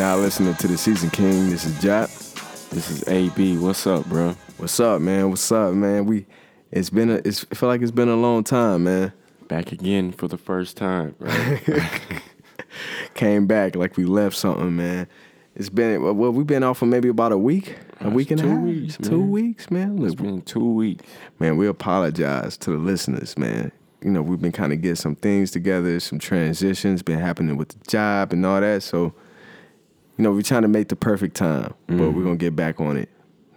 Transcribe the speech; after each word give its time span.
Now 0.00 0.16
listening 0.16 0.54
to 0.54 0.66
the 0.66 0.78
Season 0.78 1.10
King. 1.10 1.50
This 1.50 1.66
is 1.66 1.78
Jot. 1.82 2.08
This 2.70 2.90
is 2.90 3.06
AB. 3.06 3.58
What's 3.58 3.86
up, 3.86 4.06
bro? 4.06 4.34
What's 4.56 4.80
up, 4.80 5.02
man? 5.02 5.28
What's 5.28 5.52
up, 5.52 5.74
man? 5.74 6.06
We 6.06 6.24
it's 6.70 6.88
been 6.88 7.10
a 7.10 7.20
it's 7.22 7.44
I 7.52 7.54
feel 7.54 7.68
like 7.68 7.82
it's 7.82 7.90
been 7.90 8.08
a 8.08 8.16
long 8.16 8.42
time, 8.42 8.84
man. 8.84 9.12
Back 9.48 9.72
again 9.72 10.12
for 10.12 10.26
the 10.26 10.38
first 10.38 10.78
time, 10.78 11.16
bro. 11.18 11.30
Came 13.14 13.46
back 13.46 13.76
like 13.76 13.98
we 13.98 14.06
left 14.06 14.36
something, 14.36 14.74
man. 14.74 15.06
It's 15.54 15.68
been 15.68 16.02
well, 16.02 16.32
we've 16.32 16.46
been 16.46 16.62
off 16.62 16.78
for 16.78 16.86
maybe 16.86 17.10
about 17.10 17.32
a 17.32 17.38
week, 17.38 17.76
a 18.00 18.04
That's 18.04 18.14
week 18.14 18.30
and 18.30 18.40
a 18.40 18.44
two 18.44 18.48
half, 18.48 18.60
weeks, 18.60 18.96
two 18.96 19.10
man. 19.10 19.30
weeks, 19.30 19.70
man. 19.70 20.02
It's 20.02 20.14
been 20.14 20.40
two 20.40 20.72
weeks. 20.72 21.04
man, 21.38 21.58
we 21.58 21.66
apologize 21.66 22.56
to 22.56 22.70
the 22.70 22.78
listeners, 22.78 23.36
man. 23.36 23.70
You 24.00 24.12
know, 24.12 24.22
we've 24.22 24.40
been 24.40 24.50
kind 24.50 24.72
of 24.72 24.80
getting 24.80 24.94
some 24.96 25.14
things 25.14 25.50
together, 25.50 26.00
some 26.00 26.18
transitions 26.18 27.02
been 27.02 27.18
happening 27.18 27.58
with 27.58 27.68
the 27.68 27.90
job 27.90 28.32
and 28.32 28.46
all 28.46 28.62
that. 28.62 28.82
So, 28.82 29.12
you 30.20 30.24
know, 30.24 30.32
we're 30.32 30.42
trying 30.42 30.60
to 30.62 30.68
make 30.68 30.88
the 30.88 30.96
perfect 30.96 31.34
time, 31.34 31.72
but 31.86 31.94
Mm-hmm. 31.96 32.14
we're 32.14 32.24
gonna 32.24 32.36
get 32.36 32.54
back 32.54 32.78
on 32.78 32.98
it. 32.98 33.08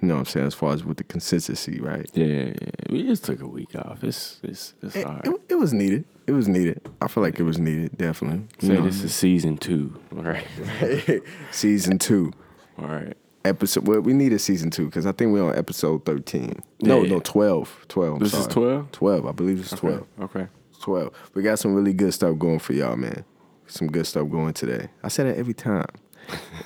You 0.01 0.07
know 0.07 0.13
what 0.15 0.19
I'm 0.21 0.25
saying? 0.27 0.47
As 0.47 0.53
far 0.53 0.73
as 0.73 0.85
with 0.85 0.95
the 0.95 1.03
consistency, 1.03 1.81
right? 1.81 2.09
Yeah, 2.13 2.25
yeah. 2.25 2.53
We 2.89 3.03
just 3.03 3.25
took 3.25 3.41
a 3.41 3.47
week 3.47 3.75
off. 3.75 4.01
It's 4.03 4.39
it's 4.43 4.73
it's 4.81 4.95
It, 4.95 5.05
all 5.05 5.13
right. 5.13 5.25
it, 5.25 5.41
it 5.49 5.55
was 5.55 5.73
needed. 5.73 6.05
It 6.25 6.31
was 6.31 6.47
needed. 6.47 6.79
I 7.01 7.09
feel 7.09 7.21
like 7.21 7.37
it 7.37 7.43
was 7.43 7.59
needed, 7.59 7.97
definitely. 7.97 8.47
You 8.61 8.75
know, 8.75 8.81
this 8.85 9.03
is 9.03 9.13
season 9.13 9.57
two. 9.57 9.93
All 10.15 10.23
right. 10.33 10.45
season 11.51 11.99
two, 11.99 12.31
All 12.79 12.87
right. 12.87 13.15
episode. 13.43 13.85
Well, 13.87 13.99
we 13.99 14.13
needed 14.13 14.39
season 14.39 14.69
two 14.71 14.85
because 14.85 15.05
I 15.05 15.11
think 15.11 15.33
we're 15.33 15.43
on 15.49 15.57
episode 15.57 16.05
thirteen. 16.05 16.63
No, 16.81 17.03
Yeah. 17.03 17.09
no, 17.15 17.19
12. 17.19 17.85
12. 17.89 18.13
I'm 18.13 18.19
This 18.19 18.33
is 18.33 18.47
12? 18.47 18.91
12. 18.93 19.25
I 19.25 19.31
believe 19.33 19.59
it's 19.59 19.71
12. 19.71 20.05
Okay. 20.21 20.47
12. 20.81 21.13
We 21.33 21.43
got 21.43 21.59
some 21.59 21.73
really 21.73 21.93
good 21.93 22.13
stuff 22.13 22.37
going 22.37 22.59
for 22.59 22.71
y'all, 22.73 22.95
man. 22.95 23.25
Some 23.67 23.87
good 23.87 24.05
stuff 24.05 24.29
going 24.29 24.53
today. 24.53 24.89
I 25.03 25.07
say 25.07 25.23
that 25.23 25.37
every 25.37 25.53
time. 25.53 25.85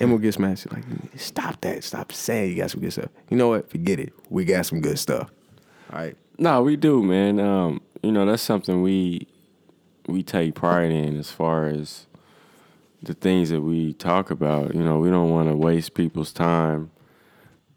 Emma 0.00 0.18
gets 0.18 0.38
mad. 0.38 0.58
She's 0.58 0.72
like, 0.72 0.84
stop 1.16 1.60
that. 1.62 1.84
Stop 1.84 2.12
saying 2.12 2.50
you 2.50 2.56
got 2.56 2.70
some 2.70 2.80
good 2.80 2.92
stuff. 2.92 3.10
You 3.30 3.36
know 3.36 3.48
what? 3.48 3.70
Forget 3.70 3.98
it. 4.00 4.12
We 4.28 4.44
got 4.44 4.66
some 4.66 4.80
good 4.80 4.98
stuff. 4.98 5.30
All 5.92 5.98
right. 5.98 6.16
No, 6.38 6.62
we 6.62 6.76
do, 6.76 7.02
man. 7.02 7.40
Um, 7.40 7.80
you 8.02 8.12
know, 8.12 8.24
that's 8.26 8.42
something 8.42 8.82
we 8.82 9.26
we 10.06 10.22
take 10.22 10.54
pride 10.54 10.90
in 10.90 11.18
as 11.18 11.30
far 11.30 11.66
as 11.66 12.06
the 13.02 13.14
things 13.14 13.50
that 13.50 13.60
we 13.60 13.92
talk 13.94 14.30
about. 14.30 14.74
You 14.74 14.82
know, 14.82 14.98
we 14.98 15.10
don't 15.10 15.30
want 15.30 15.48
to 15.48 15.56
waste 15.56 15.94
people's 15.94 16.32
time 16.32 16.90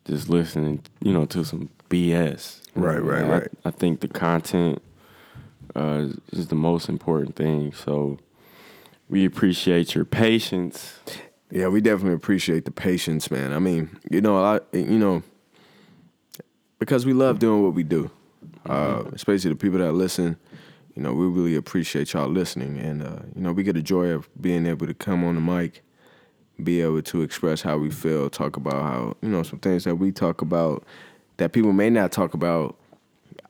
just 0.06 0.30
listening, 0.30 0.82
you 1.02 1.14
know, 1.14 1.26
to 1.26 1.44
some 1.44 1.70
BS. 1.90 2.62
You 2.76 2.82
Right, 2.84 3.04
right, 3.04 3.24
I, 3.24 3.30
right. 3.30 3.48
I 3.66 3.72
think 3.72 4.00
the 4.00 4.08
content 4.08 4.82
uh, 5.76 6.08
is 6.32 6.48
the 6.48 6.56
most 6.56 6.90
important 6.90 7.36
thing. 7.36 7.74
So 7.74 8.18
we 9.10 9.26
appreciate 9.26 9.94
your 9.94 10.06
patience. 10.06 11.00
Yeah, 11.52 11.68
we 11.68 11.82
definitely 11.82 12.14
appreciate 12.16 12.66
the 12.66 12.72
patience, 12.72 13.30
man. 13.30 13.52
I 13.54 13.60
mean, 13.60 13.90
you 14.10 14.22
know, 14.22 14.38
a 14.38 14.42
lot, 14.42 14.68
you 14.72 14.98
know, 14.98 15.22
because 16.80 17.06
we 17.06 17.14
love 17.14 17.40
doing 17.40 17.62
what 17.62 17.74
we 17.74 17.84
do, 17.84 18.10
uh, 18.68 19.04
especially 19.14 19.52
the 19.52 19.58
people 19.58 19.80
that 19.80 19.92
listen. 19.92 20.38
You 20.96 21.04
know, 21.04 21.14
we 21.14 21.26
really 21.26 21.56
appreciate 21.56 22.14
y'all 22.14 22.28
listening, 22.30 22.78
and 22.78 23.04
uh, 23.04 23.20
you 23.36 23.42
know, 23.42 23.52
we 23.52 23.64
get 23.64 23.78
a 23.78 23.82
joy 23.82 24.08
of 24.08 24.30
being 24.42 24.66
able 24.66 24.88
to 24.88 24.94
come 24.94 25.24
on 25.24 25.36
the 25.36 25.42
mic, 25.42 25.84
be 26.62 26.82
able 26.82 27.02
to 27.02 27.22
express 27.22 27.62
how 27.62 27.78
we 27.78 27.90
feel, 27.90 28.30
talk 28.30 28.56
about 28.58 28.82
how 28.82 29.18
you 29.22 29.30
know 29.30 29.44
some 29.44 29.60
things 29.60 29.84
that 29.84 29.96
we 29.96 30.12
talk 30.12 30.42
about 30.42 30.84
that 31.38 31.54
people 31.54 31.74
may 31.74 31.90
not 31.90 32.12
talk 32.12 32.34
about 32.34 32.78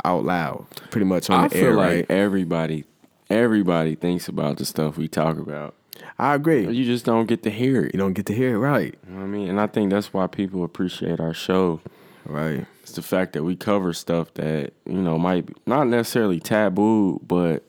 out 0.05 0.23
loud, 0.23 0.65
pretty 0.89 1.05
much 1.05 1.29
on 1.29 1.45
I 1.45 1.47
the 1.47 1.55
feel 1.55 1.65
air, 1.65 1.73
like 1.75 1.87
right? 1.87 2.05
everybody, 2.11 2.85
everybody 3.29 3.95
thinks 3.95 4.27
about 4.27 4.57
the 4.57 4.65
stuff 4.65 4.97
we 4.97 5.07
talk 5.07 5.37
about. 5.37 5.75
I 6.17 6.35
agree. 6.35 6.67
You 6.69 6.85
just 6.85 7.05
don't 7.05 7.25
get 7.27 7.43
to 7.43 7.49
hear 7.49 7.83
it. 7.85 7.93
You 7.93 7.99
don't 7.99 8.13
get 8.13 8.25
to 8.27 8.33
hear 8.33 8.55
it 8.55 8.59
right, 8.59 8.95
You 9.07 9.13
know 9.13 9.19
what 9.19 9.25
I 9.25 9.27
mean? 9.27 9.49
And 9.49 9.59
I 9.59 9.67
think 9.67 9.91
that's 9.91 10.13
why 10.13 10.27
people 10.27 10.63
appreciate 10.63 11.19
our 11.19 11.33
show. 11.33 11.81
right? 12.25 12.65
It's 12.83 12.93
the 12.93 13.01
fact 13.01 13.33
that 13.33 13.43
we 13.43 13.55
cover 13.55 13.93
stuff 13.93 14.33
that, 14.35 14.73
you 14.85 15.01
know, 15.01 15.17
might 15.17 15.45
be 15.45 15.53
not 15.65 15.87
necessarily 15.87 16.39
taboo, 16.39 17.19
but, 17.25 17.63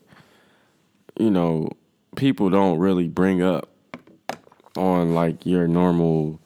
you 1.18 1.30
know, 1.30 1.68
people 2.16 2.48
don't 2.50 2.78
really 2.78 3.08
bring 3.08 3.42
up 3.42 3.68
on 4.76 5.14
like 5.14 5.44
your 5.44 5.66
normal, 5.68 6.40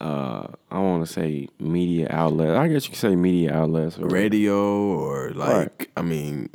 uh, 0.00 0.46
I 0.70 0.78
want 0.78 1.06
to 1.06 1.12
say 1.12 1.48
media 1.58 2.08
outlet. 2.10 2.56
I 2.56 2.68
guess 2.68 2.84
you 2.84 2.90
could 2.90 2.98
say 3.00 3.16
media 3.16 3.54
outlets. 3.54 3.98
Or, 3.98 4.06
radio 4.06 4.56
or 4.60 5.30
like 5.30 5.50
Right. 5.78 5.88
I 5.96 6.02
mean 6.02 6.50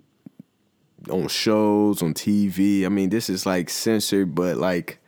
on 1.09 1.28
shows 1.28 2.02
on 2.02 2.14
TV. 2.14 2.86
I 2.86 2.90
mean 2.90 3.09
this 3.09 3.30
is 3.30 3.46
like 3.46 3.70
censored 3.70 4.36
but 4.36 4.58
like 4.58 5.00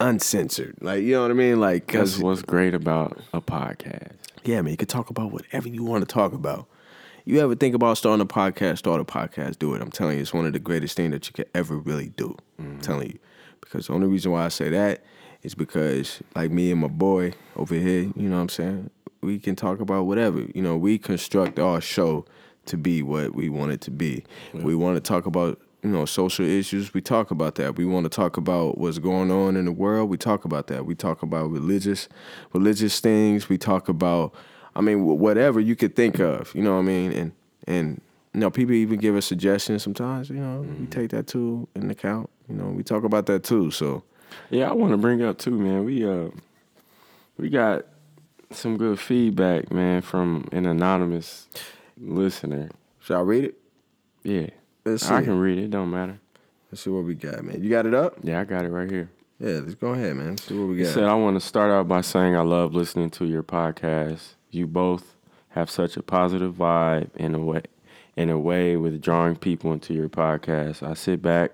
uncensored. 0.00 0.76
Like 0.80 1.02
you 1.02 1.12
know 1.12 1.22
what 1.22 1.30
I 1.30 1.34
mean? 1.34 1.60
Like 1.60 1.86
That's 1.86 2.14
cuz 2.14 2.22
what's 2.22 2.42
great 2.42 2.74
about 2.74 3.20
a 3.32 3.40
podcast. 3.40 4.12
yeah, 4.44 4.60
man, 4.62 4.72
you 4.72 4.76
can 4.76 4.88
talk 4.88 5.10
about 5.10 5.32
whatever 5.32 5.68
you 5.68 5.84
want 5.84 6.06
to 6.06 6.12
talk 6.12 6.32
about. 6.32 6.66
You 7.26 7.40
ever 7.40 7.54
think 7.54 7.74
about 7.74 7.96
starting 7.96 8.20
a 8.20 8.26
podcast, 8.26 8.78
start 8.78 9.00
a 9.00 9.04
podcast, 9.04 9.58
do 9.58 9.74
it. 9.74 9.80
I'm 9.80 9.90
telling 9.90 10.16
you, 10.16 10.22
it's 10.22 10.34
one 10.34 10.44
of 10.44 10.52
the 10.52 10.58
greatest 10.58 10.94
things 10.94 11.12
that 11.12 11.26
you 11.26 11.32
could 11.32 11.48
ever 11.54 11.78
really 11.78 12.10
do. 12.10 12.36
I'm 12.58 12.64
mm-hmm. 12.64 12.80
telling 12.80 13.12
you. 13.12 13.18
Because 13.62 13.86
the 13.86 13.94
only 13.94 14.08
reason 14.08 14.30
why 14.30 14.44
I 14.44 14.48
say 14.48 14.68
that 14.68 15.02
is 15.42 15.54
because, 15.54 16.20
like 16.36 16.50
me 16.50 16.70
and 16.70 16.82
my 16.82 16.88
boy 16.88 17.32
over 17.56 17.74
here, 17.74 18.12
you 18.14 18.28
know 18.28 18.36
what 18.36 18.42
I'm 18.42 18.48
saying? 18.50 18.90
We 19.22 19.38
can 19.38 19.56
talk 19.56 19.80
about 19.80 20.04
whatever. 20.04 20.44
You 20.54 20.60
know, 20.60 20.76
we 20.76 20.98
construct 20.98 21.58
our 21.58 21.80
show 21.80 22.26
to 22.66 22.76
be 22.76 23.02
what 23.02 23.34
we 23.34 23.48
want 23.48 23.72
it 23.72 23.80
to 23.82 23.90
be. 23.90 24.24
We 24.52 24.74
want 24.74 24.96
to 24.96 25.00
talk 25.00 25.26
about, 25.26 25.60
you 25.82 25.90
know, 25.90 26.04
social 26.04 26.46
issues, 26.46 26.94
we 26.94 27.00
talk 27.00 27.30
about 27.30 27.56
that. 27.56 27.76
We 27.76 27.84
want 27.84 28.04
to 28.04 28.10
talk 28.10 28.36
about 28.36 28.78
what's 28.78 28.98
going 28.98 29.30
on 29.30 29.56
in 29.56 29.64
the 29.64 29.72
world, 29.72 30.08
we 30.10 30.16
talk 30.16 30.44
about 30.44 30.68
that. 30.68 30.86
We 30.86 30.94
talk 30.94 31.22
about 31.22 31.50
religious 31.50 32.08
religious 32.52 33.00
things, 33.00 33.48
we 33.48 33.58
talk 33.58 33.88
about 33.88 34.34
I 34.76 34.80
mean, 34.80 35.04
whatever 35.04 35.60
you 35.60 35.76
could 35.76 35.94
think 35.94 36.18
of, 36.18 36.52
you 36.54 36.62
know 36.62 36.72
what 36.74 36.80
I 36.80 36.82
mean? 36.82 37.12
And 37.12 37.32
and 37.66 38.00
you 38.32 38.40
know, 38.40 38.50
people 38.50 38.74
even 38.74 38.98
give 38.98 39.14
us 39.14 39.26
suggestions 39.26 39.82
sometimes. 39.82 40.28
You 40.28 40.36
know, 40.36 40.66
we 40.80 40.86
take 40.86 41.10
that 41.10 41.28
too 41.28 41.68
in 41.76 41.90
account. 41.90 42.28
You 42.48 42.56
know, 42.56 42.66
we 42.66 42.82
talk 42.82 43.04
about 43.04 43.26
that 43.26 43.44
too. 43.44 43.70
So 43.70 44.02
Yeah, 44.50 44.68
I 44.68 44.72
want 44.72 44.90
to 44.92 44.96
bring 44.96 45.22
up 45.22 45.38
too, 45.38 45.52
man. 45.52 45.84
We 45.84 46.06
uh, 46.06 46.30
we 47.38 47.48
got 47.48 47.86
some 48.50 48.76
good 48.76 48.98
feedback, 48.98 49.72
man, 49.72 50.02
from 50.02 50.48
an 50.52 50.66
anonymous 50.66 51.48
listener. 51.98 52.70
should 53.00 53.16
I 53.16 53.20
read 53.20 53.44
it? 53.44 53.54
Yeah, 54.22 54.46
Let's 54.84 55.08
I 55.10 55.22
can 55.22 55.38
read 55.38 55.58
it. 55.58 55.70
Don't 55.70 55.90
matter. 55.90 56.18
Let's 56.70 56.82
see 56.82 56.90
what 56.90 57.04
we 57.04 57.14
got, 57.14 57.44
man. 57.44 57.62
You 57.62 57.70
got 57.70 57.86
it 57.86 57.94
up? 57.94 58.16
Yeah, 58.22 58.40
I 58.40 58.44
got 58.44 58.64
it 58.64 58.70
right 58.70 58.90
here. 58.90 59.10
Yeah, 59.38 59.60
let's 59.60 59.74
go 59.74 59.88
ahead, 59.88 60.16
man. 60.16 60.30
Let's 60.30 60.44
see 60.44 60.58
what 60.58 60.68
we 60.68 60.76
got. 60.76 60.86
He 60.86 60.92
said, 60.92 61.04
"I 61.04 61.14
want 61.14 61.36
to 61.40 61.46
start 61.46 61.70
out 61.70 61.88
by 61.88 62.00
saying 62.00 62.36
I 62.36 62.40
love 62.40 62.74
listening 62.74 63.10
to 63.10 63.26
your 63.26 63.42
podcast. 63.42 64.34
You 64.50 64.66
both 64.66 65.16
have 65.50 65.70
such 65.70 65.96
a 65.96 66.02
positive 66.02 66.54
vibe 66.54 67.10
in 67.16 67.34
a 67.34 67.38
way, 67.38 67.62
in 68.16 68.30
a 68.30 68.38
way 68.38 68.76
with 68.76 69.00
drawing 69.02 69.36
people 69.36 69.72
into 69.72 69.92
your 69.92 70.08
podcast. 70.08 70.82
I 70.82 70.94
sit 70.94 71.20
back, 71.20 71.52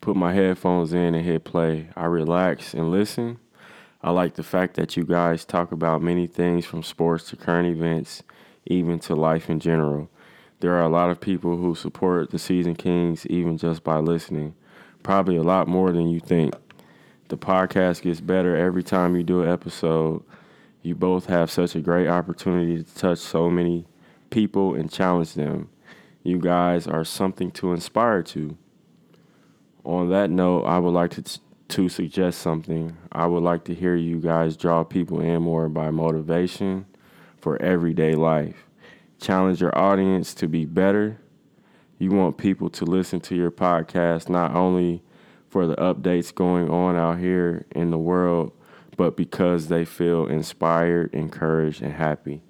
put 0.00 0.16
my 0.16 0.32
headphones 0.32 0.92
in, 0.92 1.14
and 1.14 1.24
hit 1.24 1.44
play. 1.44 1.88
I 1.96 2.04
relax 2.06 2.74
and 2.74 2.90
listen. 2.90 3.38
I 4.02 4.10
like 4.10 4.34
the 4.34 4.42
fact 4.42 4.74
that 4.76 4.96
you 4.96 5.04
guys 5.04 5.44
talk 5.46 5.72
about 5.72 6.02
many 6.02 6.26
things 6.26 6.66
from 6.66 6.82
sports 6.82 7.28
to 7.30 7.36
current 7.36 7.66
events, 7.66 8.22
even 8.66 8.98
to 9.00 9.14
life 9.14 9.50
in 9.50 9.60
general. 9.60 10.10
There 10.60 10.72
are 10.72 10.82
a 10.82 10.88
lot 10.88 11.10
of 11.10 11.20
people 11.20 11.56
who 11.56 11.74
support 11.74 12.30
the 12.30 12.38
Season 12.38 12.74
Kings 12.74 13.26
even 13.26 13.58
just 13.58 13.84
by 13.84 13.98
listening. 13.98 14.54
Probably 15.02 15.36
a 15.36 15.42
lot 15.42 15.68
more 15.68 15.92
than 15.92 16.08
you 16.08 16.20
think. 16.20 16.54
The 17.28 17.36
podcast 17.36 18.02
gets 18.02 18.20
better 18.20 18.56
every 18.56 18.82
time 18.82 19.16
you 19.16 19.22
do 19.22 19.42
an 19.42 19.48
episode. 19.48 20.22
You 20.82 20.94
both 20.94 21.26
have 21.26 21.50
such 21.50 21.74
a 21.74 21.80
great 21.80 22.08
opportunity 22.08 22.82
to 22.82 22.94
touch 22.94 23.18
so 23.18 23.50
many 23.50 23.86
people 24.30 24.74
and 24.74 24.90
challenge 24.90 25.34
them. 25.34 25.68
You 26.22 26.38
guys 26.38 26.86
are 26.86 27.04
something 27.04 27.50
to 27.52 27.72
inspire 27.72 28.22
to. 28.24 28.56
On 29.84 30.08
that 30.10 30.30
note, 30.30 30.64
I 30.64 30.78
would 30.78 30.90
like 30.94 31.10
to 31.12 31.40
to 31.68 31.88
suggest 31.88 32.40
something. 32.40 32.96
I 33.10 33.26
would 33.26 33.42
like 33.42 33.64
to 33.64 33.74
hear 33.74 33.96
you 33.96 34.20
guys 34.20 34.56
draw 34.56 34.84
people 34.84 35.20
in 35.20 35.42
more 35.42 35.68
by 35.68 35.90
motivation, 35.90 36.86
for 37.44 37.60
everyday 37.60 38.14
life. 38.14 38.64
Challenge 39.20 39.60
your 39.60 39.78
audience 39.78 40.32
to 40.32 40.48
be 40.48 40.64
better. 40.64 41.20
You 41.98 42.10
want 42.10 42.38
people 42.38 42.70
to 42.70 42.86
listen 42.86 43.20
to 43.20 43.36
your 43.36 43.50
podcast 43.50 44.30
not 44.30 44.56
only 44.56 45.02
for 45.50 45.66
the 45.66 45.76
updates 45.76 46.34
going 46.34 46.70
on 46.70 46.96
out 46.96 47.18
here 47.18 47.66
in 47.72 47.90
the 47.90 47.98
world, 47.98 48.52
but 48.96 49.14
because 49.14 49.68
they 49.68 49.84
feel 49.84 50.26
inspired, 50.26 51.12
encouraged, 51.12 51.82
and 51.82 51.92
happy. 51.92 52.42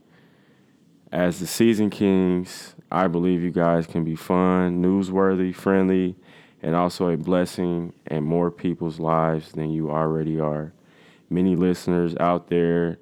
As 1.11 1.41
the 1.41 1.49
Season 1.49 1.91
Kings, 1.91 2.76
I 2.93 3.08
believe 3.08 3.43
you 3.43 3.50
guys 3.50 3.88
can 3.88 4.05
be 4.05 4.14
fun, 4.14 4.81
newsworthy, 4.81 5.52
friendly, 5.52 6.14
and 6.62 6.76
also 6.76 7.08
a 7.08 7.17
blessing 7.17 7.94
in 8.06 8.23
more 8.23 8.52
people's 8.52 9.00
lives 9.00 9.50
than 9.50 9.70
you 9.70 9.91
already 9.91 10.38
are. 10.38 10.73
Many 11.29 11.56
listeners 11.56 12.14
out 12.20 12.46
there, 12.46 13.00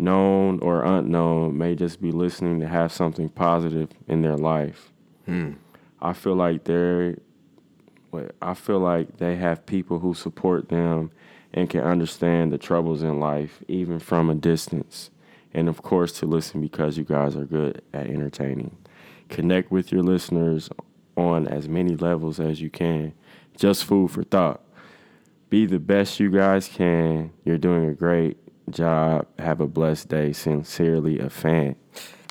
known 0.00 0.58
or 0.60 0.82
unknown, 0.84 1.56
may 1.56 1.74
just 1.74 2.00
be 2.00 2.10
listening 2.10 2.60
to 2.60 2.68
have 2.68 2.92
something 2.92 3.28
positive 3.28 3.90
in 4.08 4.22
their 4.22 4.36
life. 4.36 4.92
Hmm. 5.26 5.52
I 6.00 6.12
feel 6.12 6.34
like 6.34 6.64
they're 6.64 7.16
I 8.42 8.54
feel 8.54 8.80
like 8.80 9.18
they 9.18 9.36
have 9.36 9.66
people 9.66 10.00
who 10.00 10.14
support 10.14 10.68
them 10.68 11.12
and 11.54 11.70
can 11.70 11.82
understand 11.82 12.52
the 12.52 12.58
troubles 12.58 13.02
in 13.02 13.20
life 13.20 13.62
even 13.68 13.98
from 13.98 14.30
a 14.30 14.34
distance. 14.34 15.10
And 15.54 15.68
of 15.68 15.82
course 15.82 16.18
to 16.20 16.26
listen 16.26 16.60
because 16.60 16.98
you 16.98 17.04
guys 17.04 17.36
are 17.36 17.44
good 17.44 17.82
at 17.92 18.06
entertaining. 18.06 18.76
Connect 19.28 19.70
with 19.70 19.92
your 19.92 20.02
listeners 20.02 20.70
on 21.16 21.46
as 21.46 21.68
many 21.68 21.94
levels 21.96 22.40
as 22.40 22.60
you 22.60 22.70
can. 22.70 23.12
Just 23.56 23.84
food 23.84 24.10
for 24.10 24.24
thought. 24.24 24.60
Be 25.48 25.66
the 25.66 25.78
best 25.78 26.18
you 26.18 26.30
guys 26.30 26.68
can. 26.68 27.32
You're 27.44 27.58
doing 27.58 27.88
a 27.88 27.94
great 27.94 28.38
job. 28.70 29.26
Have 29.38 29.60
a 29.60 29.66
blessed 29.66 30.08
day. 30.08 30.32
Sincerely, 30.32 31.18
a 31.18 31.30
fan. 31.30 31.76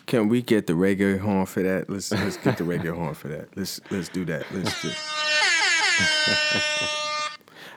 Can 0.06 0.28
we 0.28 0.42
get 0.42 0.68
the 0.68 0.74
reggae 0.74 1.20
horn 1.20 1.46
for 1.46 1.62
that? 1.62 1.90
Let's 1.90 2.12
let's 2.12 2.38
get 2.38 2.58
the 2.58 2.64
reggae 2.64 2.96
horn 2.96 3.14
for 3.14 3.28
that. 3.28 3.56
Let's 3.56 3.80
let's 3.92 4.10
do 4.10 4.26
that. 4.26 4.46
Let's 4.52 4.82
do. 4.82 4.90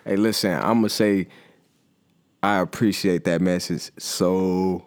hey, 0.05 0.17
listen, 0.17 0.53
I'm 0.53 0.75
gonna 0.79 0.89
say 0.89 1.29
I 2.43 2.59
appreciate 2.59 3.25
that 3.25 3.41
message 3.41 3.91
so 3.99 4.85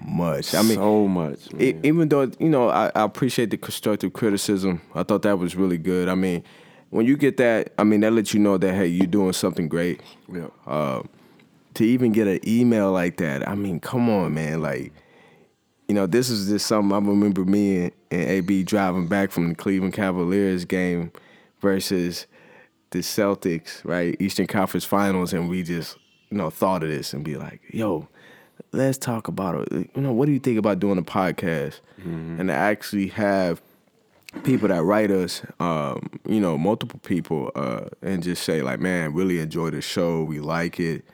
much. 0.00 0.54
I 0.54 0.62
mean, 0.62 0.76
so 0.76 1.08
much. 1.08 1.52
Man. 1.52 1.80
even 1.84 2.08
though 2.08 2.30
you 2.38 2.48
know 2.48 2.68
I, 2.68 2.86
I 2.94 3.02
appreciate 3.02 3.50
the 3.50 3.56
constructive 3.56 4.12
criticism 4.12 4.80
i 4.94 5.02
thought 5.02 5.22
that 5.22 5.38
was 5.38 5.56
really 5.56 5.78
good 5.78 6.08
i 6.08 6.14
mean 6.14 6.44
when 6.90 7.06
you 7.06 7.16
get 7.16 7.36
that 7.38 7.72
i 7.78 7.84
mean 7.84 8.00
that 8.00 8.12
lets 8.12 8.34
you 8.34 8.40
know 8.40 8.58
that 8.58 8.74
hey 8.74 8.86
you're 8.86 9.06
doing 9.06 9.32
something 9.32 9.68
great 9.68 10.00
Yeah. 10.32 10.48
uh, 10.66 11.02
to 11.76 11.84
even 11.84 12.12
get 12.12 12.26
an 12.26 12.40
email 12.46 12.92
like 12.92 13.16
that 13.16 13.46
i 13.48 13.54
mean 13.54 13.80
come 13.80 14.08
on 14.10 14.34
man 14.34 14.60
like 14.60 14.92
you 15.88 15.94
know 15.94 16.06
this 16.06 16.28
is 16.28 16.48
just 16.48 16.66
something 16.66 16.92
i 16.92 16.96
remember 16.96 17.44
me 17.44 17.84
and, 17.84 17.92
and 18.10 18.30
ab 18.30 18.64
driving 18.64 19.06
back 19.06 19.30
from 19.30 19.48
the 19.48 19.54
cleveland 19.54 19.94
cavaliers 19.94 20.64
game 20.64 21.10
versus 21.60 22.26
the 22.90 22.98
celtics 22.98 23.84
right 23.84 24.16
eastern 24.20 24.46
conference 24.46 24.84
finals 24.84 25.32
and 25.32 25.48
we 25.48 25.62
just 25.62 25.96
you 26.30 26.38
know 26.38 26.50
thought 26.50 26.82
of 26.82 26.88
this 26.88 27.12
and 27.12 27.24
be 27.24 27.36
like 27.36 27.60
yo 27.70 28.08
let's 28.72 28.98
talk 28.98 29.28
about 29.28 29.54
it. 29.72 29.90
You 29.94 30.02
know, 30.02 30.12
what 30.12 30.26
do 30.26 30.32
you 30.32 30.38
think 30.38 30.58
about 30.58 30.78
doing 30.78 30.98
a 30.98 31.02
podcast 31.02 31.80
and 32.38 32.48
to 32.48 32.54
actually 32.54 33.08
have 33.08 33.60
people 34.44 34.68
that 34.68 34.82
write 34.82 35.10
us, 35.10 35.42
um, 35.60 36.10
you 36.28 36.40
know, 36.40 36.58
multiple 36.58 37.00
people, 37.02 37.50
uh, 37.54 37.86
and 38.02 38.22
just 38.22 38.42
say 38.44 38.62
like, 38.62 38.80
man, 38.80 39.14
really 39.14 39.40
enjoy 39.40 39.70
the 39.70 39.80
show. 39.80 40.22
We 40.24 40.40
like 40.40 40.78
it. 40.78 41.04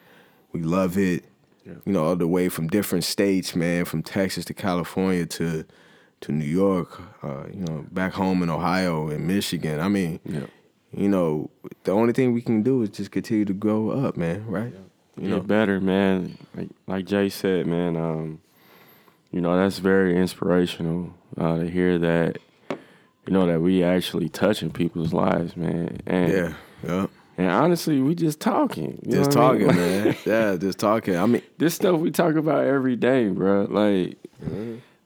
We 0.53 0.63
love 0.63 0.97
it. 0.99 1.25
You 1.65 1.93
know, 1.93 2.05
all 2.05 2.17
the 2.17 2.27
way 2.27 2.49
from 2.49 2.67
different 2.67 3.05
states, 3.05 3.55
man, 3.55 3.85
from 3.85 4.03
Texas 4.03 4.45
to 4.47 4.55
California 4.55 5.27
to 5.27 5.65
to 6.23 6.33
New 6.33 6.45
York, 6.45 7.01
uh, 7.23 7.45
you 7.53 7.61
know, 7.65 7.85
back 7.91 8.13
home 8.13 8.43
in 8.43 8.51
Ohio 8.51 9.09
and 9.09 9.27
Michigan. 9.27 9.81
I 9.81 9.89
mean, 9.89 10.21
Yeah. 10.25 10.47
you 10.93 11.09
know, 11.09 11.51
the 11.85 11.91
only 11.93 12.13
thing 12.13 12.33
we 12.33 12.43
can 12.43 12.63
do 12.63 12.83
is 12.83 12.91
just 12.91 13.11
continue 13.11 13.45
to 13.45 13.53
grow 13.53 13.91
up, 13.91 14.17
man, 14.17 14.45
right? 14.47 14.73
You 15.17 15.23
Get 15.23 15.31
know, 15.31 15.41
better, 15.41 15.81
man. 15.81 16.37
Like 16.57 16.69
like 16.87 17.05
Jay 17.07 17.29
said, 17.29 17.67
man. 17.67 17.97
Um, 17.97 18.41
you 19.31 19.41
know 19.41 19.57
that's 19.57 19.79
very 19.79 20.17
inspirational 20.17 21.15
uh, 21.39 21.59
to 21.59 21.71
hear 21.71 21.99
that. 21.99 22.39
You 23.27 23.33
know 23.33 23.47
that 23.47 23.61
we 23.61 23.85
actually 23.85 24.29
touching 24.29 24.71
people's 24.73 25.13
lives, 25.13 25.57
man. 25.57 26.01
And 26.07 26.33
yeah, 26.33 26.55
yeah. 26.85 27.07
And 27.39 27.49
honestly, 27.49 28.01
we 28.01 28.15
just 28.15 28.41
talking. 28.41 29.01
you 29.07 29.13
Just 29.13 29.35
know 29.35 29.43
what 29.43 29.57
I 29.57 29.59
mean? 29.59 29.69
talking, 29.69 29.77
man. 30.05 30.17
Yeah, 30.27 30.57
just 30.57 30.79
talking. 30.79 31.17
I 31.17 31.27
mean, 31.27 31.43
this 31.59 31.75
stuff 31.75 31.99
we 32.01 32.11
talk 32.11 32.35
about 32.35 32.65
every 32.67 32.97
day, 32.97 33.29
bro. 33.29 33.67
Like, 33.71 34.19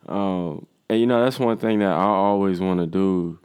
um, 0.08 0.67
and 0.88 1.00
you 1.00 1.06
know 1.06 1.23
that's 1.25 1.38
one 1.38 1.56
thing 1.58 1.81
that 1.81 1.93
I 1.93 2.02
always 2.05 2.61
want 2.61 2.81
to 2.81 2.87
do, 2.87 3.38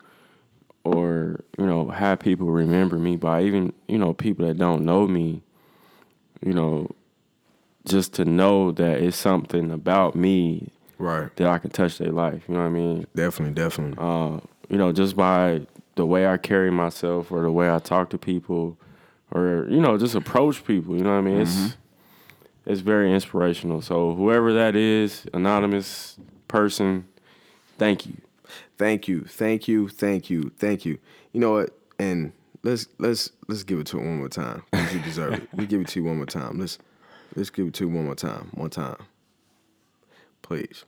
or 0.83 1.43
you 1.57 1.65
know, 1.65 1.89
have 1.89 2.19
people 2.19 2.47
remember 2.47 2.97
me 2.97 3.15
by 3.17 3.43
even 3.43 3.73
you 3.87 3.97
know 3.97 4.13
people 4.13 4.47
that 4.47 4.57
don't 4.57 4.83
know 4.85 5.07
me, 5.07 5.41
you 6.43 6.53
know, 6.53 6.89
just 7.85 8.13
to 8.15 8.25
know 8.25 8.71
that 8.71 9.01
it's 9.01 9.17
something 9.17 9.71
about 9.71 10.15
me 10.15 10.69
right. 10.97 11.35
that 11.37 11.47
I 11.47 11.57
can 11.59 11.69
touch 11.71 11.97
their 11.97 12.11
life. 12.11 12.43
You 12.47 12.55
know 12.55 12.61
what 12.61 12.67
I 12.67 12.69
mean? 12.69 13.07
Definitely, 13.15 13.53
definitely. 13.55 13.97
uh, 13.99 14.39
you 14.69 14.77
know, 14.77 14.91
just 14.91 15.15
by 15.15 15.61
the 15.95 16.05
way 16.05 16.27
I 16.27 16.37
carry 16.37 16.71
myself 16.71 17.31
or 17.31 17.41
the 17.41 17.51
way 17.51 17.69
I 17.69 17.79
talk 17.79 18.09
to 18.11 18.17
people 18.17 18.77
or, 19.31 19.67
you 19.69 19.79
know, 19.79 19.97
just 19.97 20.15
approach 20.15 20.65
people, 20.65 20.95
you 20.97 21.03
know 21.03 21.11
what 21.11 21.17
I 21.17 21.21
mean? 21.21 21.41
It's 21.41 21.55
mm-hmm. 21.55 22.71
it's 22.71 22.81
very 22.81 23.13
inspirational. 23.13 23.81
So 23.81 24.13
whoever 24.13 24.53
that 24.53 24.75
is, 24.75 25.25
anonymous 25.33 26.17
person, 26.47 27.07
thank 27.77 28.05
you. 28.05 28.17
Thank 28.77 29.07
you, 29.07 29.23
thank 29.23 29.67
you, 29.67 29.87
thank 29.87 30.29
you, 30.29 30.51
thank 30.57 30.85
you. 30.85 30.97
You 31.33 31.39
know 31.39 31.51
what? 31.51 31.77
And 31.99 32.33
let's 32.63 32.87
let's 32.97 33.31
let's 33.47 33.63
give 33.63 33.79
it 33.79 33.87
to 33.87 33.97
one 33.97 34.17
more 34.17 34.29
time 34.29 34.63
you 34.93 34.99
deserve 35.01 35.33
it. 35.33 35.49
We 35.53 35.65
give 35.65 35.81
it 35.81 35.87
to 35.89 35.99
you 35.99 36.05
one 36.05 36.17
more 36.17 36.25
time. 36.25 36.59
Let's 36.59 36.77
let's 37.35 37.49
give 37.49 37.67
it 37.67 37.73
to 37.75 37.85
you 37.85 37.89
one 37.89 38.05
more 38.05 38.15
time. 38.15 38.49
One 38.53 38.69
time. 38.69 38.97
Please. 40.41 40.85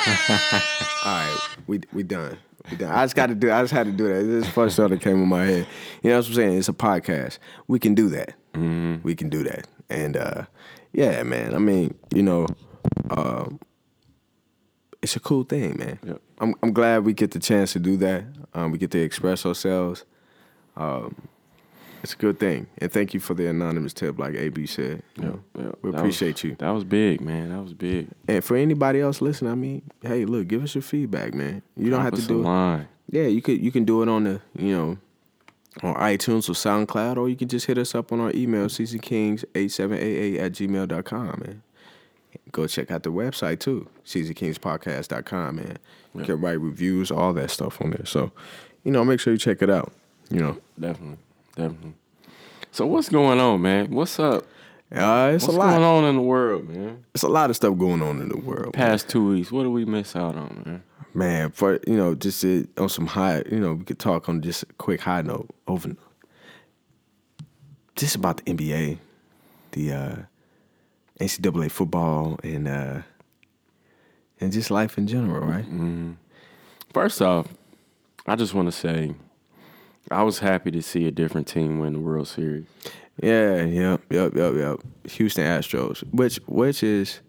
All 1.04 1.12
right, 1.12 1.38
we 1.66 1.80
we 1.92 2.02
done. 2.02 2.38
We 2.70 2.76
done. 2.76 2.90
I 2.90 3.04
just 3.04 3.16
got 3.16 3.26
to 3.26 3.34
do. 3.34 3.52
I 3.52 3.60
just 3.62 3.72
had 3.72 3.86
to 3.86 3.92
do 3.92 4.08
that. 4.08 4.22
This 4.22 4.48
first 4.48 4.76
thought 4.76 4.90
that 4.90 5.00
came 5.00 5.22
in 5.22 5.28
my 5.28 5.44
head. 5.44 5.66
You 6.02 6.10
know 6.10 6.18
what 6.18 6.26
I'm 6.26 6.34
saying? 6.34 6.58
It's 6.58 6.68
a 6.68 6.72
podcast. 6.72 7.38
We 7.68 7.78
can 7.78 7.94
do 7.94 8.08
that. 8.10 8.34
We 9.02 9.14
can 9.14 9.28
do 9.28 9.42
that. 9.44 9.66
And 9.88 10.16
uh, 10.16 10.44
yeah, 10.92 11.22
man. 11.22 11.54
I 11.54 11.58
mean, 11.58 11.94
you 12.14 12.22
know, 12.22 12.46
um, 13.10 13.60
it's 15.02 15.16
a 15.16 15.20
cool 15.20 15.44
thing, 15.44 15.76
man. 15.78 15.98
Yep. 16.04 16.22
I'm 16.38 16.54
I'm 16.62 16.72
glad 16.72 17.04
we 17.04 17.12
get 17.12 17.32
the 17.32 17.38
chance 17.38 17.72
to 17.74 17.78
do 17.78 17.96
that. 17.98 18.24
Um, 18.54 18.72
we 18.72 18.78
get 18.78 18.90
to 18.92 19.00
express 19.00 19.44
ourselves. 19.44 20.04
Um, 20.76 21.28
it's 22.02 22.14
a 22.14 22.16
good 22.16 22.38
thing, 22.40 22.66
and 22.78 22.90
thank 22.92 23.12
you 23.14 23.20
for 23.20 23.34
the 23.34 23.46
anonymous 23.48 23.92
tip, 23.92 24.18
like 24.18 24.34
AB 24.34 24.66
said. 24.66 25.02
You 25.16 25.22
know, 25.24 25.40
Yeah, 25.58 25.70
we 25.82 25.90
appreciate 25.90 26.34
was- 26.34 26.44
you. 26.44 26.56
That 26.58 26.70
was 26.70 26.84
big, 26.84 27.20
man. 27.20 27.50
That 27.50 27.62
was 27.62 27.74
big. 27.74 28.08
And 28.28 28.42
for 28.44 28.56
anybody 28.56 29.00
else 29.00 29.20
listening, 29.20 29.52
I 29.52 29.54
mean, 29.54 29.82
hey, 30.02 30.24
look, 30.24 30.48
give 30.48 30.62
us 30.62 30.74
your 30.74 30.82
feedback, 30.82 31.34
man. 31.34 31.62
You 31.76 31.90
don't 31.90 32.00
Drop 32.00 32.14
have 32.14 32.22
to 32.22 32.26
do 32.28 32.40
it. 32.40 32.44
line. 32.44 32.88
Yeah, 33.10 33.24
you 33.26 33.42
could 33.42 33.60
you 33.60 33.70
can 33.72 33.84
do 33.84 34.02
it 34.02 34.08
on 34.08 34.24
the 34.24 34.40
you 34.56 34.72
know 34.76 34.98
on 35.82 35.94
iTunes 35.94 36.48
or 36.48 36.52
SoundCloud, 36.54 37.16
or 37.16 37.28
you 37.28 37.36
can 37.36 37.48
just 37.48 37.66
hit 37.66 37.78
us 37.78 37.94
up 37.94 38.12
on 38.12 38.20
our 38.20 38.32
email, 38.34 38.66
seasonkings8788 38.66 40.38
at 40.40 40.52
gmail.com, 40.52 41.26
man. 41.44 41.62
Go 42.52 42.66
check 42.66 42.90
out 42.90 43.02
the 43.04 43.10
website 43.12 43.60
too, 43.60 43.86
seasonkingspodcast.com, 44.04 45.56
man. 45.56 45.78
You 46.14 46.24
can 46.24 46.40
write 46.40 46.60
reviews, 46.60 47.10
all 47.10 47.32
that 47.34 47.50
stuff 47.50 47.80
on 47.80 47.90
there. 47.90 48.04
So, 48.04 48.32
you 48.84 48.90
know, 48.90 49.04
make 49.04 49.20
sure 49.20 49.32
you 49.32 49.38
check 49.38 49.62
it 49.62 49.70
out. 49.70 49.92
You 50.30 50.40
know, 50.40 50.56
Definitely. 50.78 51.18
Definitely. 51.56 51.94
So 52.72 52.86
what's 52.86 53.08
going 53.08 53.40
on, 53.40 53.60
man? 53.62 53.90
What's 53.90 54.18
up? 54.18 54.44
uh, 54.92 55.32
it's 55.34 55.44
What's 55.44 55.54
a 55.56 55.58
lot. 55.58 55.70
going 55.72 55.82
on 55.84 56.04
in 56.04 56.16
the 56.16 56.22
world, 56.22 56.68
man? 56.68 57.04
It's 57.14 57.22
a 57.22 57.28
lot 57.28 57.50
of 57.50 57.56
stuff 57.56 57.76
going 57.78 58.02
on 58.02 58.20
in 58.20 58.28
the 58.28 58.36
world. 58.36 58.72
Past 58.74 59.08
two 59.08 59.28
weeks, 59.28 59.50
what 59.52 59.62
do 59.64 59.70
we 59.70 59.84
miss 59.84 60.16
out 60.16 60.36
on, 60.36 60.62
man? 60.64 60.82
Man, 61.12 61.50
for 61.50 61.80
you 61.86 61.96
know, 61.96 62.14
just 62.14 62.40
to, 62.42 62.68
on 62.78 62.88
some 62.88 63.06
high, 63.06 63.42
you 63.50 63.58
know, 63.58 63.74
we 63.74 63.84
could 63.84 63.98
talk 63.98 64.28
on 64.28 64.40
just 64.42 64.62
a 64.62 64.66
quick 64.74 65.00
high 65.00 65.22
note 65.22 65.48
over 65.66 65.90
just 67.96 68.14
about 68.14 68.38
the 68.38 68.54
NBA, 68.54 68.98
the 69.72 69.92
uh, 69.92 70.16
NCAA 71.20 71.70
football, 71.70 72.38
and 72.44 72.68
uh, 72.68 73.02
and 74.40 74.52
just 74.52 74.70
life 74.70 74.96
in 74.98 75.06
general, 75.08 75.44
right? 75.46 75.66
First 76.92 77.20
off, 77.20 77.48
I 78.26 78.36
just 78.36 78.54
want 78.54 78.68
to 78.68 78.72
say 78.72 79.14
I 80.10 80.22
was 80.22 80.38
happy 80.40 80.70
to 80.72 80.82
see 80.82 81.06
a 81.06 81.10
different 81.12 81.46
team 81.46 81.78
win 81.78 81.92
the 81.92 82.00
World 82.00 82.28
Series. 82.28 82.64
Yeah, 83.22 83.64
yep, 83.64 84.00
yep, 84.10 84.34
yep, 84.34 84.54
yep. 84.54 84.78
Houston 85.12 85.44
Astros, 85.44 86.00
which 86.12 86.36
which 86.46 86.82
is 86.82 87.20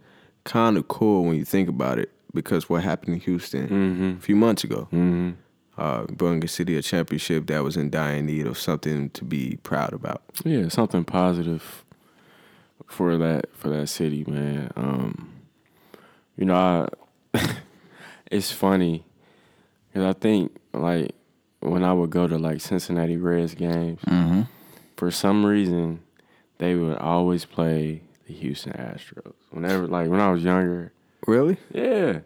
kind 0.46 0.78
of 0.78 0.88
cool 0.88 1.26
when 1.26 1.36
you 1.36 1.46
think 1.46 1.70
about 1.70 2.00
it, 2.00 2.10
because 2.34 2.70
what 2.70 2.84
happened 2.84 3.16
in 3.16 3.20
Houston 3.22 4.18
a 4.18 4.22
few 4.22 4.36
months 4.36 4.64
ago, 4.64 4.88
Mm-hmm. 4.92 5.32
uh, 5.78 6.06
the 6.40 6.48
city 6.48 6.76
a 6.78 6.82
championship 6.82 7.48
that 7.48 7.64
was 7.64 7.78
in 7.78 7.90
dire 7.90 8.22
need 8.22 8.48
of 8.48 8.58
something 8.58 9.10
to 9.12 9.24
be 9.26 9.58
proud 9.64 9.94
about. 9.94 10.24
Yeah, 10.44 10.70
something 10.70 11.04
positive 11.04 11.86
for 12.88 13.18
that 13.18 13.54
for 13.54 13.70
that 13.70 13.88
city, 13.88 14.24
man. 14.28 14.72
Um, 14.76 15.34
You 16.38 16.46
know, 16.46 16.88
I, 17.36 17.40
it's 18.32 18.52
funny 18.52 19.06
because 19.94 20.16
I 20.16 20.18
think 20.20 20.56
like 20.74 21.12
when 21.62 21.84
I 21.84 21.94
would 21.94 22.10
go 22.10 22.28
to 22.28 22.38
like 22.38 22.62
Cincinnati 22.62 23.18
Reds 23.18 23.56
games, 23.56 24.02
Mm-hmm. 24.02 24.42
for 24.98 25.12
some 25.12 25.46
reason 25.46 26.02
they 26.58 26.76
would 26.76 26.98
always 26.98 27.46
play 27.46 28.02
the 28.28 28.34
Houston 28.34 28.74
Astros. 28.74 29.34
Whenever 29.52 29.88
like 29.88 30.10
when 30.10 30.20
I 30.20 30.32
was 30.32 30.44
younger, 30.44 30.92
Really? 31.28 31.58
yeah. 31.74 32.20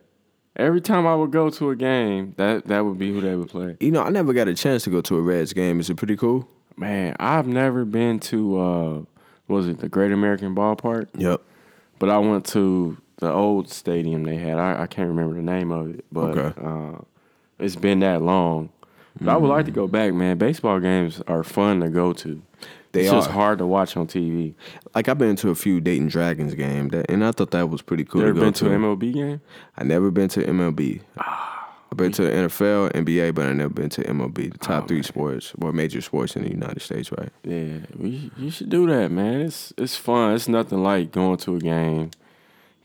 Every 0.58 0.80
time 0.80 1.06
I 1.06 1.14
would 1.16 1.32
go 1.32 1.50
to 1.50 1.70
a 1.72 1.76
game, 1.76 2.34
that 2.38 2.66
that 2.68 2.86
would 2.86 2.98
be 2.98 3.12
who 3.12 3.20
they 3.20 3.36
would 3.36 3.50
play. 3.50 3.76
You 3.82 3.92
know, 3.92 4.02
I 4.04 4.10
never 4.10 4.32
got 4.32 4.48
a 4.48 4.54
chance 4.54 4.84
to 4.86 4.90
go 4.90 5.02
to 5.02 5.18
a 5.18 5.22
Reds 5.22 5.52
game. 5.52 5.80
Is 5.82 5.90
it 5.90 5.96
pretty 5.98 6.16
cool? 6.16 6.48
Man, 6.78 7.16
I've 7.20 7.48
never 7.48 7.84
been 7.86 8.20
to 8.22 8.60
uh 8.62 9.02
was 9.50 9.68
it 9.68 9.80
the 9.80 9.90
Great 9.90 10.12
American 10.14 10.56
Ballpark? 10.56 11.08
Yep. 11.18 11.42
But 12.00 12.10
I 12.10 12.18
went 12.20 12.46
to 12.48 12.98
the 13.18 13.32
old 13.32 13.70
stadium 13.70 14.24
they 14.24 14.38
had. 14.38 14.58
I, 14.58 14.84
I 14.84 14.88
can't 14.88 15.08
remember 15.10 15.36
the 15.36 15.42
name 15.42 15.72
of 15.72 15.90
it, 15.96 16.06
but 16.12 16.38
Okay. 16.38 16.62
uh, 16.62 17.02
it's 17.60 17.76
been 17.78 18.00
that 18.00 18.22
long. 18.22 18.70
But 19.20 19.32
I 19.34 19.38
would 19.38 19.48
like 19.48 19.66
to 19.66 19.72
go 19.72 19.88
back, 19.88 20.14
man. 20.14 20.38
Baseball 20.38 20.80
games 20.80 21.22
are 21.28 21.44
fun 21.44 21.80
to 21.82 21.90
go 21.90 22.14
to. 22.14 22.42
They 22.92 23.02
it's 23.02 23.12
just 23.12 23.30
hard 23.30 23.58
to 23.60 23.66
watch 23.66 23.98
on 23.98 24.08
TV. 24.08 24.54
Like 24.94 25.10
I've 25.10 25.18
been 25.18 25.36
to 25.38 25.50
a 25.50 25.56
few 25.56 25.82
Dayton 25.82 26.08
Dragons 26.08 26.54
game, 26.54 26.90
that, 26.90 27.10
and 27.12 27.26
I 27.26 27.32
thought 27.32 27.52
that 27.52 27.70
was 27.70 27.82
pretty 27.82 28.06
cool 28.06 28.22
You 28.22 28.28
ever 28.28 28.40
to 28.40 28.46
been 28.46 28.54
to. 28.54 28.66
to 28.66 28.72
an 28.74 28.82
MLB 28.82 29.14
game? 29.14 29.42
I 29.78 29.84
never 29.84 30.12
been 30.12 30.30
to 30.30 30.42
MLB. 30.42 31.02
Ah, 31.18 31.78
I've 31.92 31.98
been 31.98 32.12
to 32.14 32.24
the 32.24 32.30
NFL, 32.32 32.94
NBA, 32.94 33.36
but 33.36 33.46
I 33.48 33.54
never 33.54 33.74
been 33.74 33.90
to 33.90 34.02
MLB, 34.04 34.36
the 34.54 34.58
Oh, 34.62 34.66
top 34.66 34.88
three 34.88 35.04
sports 35.04 35.54
or 35.62 35.72
major 35.74 36.00
sports 36.02 36.36
in 36.38 36.44
the 36.44 36.50
United 36.50 36.82
States, 36.82 37.12
right? 37.12 37.30
Yeah, 37.44 37.80
we, 37.98 38.32
you 38.38 38.50
should 38.50 38.70
do 38.70 38.88
that, 38.88 39.12
man. 39.12 39.42
It's 39.42 39.74
it's 39.78 39.96
fun. 39.98 40.34
It's 40.34 40.48
nothing 40.48 40.82
like 40.82 41.12
going 41.12 41.38
to 41.38 41.56
a 41.58 41.60
game, 41.60 42.12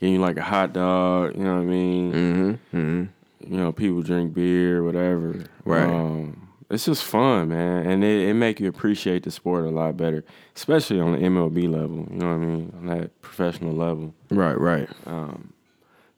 getting 0.01 0.21
like 0.21 0.37
a 0.37 0.43
hot 0.43 0.73
dog. 0.73 1.37
You 1.37 1.45
know 1.45 1.55
what 1.55 1.61
I 1.63 1.65
mean? 1.65 2.13
Mm-hmm. 2.13 2.77
Mm-hmm. 2.77 3.05
You 3.47 3.57
know, 3.57 3.73
people 3.73 4.03
drink 4.03 4.35
beer, 4.35 4.83
whatever. 4.83 5.45
Right. 5.65 5.89
Um, 5.89 6.49
it's 6.71 6.85
just 6.85 7.03
fun, 7.03 7.49
man, 7.49 7.85
and 7.87 8.05
it, 8.05 8.29
it 8.29 8.35
make 8.35 8.61
you 8.61 8.69
appreciate 8.69 9.25
the 9.25 9.31
sport 9.33 9.65
a 9.65 9.71
lot 9.71 9.97
better, 9.97 10.25
especially 10.55 11.01
on 11.01 11.13
the 11.13 11.19
MLB 11.19 11.69
level. 11.69 12.07
You 12.11 12.19
know 12.19 12.27
what 12.29 12.35
I 12.35 12.37
mean, 12.39 12.73
on 12.79 12.87
that 12.87 13.21
professional 13.23 13.75
level. 13.75 14.15
Right, 14.31 14.57
right. 14.59 14.89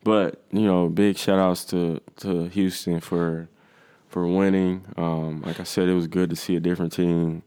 But 0.05 0.43
you 0.51 0.63
know, 0.63 0.89
big 0.89 1.17
shout 1.17 1.39
outs 1.39 1.65
to 1.67 2.01
to 2.19 2.49
Houston 2.49 3.01
for 3.01 3.49
for 4.09 4.27
winning. 4.27 4.85
Um, 4.97 5.43
like 5.43 5.61
I 5.61 5.65
said, 5.65 5.89
it 5.89 5.95
was 5.95 6.07
good 6.09 6.29
to 6.31 6.37
see 6.37 6.57
a 6.57 6.61
different 6.61 6.93
team. 6.93 7.43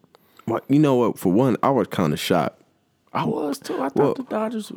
Well, 0.47 0.61
you 0.69 0.79
know 0.79 0.95
what? 0.95 1.19
For 1.19 1.31
one, 1.31 1.57
I 1.61 1.69
was 1.69 1.87
kind 1.87 2.13
of 2.13 2.19
shocked. 2.19 2.61
I 3.13 3.25
was 3.25 3.59
too. 3.59 3.75
I 3.75 3.89
thought 3.89 3.95
Well- 3.95 4.13
the 4.15 4.23
Dodgers. 4.23 4.71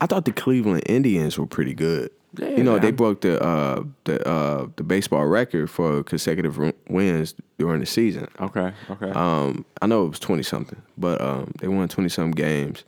I 0.00 0.06
thought 0.06 0.26
the 0.26 0.32
Cleveland 0.32 0.82
Indians 0.86 1.38
were 1.38 1.46
pretty 1.46 1.72
good. 1.72 2.10
Yeah, 2.38 2.50
you 2.50 2.62
know, 2.62 2.78
they 2.78 2.90
broke 2.90 3.20
the 3.22 3.42
uh, 3.42 3.82
the 4.04 4.26
uh, 4.28 4.66
the 4.76 4.84
baseball 4.84 5.26
record 5.26 5.70
for 5.70 6.02
consecutive 6.02 6.58
wins 6.88 7.34
during 7.58 7.80
the 7.80 7.86
season. 7.86 8.28
Okay. 8.40 8.72
Okay. 8.90 9.10
Um, 9.10 9.64
I 9.82 9.86
know 9.86 10.06
it 10.06 10.10
was 10.10 10.18
twenty 10.18 10.42
something, 10.42 10.80
but 10.98 11.20
um, 11.20 11.52
they 11.60 11.68
won 11.68 11.88
twenty 11.88 12.08
something 12.08 12.32
games, 12.32 12.84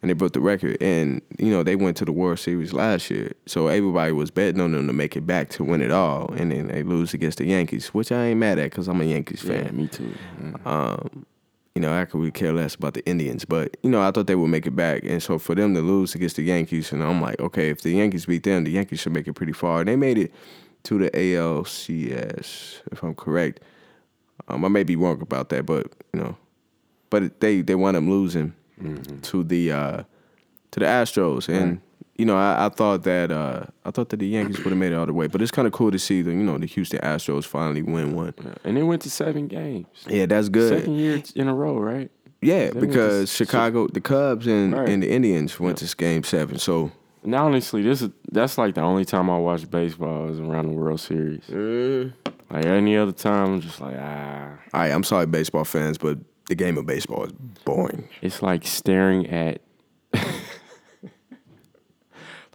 and 0.00 0.08
they 0.10 0.14
broke 0.14 0.32
the 0.32 0.40
record. 0.40 0.76
And 0.80 1.22
you 1.38 1.50
know, 1.50 1.62
they 1.62 1.76
went 1.76 1.96
to 1.98 2.04
the 2.04 2.12
World 2.12 2.38
Series 2.38 2.72
last 2.72 3.10
year, 3.10 3.32
so 3.46 3.68
everybody 3.68 4.12
was 4.12 4.30
betting 4.30 4.60
on 4.60 4.72
them 4.72 4.86
to 4.86 4.92
make 4.92 5.16
it 5.16 5.26
back 5.26 5.48
to 5.50 5.64
win 5.64 5.80
it 5.82 5.90
all, 5.90 6.32
and 6.34 6.50
then 6.52 6.68
they 6.68 6.82
lose 6.82 7.14
against 7.14 7.38
the 7.38 7.46
Yankees, 7.46 7.88
which 7.88 8.12
I 8.12 8.26
ain't 8.26 8.40
mad 8.40 8.58
at 8.58 8.70
because 8.70 8.88
I'm 8.88 9.00
a 9.00 9.04
Yankees 9.04 9.42
fan. 9.42 9.64
yeah, 9.64 9.70
me 9.72 9.86
too. 9.88 10.14
Mm. 10.40 10.66
Um, 10.66 11.26
you 11.74 11.80
know, 11.80 11.92
I 11.92 12.04
could 12.04 12.18
really 12.18 12.30
care 12.32 12.52
less 12.52 12.74
about 12.74 12.94
the 12.94 13.04
Indians, 13.06 13.44
but 13.44 13.76
you 13.82 13.90
know, 13.90 14.02
I 14.02 14.10
thought 14.10 14.26
they 14.26 14.34
would 14.34 14.48
make 14.48 14.66
it 14.66 14.76
back, 14.76 15.04
and 15.04 15.22
so 15.22 15.38
for 15.38 15.54
them 15.54 15.74
to 15.74 15.80
lose 15.80 16.14
against 16.14 16.36
the 16.36 16.42
Yankees, 16.42 16.92
and 16.92 17.02
I'm 17.02 17.20
like, 17.20 17.40
okay, 17.40 17.70
if 17.70 17.80
the 17.82 17.90
Yankees 17.92 18.26
beat 18.26 18.42
them, 18.42 18.64
the 18.64 18.70
Yankees 18.70 19.00
should 19.00 19.12
make 19.14 19.26
it 19.26 19.32
pretty 19.32 19.52
far. 19.52 19.80
And 19.80 19.88
They 19.88 19.96
made 19.96 20.18
it 20.18 20.32
to 20.84 20.98
the 20.98 21.10
ALCS, 21.10 22.80
if 22.90 23.02
I'm 23.02 23.14
correct. 23.14 23.60
Um, 24.48 24.64
I 24.64 24.68
may 24.68 24.82
be 24.82 24.96
wrong 24.96 25.20
about 25.22 25.48
that, 25.50 25.66
but 25.66 25.92
you 26.12 26.20
know, 26.20 26.36
but 27.10 27.40
they 27.40 27.60
they 27.62 27.74
wound 27.74 27.96
up 27.96 28.04
losing 28.04 28.54
to 29.22 29.44
the 29.44 29.72
uh, 29.72 30.02
to 30.72 30.80
the 30.80 30.86
Astros, 30.86 31.48
and 31.48 31.80
you 32.22 32.26
know, 32.26 32.36
I, 32.36 32.66
I 32.66 32.68
thought 32.68 33.02
that 33.02 33.32
uh, 33.32 33.64
I 33.84 33.90
thought 33.90 34.10
that 34.10 34.18
the 34.18 34.28
Yankees 34.28 34.58
would 34.58 34.70
have 34.70 34.78
made 34.78 34.92
it 34.92 34.94
all 34.94 35.06
the 35.06 35.12
way, 35.12 35.26
but 35.26 35.42
it's 35.42 35.50
kind 35.50 35.66
of 35.66 35.72
cool 35.72 35.90
to 35.90 35.98
see 35.98 36.22
the 36.22 36.30
you 36.30 36.36
know 36.44 36.56
the 36.56 36.66
Houston 36.66 37.00
Astros 37.00 37.44
finally 37.44 37.82
win 37.82 38.14
one. 38.14 38.32
Yeah. 38.44 38.54
And 38.62 38.76
they 38.76 38.84
went 38.84 39.02
to 39.02 39.10
seven 39.10 39.48
games. 39.48 39.88
Yeah, 40.08 40.26
that's 40.26 40.48
good. 40.48 40.78
Second 40.78 40.94
year 40.94 41.20
in 41.34 41.48
a 41.48 41.54
row, 41.54 41.76
right? 41.76 42.12
Yeah, 42.40 42.66
They 42.66 42.70
to 42.70 42.80
because 42.86 43.22
s- 43.24 43.34
Chicago, 43.36 43.88
the 43.88 44.00
Cubs 44.00 44.46
and, 44.46 44.72
Right. 44.72 44.88
and 44.88 45.02
the 45.02 45.10
Indians 45.10 45.58
went 45.58 45.78
to 45.78 45.96
Game 45.96 46.22
Seven. 46.22 46.58
So 46.58 46.92
And 47.24 47.34
honestly, 47.34 47.82
this 47.82 48.02
is 48.02 48.10
that's 48.30 48.56
like 48.56 48.74
the 48.76 48.82
only 48.82 49.04
time 49.04 49.28
I 49.28 49.38
watch 49.38 49.68
baseball 49.68 50.28
is 50.28 50.38
around 50.38 50.68
the 50.68 50.74
World 50.74 51.00
Series. 51.00 51.42
Like 52.50 52.64
any 52.66 52.96
other 52.96 53.12
time, 53.12 53.54
I'm 53.54 53.60
just 53.60 53.80
like 53.80 53.96
ah. 53.98 54.50
all 54.72 54.80
right, 54.80 54.92
I'm 54.92 55.02
sorry, 55.04 55.26
baseball 55.26 55.64
fans, 55.64 55.98
but 55.98 56.18
the 56.46 56.54
game 56.54 56.78
of 56.78 56.86
baseball 56.86 57.24
is 57.24 57.32
boring. 57.64 58.08
It's 58.22 58.42
like 58.42 58.64
staring 58.66 59.26
at. 59.28 59.60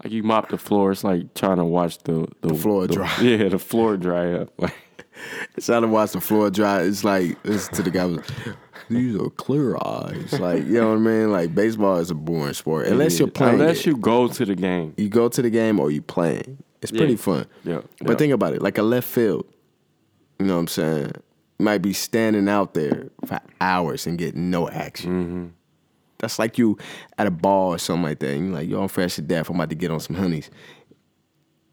Like 0.08 0.14
you 0.14 0.24
mop 0.24 0.50
the 0.50 0.58
floor. 0.58 0.92
It's 0.92 1.04
like 1.04 1.34
trying 1.34 1.58
to 1.58 1.66
watch 1.66 1.98
the 2.00 2.28
the, 2.42 2.54
floor 2.56 2.88
dry. 2.88 3.14
Yeah, 3.22 3.50
the 3.50 3.60
floor 3.60 3.98
dry 3.98 4.34
up. 4.34 4.50
Like 4.58 4.74
It's 5.58 5.68
how 5.68 5.80
to 5.80 5.88
watch 5.88 6.12
the 6.12 6.22
floor 6.22 6.50
dry. 6.52 6.82
It's 6.84 7.04
like 7.04 7.38
listen 7.44 7.74
to 7.76 7.84
the 7.84 7.92
guy. 7.92 8.18
These 8.90 9.16
are 9.20 9.30
clear 9.32 9.76
eyes. 9.84 10.40
Like 10.40 10.66
you 10.66 10.74
know 10.80 10.90
what 10.90 10.96
I 10.98 11.00
mean. 11.00 11.32
Like 11.32 11.54
baseball 11.56 11.98
is 11.98 12.12
a 12.12 12.16
boring 12.16 12.54
sport 12.54 12.88
unless 12.88 13.18
you're 13.20 13.28
playing. 13.28 13.60
Unless 13.60 13.80
it. 13.80 13.88
you 13.88 13.98
go 13.98 14.28
to 14.28 14.46
the 14.46 14.56
game. 14.56 14.94
you 14.98 15.10
go 15.10 15.28
to 15.30 15.42
the 15.42 15.50
game 15.50 15.80
or 15.80 15.92
you 15.92 16.02
playing. 16.02 16.64
It's 16.82 16.92
pretty 16.92 17.14
Yeah. 17.14 17.18
fun. 17.20 17.46
Yeah, 17.64 17.82
But 18.02 18.12
yeah. 18.12 18.16
think 18.18 18.34
about 18.34 18.54
it, 18.54 18.62
like 18.62 18.78
a 18.78 18.84
left 18.84 19.08
field. 19.08 19.46
You 20.40 20.46
know 20.46 20.54
what 20.54 20.60
I'm 20.60 20.68
saying? 20.68 21.12
Might 21.60 21.80
be 21.82 21.92
standing 21.94 22.48
out 22.48 22.76
there 22.76 23.10
for 23.26 23.40
hours 23.60 24.06
and 24.06 24.20
get 24.20 24.36
no 24.36 24.70
action. 24.70 25.12
Mm-hmm. 25.12 25.46
Mm-hmm. 26.18 26.24
That's 26.26 26.40
like 26.40 26.58
you 26.58 26.78
at 27.18 27.28
a 27.28 27.32
bar 27.32 27.68
or 27.68 27.78
something 27.78 28.04
like 28.04 28.20
that. 28.20 28.30
And 28.30 28.48
you're 28.48 28.56
like, 28.56 28.70
yo, 28.70 28.82
I'm 28.82 28.88
fresh 28.88 29.16
to 29.16 29.22
death. 29.22 29.50
I'm 29.50 29.56
about 29.56 29.70
to 29.70 29.76
get 29.76 29.92
on 29.92 30.00
some 30.00 30.16
honeys. 30.16 30.50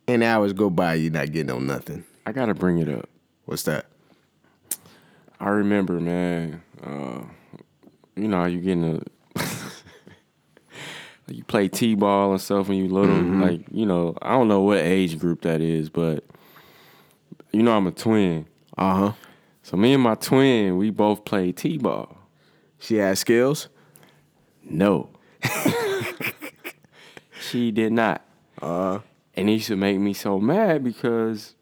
And 0.07 0.23
hours 0.23 0.53
go 0.53 0.69
by, 0.71 0.95
you're 0.95 1.13
not 1.13 1.33
getting 1.33 1.51
on 1.51 1.67
nothing. 1.67 2.05
I 2.27 2.33
gotta 2.33 2.55
bring 2.55 2.79
it 2.79 2.89
up. 2.89 3.09
What's 3.47 3.63
that? 3.65 3.87
I 5.41 5.49
remember, 5.49 6.01
man. 6.01 6.63
Uh, 6.83 7.23
you 8.17 8.29
know, 8.29 8.39
how 8.39 8.47
you 8.47 8.61
getting 8.61 8.85
a 8.85 9.43
you 11.29 11.45
play 11.45 11.69
t-ball 11.69 12.33
and 12.33 12.41
stuff 12.41 12.69
when 12.69 12.79
you 12.79 12.89
little. 12.89 13.17
Like 13.17 13.63
you 13.71 13.87
know, 13.87 14.17
I 14.23 14.31
don't 14.31 14.49
know 14.49 14.61
what 14.61 14.79
age 14.79 15.19
group 15.19 15.43
that 15.43 15.61
is, 15.61 15.91
but 15.91 16.25
you 17.53 17.63
know, 17.63 17.77
I'm 17.77 17.87
a 17.87 17.93
twin. 17.93 18.47
Uh 18.77 18.95
huh. 18.95 19.13
So 19.63 19.77
me 19.77 19.95
and 19.95 20.03
my 20.03 20.15
twin, 20.15 20.77
we 20.77 20.91
both 20.91 21.25
played 21.25 21.57
t-ball. 21.57 22.19
She 22.79 22.97
has 22.97 23.19
skills. 23.19 23.69
No, 24.69 25.11
she 27.41 27.71
did 27.71 27.93
not. 27.93 28.23
Uh, 28.61 29.01
And 29.37 29.49
it 29.49 29.55
used 29.55 29.67
to 29.69 29.77
make 29.77 29.99
me 29.99 30.13
so 30.15 30.39
mad 30.39 30.83
because 30.85 31.55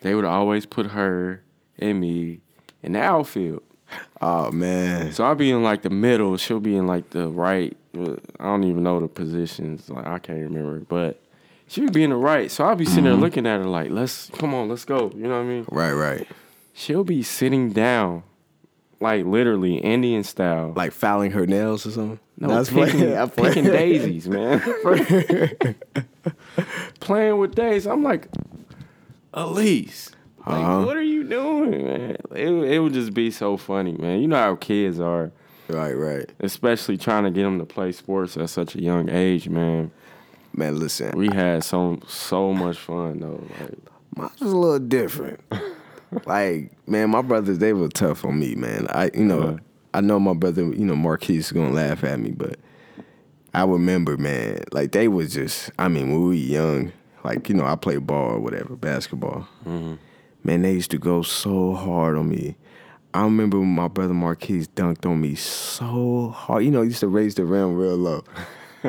they 0.00 0.14
would 0.14 0.24
always 0.24 0.66
put 0.66 0.88
her 0.88 1.42
and 1.78 2.00
me 2.00 2.40
in 2.82 2.92
the 2.92 3.00
outfield. 3.00 3.62
oh 4.20 4.50
man. 4.50 5.12
So 5.12 5.24
I'll 5.24 5.34
be 5.34 5.50
in 5.50 5.62
like 5.62 5.82
the 5.82 5.90
middle. 5.90 6.36
She'll 6.36 6.60
be 6.60 6.76
in 6.76 6.86
like 6.86 7.10
the 7.10 7.28
right. 7.28 7.76
I 7.94 8.44
don't 8.44 8.64
even 8.64 8.82
know 8.82 9.00
the 9.00 9.08
positions. 9.08 9.88
Like 9.88 10.06
I 10.06 10.18
can't 10.18 10.40
remember, 10.40 10.80
but 10.80 11.20
she 11.66 11.80
would 11.80 11.92
be 11.92 12.04
in 12.04 12.10
the 12.10 12.16
right. 12.16 12.50
So 12.50 12.64
I'll 12.64 12.76
be 12.76 12.84
sitting 12.84 13.04
there 13.04 13.14
looking 13.14 13.46
at 13.46 13.58
her 13.60 13.64
like, 13.66 13.90
"Let's 13.90 14.28
come 14.30 14.54
on, 14.54 14.68
let's 14.68 14.84
go." 14.84 15.10
You 15.14 15.22
know 15.22 15.30
what 15.38 15.44
I 15.44 15.44
mean? 15.44 15.64
Right, 15.70 15.92
right. 15.92 16.28
She'll 16.74 17.04
be 17.04 17.22
sitting 17.22 17.70
down, 17.72 18.22
like 19.00 19.24
literally 19.24 19.76
Indian 19.76 20.24
style, 20.24 20.72
Like 20.76 20.92
filing 20.92 21.30
her 21.32 21.46
nails 21.46 21.86
or 21.86 21.90
something. 21.90 22.18
no, 22.38 22.48
That's 22.48 22.70
picking, 22.70 23.00
funny. 23.00 23.16
I 23.16 23.26
play- 23.26 23.48
picking 23.54 23.64
daisies, 23.70 24.28
man. 24.36 24.60
Playing 27.00 27.38
with 27.38 27.54
daisies. 27.54 27.86
I'm 27.86 28.02
like, 28.02 28.28
Elise. 29.34 30.10
Like, 30.46 30.56
Uh-huh. 30.64 30.84
what 30.86 30.96
are 30.96 31.02
you 31.02 31.24
doing, 31.24 31.70
man? 31.84 32.16
It, 32.34 32.48
it 32.48 32.78
would 32.80 32.92
just 32.92 33.12
be 33.14 33.30
so 33.30 33.56
funny, 33.56 33.92
man. 33.92 34.20
You 34.20 34.28
know 34.28 34.36
how 34.36 34.56
kids 34.56 34.98
are. 35.00 35.30
Right, 35.68 35.94
right. 35.94 36.30
especially 36.38 36.96
trying 36.96 37.24
to 37.24 37.30
get 37.30 37.42
them 37.42 37.58
to 37.58 37.64
play 37.64 37.90
sports 37.90 38.36
at 38.36 38.48
such 38.50 38.76
a 38.76 38.80
young 38.82 39.08
age, 39.10 39.48
man. 39.48 39.90
Man, 40.54 40.78
listen. 40.78 41.10
We 41.16 41.26
had 41.26 41.64
so 41.64 41.98
so 42.06 42.52
much 42.52 42.78
fun 42.78 43.18
though. 43.20 43.44
Like, 43.60 43.74
Mine 44.16 44.30
was 44.40 44.52
a 44.52 44.56
little 44.56 44.78
different. 44.78 45.40
Like, 46.26 46.72
man, 46.88 47.10
my 47.10 47.22
brothers, 47.22 47.58
they 47.58 47.72
were 47.72 47.88
tough 47.88 48.24
on 48.24 48.38
me, 48.38 48.54
man. 48.54 48.86
I, 48.90 49.10
you 49.14 49.24
know, 49.24 49.40
Uh-huh. 49.42 49.56
I 49.94 50.00
know 50.02 50.20
my 50.20 50.34
brother, 50.34 50.62
you 50.62 50.84
know, 50.84 50.94
Marquise 50.96 51.46
is 51.46 51.52
gonna 51.52 51.72
laugh 51.72 52.04
at 52.04 52.20
me, 52.20 52.30
but 52.30 52.58
I 53.54 53.64
remember, 53.64 54.18
man, 54.18 54.60
like 54.72 54.92
they 54.92 55.08
was 55.08 55.32
just, 55.32 55.70
I 55.78 55.88
mean, 55.88 56.10
when 56.10 56.20
we 56.20 56.26
were 56.28 56.34
young, 56.34 56.92
like, 57.24 57.48
you 57.48 57.54
know, 57.54 57.64
I 57.64 57.76
played 57.76 58.06
ball 58.06 58.32
or 58.32 58.40
whatever, 58.40 58.76
basketball. 58.76 59.48
Man, 59.64 59.98
they 60.62 60.72
used 60.72 60.90
to 60.90 60.98
go 60.98 61.22
so 61.22 61.72
hard 61.74 62.16
on 62.18 62.28
me. 62.28 62.56
I 63.14 63.22
remember 63.24 63.58
when 63.58 63.74
my 63.74 63.88
brother 63.88 64.12
Marquise 64.12 64.68
dunked 64.68 65.06
on 65.06 65.20
me 65.22 65.34
so 65.34 66.28
hard. 66.28 66.64
You 66.64 66.70
know, 66.70 66.82
he 66.82 66.88
used 66.88 67.00
to 67.00 67.08
raise 67.08 67.34
the 67.34 67.46
rim 67.46 67.74
real 67.74 67.96
low. 67.96 68.22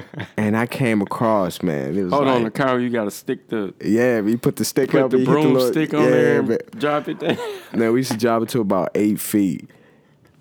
and 0.38 0.56
I 0.58 0.66
came 0.68 1.02
across, 1.02 1.62
man. 1.62 1.98
It 1.98 2.04
was 2.04 2.14
Hold 2.14 2.28
on, 2.28 2.44
the 2.44 2.52
car, 2.52 2.80
You 2.80 2.90
gotta 2.90 3.12
stick 3.12 3.48
the 3.50 3.74
Yeah, 3.84 4.22
we 4.22 4.38
put 4.38 4.56
the 4.58 4.66
stick 4.66 4.90
put 4.92 5.02
up. 5.04 5.12
the 5.12 5.18
we 5.18 5.26
hit 5.26 5.30
little- 5.34 5.54
broomstick 5.54 5.94
on 5.94 6.04
yeah, 6.04 6.10
there 6.10 6.40
and 6.40 6.48
man. 6.50 6.58
drop 6.78 7.08
it 7.08 7.20
down. 7.20 7.38
Man, 7.74 7.92
we 7.94 8.00
used 8.00 8.12
to 8.12 8.18
drop 8.18 8.44
it 8.44 8.50
to 8.50 8.62
about 8.62 8.90
eight 8.96 9.20
feet. 9.20 9.70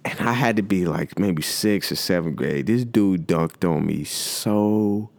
And 0.05 0.21
I 0.21 0.33
had 0.33 0.57
to 0.57 0.63
be 0.63 0.87
like 0.87 1.19
maybe 1.19 1.43
sixth 1.43 1.91
or 1.91 1.97
seventh 1.97 2.37
grade. 2.37 2.67
This 2.67 2.85
dude 2.85 3.27
dunked 3.27 3.69
on 3.69 3.85
me 3.87 4.05
so 4.05 5.11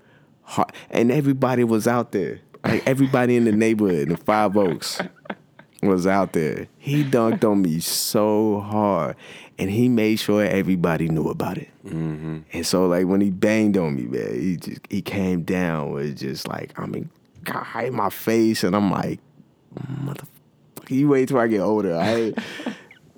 hard. 0.44 0.72
And 0.89 1.12
everybody 1.12 1.63
was 1.65 1.88
out 1.88 2.13
there. 2.13 2.39
Like 2.63 2.88
everybody 2.88 3.36
in 3.36 3.44
the 3.44 3.51
neighborhood 3.51 4.10
in 4.10 4.15
Five 4.15 4.56
Oaks 4.56 5.01
was 5.84 6.08
out 6.08 6.32
there. 6.34 6.67
He 6.77 7.03
dunked 7.03 7.44
on 7.44 7.62
me 7.62 7.79
so 7.82 8.62
hard. 8.62 9.15
And 9.60 9.72
he 9.72 9.90
made 9.90 10.18
sure 10.18 10.44
everybody 10.44 11.10
knew 11.10 11.30
about 11.30 11.58
it. 11.58 11.70
Mm-hmm. 11.86 12.40
And 12.54 12.66
so 12.66 12.88
like 12.88 13.08
when 13.08 13.22
he 13.22 13.32
banged 13.32 13.78
on 13.78 13.96
me, 13.96 14.04
man, 14.04 14.40
he 14.40 14.58
just 14.58 14.82
he 14.90 15.02
came 15.02 15.44
down 15.44 15.92
with 15.92 16.18
just 16.18 16.48
like, 16.48 16.78
I 16.80 16.86
mean, 16.86 17.10
God, 17.44 17.66
in 17.84 17.96
my 17.96 18.10
face. 18.10 18.64
And 18.64 18.76
I'm 18.76 18.92
like, 18.92 19.20
motherfucker, 19.76 20.28
you 20.90 21.08
wait 21.10 21.30
till 21.30 21.40
I 21.40 21.48
get 21.48 21.62
older. 21.62 21.98
I 21.98 22.34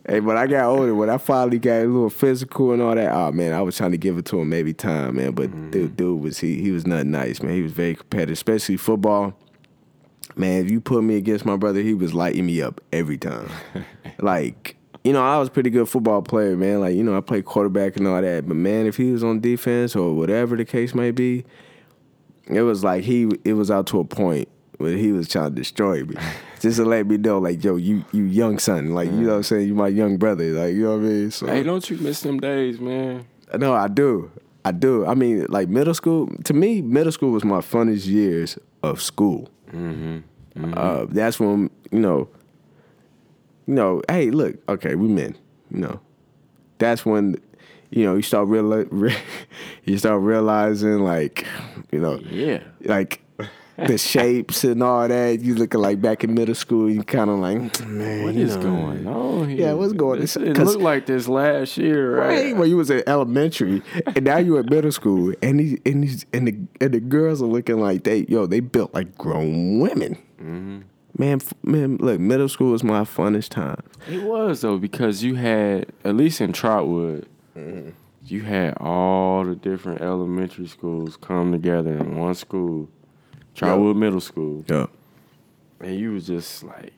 Hey, 0.10 0.22
when 0.22 0.38
I 0.38 0.48
got 0.48 0.66
older, 0.66 0.96
when 0.96 1.12
I 1.12 1.20
finally 1.20 1.60
got 1.60 1.84
a 1.84 1.86
little 1.86 2.10
physical 2.10 2.72
and 2.72 2.82
all 2.82 2.96
that, 2.96 3.12
oh 3.12 3.32
man, 3.32 3.54
I 3.54 3.62
was 3.62 3.78
trying 3.78 3.92
to 3.92 3.98
give 3.98 4.18
it 4.18 4.26
to 4.26 4.40
him 4.40 4.50
maybe 4.50 4.74
time, 4.74 5.18
man. 5.18 5.34
But 5.34 5.52
mm-hmm. 5.52 5.70
dude, 5.70 5.98
dude 5.98 6.20
was 6.20 6.40
he 6.40 6.60
he 6.60 6.72
was 6.72 6.88
not 6.88 7.06
nice, 7.06 7.44
man. 7.44 7.54
He 7.54 7.62
was 7.62 7.74
very 7.74 7.94
competitive, 7.94 8.34
especially 8.34 8.78
football. 8.78 9.38
Man, 10.36 10.66
if 10.66 10.72
you 10.72 10.82
put 10.82 11.04
me 11.04 11.16
against 11.16 11.46
my 11.46 11.58
brother, 11.58 11.82
he 11.82 11.94
was 11.94 12.16
lighting 12.16 12.48
me 12.48 12.60
up 12.60 12.82
every 12.92 13.20
time. 13.20 13.52
like, 14.20 14.78
you 15.10 15.14
know, 15.14 15.24
I 15.24 15.40
was 15.40 15.48
a 15.48 15.52
pretty 15.52 15.72
good 15.72 15.90
football 15.90 16.22
player, 16.22 16.56
man. 16.56 16.82
Like, 16.82 16.96
you 16.96 17.02
know, 17.02 17.18
I 17.18 17.22
played 17.22 17.44
quarterback 17.46 17.98
and 17.98 18.06
all 18.06 18.22
that. 18.22 18.48
But 18.48 18.58
man, 18.58 18.86
if 18.86 18.96
he 18.96 19.12
was 19.12 19.24
on 19.24 19.40
defense 19.40 19.96
or 19.96 20.14
whatever 20.14 20.56
the 20.56 20.66
case 20.66 20.94
may 20.94 21.10
be, 21.10 21.46
it 22.46 22.62
was 22.62 22.84
like 22.84 23.04
he 23.04 23.28
it 23.44 23.54
was 23.54 23.72
out 23.72 23.88
to 23.88 24.00
a 24.00 24.06
point 24.06 24.48
where 24.78 24.96
he 24.96 25.12
was 25.12 25.28
trying 25.28 25.50
to 25.50 25.56
destroy 25.56 26.04
me. 26.04 26.16
Just 26.60 26.78
to 26.78 26.86
let 26.86 27.08
me 27.08 27.18
know, 27.18 27.40
like, 27.40 27.64
yo, 27.64 27.76
you 27.78 28.06
you 28.12 28.26
young 28.26 28.60
son. 28.60 28.94
Like, 28.94 29.08
you 29.08 29.22
know 29.22 29.30
what 29.30 29.36
I'm 29.38 29.42
mm. 29.42 29.46
saying? 29.46 29.68
You 29.68 29.74
my 29.74 29.88
young 29.88 30.18
brother. 30.18 30.44
Like, 30.52 30.76
you 30.76 30.84
know 30.84 30.98
what 30.98 31.06
I 31.06 31.10
mean? 31.10 31.32
So 31.32 31.48
hey, 31.48 31.64
don't 31.64 31.90
you 31.90 31.98
miss 31.98 32.22
them 32.22 32.40
days, 32.40 32.80
man? 32.80 33.26
no, 33.58 33.74
I 33.74 33.88
do. 33.88 34.30
I 34.64 34.72
do. 34.72 35.08
I 35.08 35.16
mean, 35.16 35.48
like 35.50 35.70
middle 35.70 35.96
school, 35.96 36.30
to 36.44 36.54
me, 36.54 36.84
middle 36.84 37.12
school 37.12 37.32
was 37.32 37.44
my 37.44 37.62
funnest 37.62 38.06
years 38.06 38.60
of 38.84 39.02
school. 39.02 39.50
Mm-hmm. 39.72 40.18
Mm-hmm. 40.56 40.74
Uh, 40.78 41.06
that's 41.10 41.40
when, 41.40 41.72
you 41.92 41.98
know, 41.98 42.30
you 43.70 43.76
know, 43.76 44.02
hey, 44.10 44.32
look, 44.32 44.56
okay, 44.68 44.96
we 44.96 45.08
men, 45.08 45.36
you 45.70 45.80
know. 45.82 46.00
That's 46.80 47.06
when, 47.06 47.36
you 47.92 48.04
know, 48.06 48.16
you 48.16 48.24
start 48.24 48.48
real, 48.48 48.64
re- 48.66 49.16
you 49.86 49.98
start 50.00 50.22
realizing 50.24 51.04
like, 51.04 51.46
you 51.92 52.00
know, 52.00 52.20
Yeah. 52.30 52.64
like 52.82 53.22
the 53.78 53.98
shapes 54.12 54.64
and 54.64 54.82
all 54.82 55.08
that. 55.08 55.42
You 55.42 55.54
looking 55.56 55.82
like 55.82 56.02
back 56.02 56.24
in 56.24 56.34
middle 56.34 56.56
school, 56.56 56.90
you 56.90 57.04
kind 57.04 57.30
of 57.30 57.38
like, 57.40 57.60
man, 57.88 58.24
what 58.24 58.34
is 58.36 58.56
know, 58.56 58.62
going 58.64 59.08
on 59.08 59.50
here? 59.50 59.60
Yeah, 59.60 59.74
what's 59.74 59.94
going- 59.94 60.24
it's- 60.24 60.36
It 60.36 60.58
looked 60.58 60.82
like 60.82 61.06
this 61.06 61.28
last 61.28 61.78
year, 61.78 62.18
right? 62.18 62.28
Right, 62.46 62.58
when 62.58 62.70
you 62.70 62.78
was 62.78 62.90
in 62.90 63.04
elementary, 63.08 63.84
and 64.08 64.24
now 64.26 64.38
you 64.40 64.58
at 64.58 64.70
middle 64.70 64.92
school, 64.92 65.34
and 65.44 65.60
these 65.60 65.78
and 65.86 66.04
these 66.04 66.26
and 66.34 66.48
the 66.48 66.56
and 66.82 66.94
the 66.96 67.00
girls 67.02 67.42
are 67.42 67.46
looking 67.46 67.80
like 67.80 68.04
they 68.04 68.26
yo 68.28 68.48
they 68.48 68.62
built 68.62 68.94
like 68.96 69.16
grown 69.18 69.80
women. 69.80 70.18
Mm-hmm. 70.42 70.80
Man, 71.18 71.42
man, 71.64 71.98
look, 71.98 72.20
middle 72.20 72.48
school 72.48 72.72
was 72.72 72.84
my 72.84 73.02
funnest 73.02 73.50
time. 73.50 73.82
It 74.10 74.24
was 74.24 74.62
though 74.62 74.78
because 74.78 75.24
you 75.24 75.36
had 75.36 75.88
at 76.04 76.16
least 76.16 76.42
in 76.42 76.54
Trotwood, 76.54 77.28
Mm-hmm. 77.58 77.90
you 78.26 78.42
had 78.44 78.76
all 78.78 79.44
the 79.44 79.56
different 79.56 80.02
elementary 80.02 80.68
schools 80.68 81.18
come 81.18 81.52
together 81.52 81.92
in 81.92 82.16
one 82.18 82.36
school, 82.36 82.88
Trotwood 83.56 83.98
Middle 83.98 84.22
School, 84.22 84.64
Yeah. 84.70 84.86
and 85.82 85.96
you 86.00 86.14
was 86.14 86.28
just 86.28 86.64
like, 86.64 86.94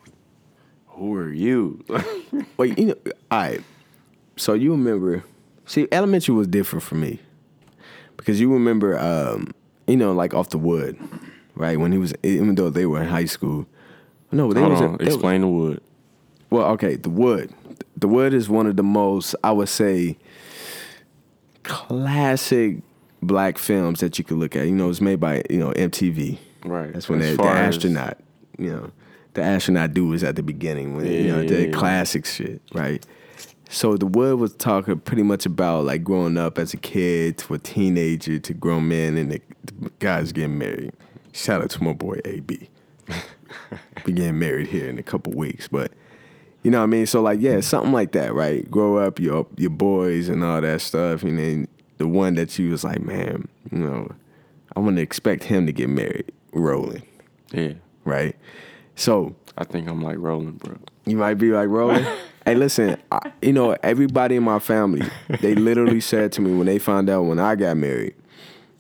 "Who 0.88 1.16
are 1.16 1.32
you?" 1.32 1.84
Well, 2.58 2.68
you 2.68 2.86
know, 2.88 2.96
all 3.32 3.40
right. 3.40 3.62
So 4.36 4.54
you 4.54 4.72
remember? 4.72 5.24
See, 5.66 5.88
elementary 5.92 6.36
was 6.36 6.48
different 6.48 6.84
for 6.84 6.96
me 6.96 7.20
because 8.18 8.40
you 8.40 8.52
remember, 8.54 9.00
um, 9.00 9.52
you 9.88 9.96
know, 9.98 10.12
like 10.12 10.34
off 10.36 10.50
the 10.50 10.58
wood, 10.60 10.98
right? 11.56 11.80
When 11.80 11.92
he 11.92 11.98
was, 11.98 12.14
even 12.24 12.54
though 12.56 12.70
they 12.70 12.86
were 12.86 13.02
in 13.02 13.08
high 13.08 13.26
school. 13.26 13.66
No, 14.32 14.52
they 14.54 14.60
Hold 14.60 14.72
was. 14.74 14.82
on, 14.82 14.98
they 14.98 15.06
was- 15.06 15.16
explain 15.16 15.42
the 15.42 15.48
wood. 15.48 15.82
Well, 16.50 16.68
okay, 16.72 16.96
The 16.98 17.10
Wood. 17.10 17.52
The 17.96 18.08
Wood 18.10 18.34
is 18.34 18.50
one 18.50 18.68
of 18.68 18.76
the 18.76 18.84
most, 18.84 19.36
I 19.44 19.52
would 19.54 19.70
say, 19.70 20.18
classic 21.64 22.78
black 23.22 23.58
films 23.58 24.00
that 24.02 24.18
you 24.18 24.26
could 24.26 24.38
look 24.38 24.56
at. 24.56 24.66
You 24.66 24.72
know, 24.76 24.90
it's 24.90 25.02
made 25.02 25.20
by, 25.20 25.44
you 25.50 25.58
know, 25.60 25.72
MTV. 25.72 26.38
Right. 26.66 26.92
That's 26.94 27.08
when 27.10 27.22
As 27.22 27.38
the, 27.38 27.44
the 27.44 27.50
as- 27.50 27.76
astronaut, 27.76 28.18
you 28.58 28.72
know, 28.72 28.92
the 29.34 29.42
astronaut 29.44 29.94
dude 29.94 30.10
was 30.10 30.24
at 30.24 30.36
the 30.36 30.44
beginning 30.44 30.96
when, 30.96 31.06
you 31.06 31.12
Yeah, 31.14 31.32
know, 31.36 31.42
yeah, 31.42 31.48
the 31.50 31.66
yeah. 31.68 31.72
classic 31.72 32.26
shit, 32.26 32.62
right? 32.74 33.06
So 33.70 33.96
The 33.96 34.06
Wood 34.08 34.38
was 34.40 34.54
talking 34.56 35.00
pretty 35.00 35.24
much 35.24 35.46
about 35.46 35.86
like 35.86 36.04
growing 36.04 36.38
up 36.38 36.58
as 36.60 36.74
a 36.74 36.78
kid 36.78 37.38
to 37.40 37.54
a 37.54 37.60
teenager 37.60 38.38
to 38.40 38.54
grown 38.54 38.90
men 38.90 39.18
and 39.18 39.32
the, 39.32 39.42
the 39.64 39.90
guys 40.00 40.34
getting 40.34 40.58
married. 40.58 40.92
Shout 41.32 41.62
out 41.62 41.70
to 41.72 41.84
my 41.84 41.94
boy 41.94 42.20
AB. 42.26 42.68
we 44.06 44.14
getting 44.14 44.40
married 44.40 44.68
here 44.68 44.90
in 44.90 44.98
a 45.00 45.04
couple 45.04 45.34
weeks, 45.34 45.68
but 45.68 45.92
you 46.64 46.70
know 46.72 46.78
what 46.80 46.84
I 46.84 46.88
mean? 46.88 47.06
So 47.08 47.22
like, 47.22 47.40
yeah, 47.42 47.60
something 47.62 47.92
like 47.92 48.12
that, 48.14 48.34
right? 48.34 48.70
Grow 48.70 48.98
up, 48.98 49.20
your 49.20 49.48
your 49.58 49.70
boys 49.72 50.30
and 50.30 50.44
all 50.44 50.62
that 50.62 50.82
stuff, 50.82 51.24
and 51.24 51.38
then 51.40 51.68
the 51.98 52.08
one 52.08 52.36
that 52.36 52.58
you 52.60 52.72
was 52.72 52.84
like, 52.84 53.02
man, 53.02 53.48
you 53.72 53.80
know, 53.80 54.12
I 54.76 54.80
want 54.80 54.96
to 54.98 55.02
expect 55.02 55.44
him 55.44 55.66
to 55.66 55.72
get 55.72 55.90
married, 55.90 56.32
rolling, 56.54 57.04
Yeah, 57.52 57.74
right? 58.06 58.36
So 58.96 59.36
I 59.58 59.64
think 59.64 59.88
I'm 59.88 60.02
like 60.02 60.18
rolling, 60.18 60.54
bro. 60.54 60.78
you 61.06 61.18
might 61.18 61.36
be 61.36 61.52
like, 61.52 61.68
rolling. 61.68 62.06
hey, 62.46 62.56
listen, 62.56 62.98
I, 63.12 63.32
you 63.42 63.54
know, 63.54 63.76
everybody 63.84 64.36
in 64.36 64.44
my 64.44 64.60
family, 64.60 65.06
they 65.42 65.56
literally 65.56 66.00
said 66.12 66.32
to 66.34 66.42
me 66.42 66.56
when 66.56 66.68
they 66.68 66.80
found 66.80 67.10
out 67.10 67.24
when 67.24 67.40
I 67.40 67.56
got 67.56 67.78
married, 67.78 68.16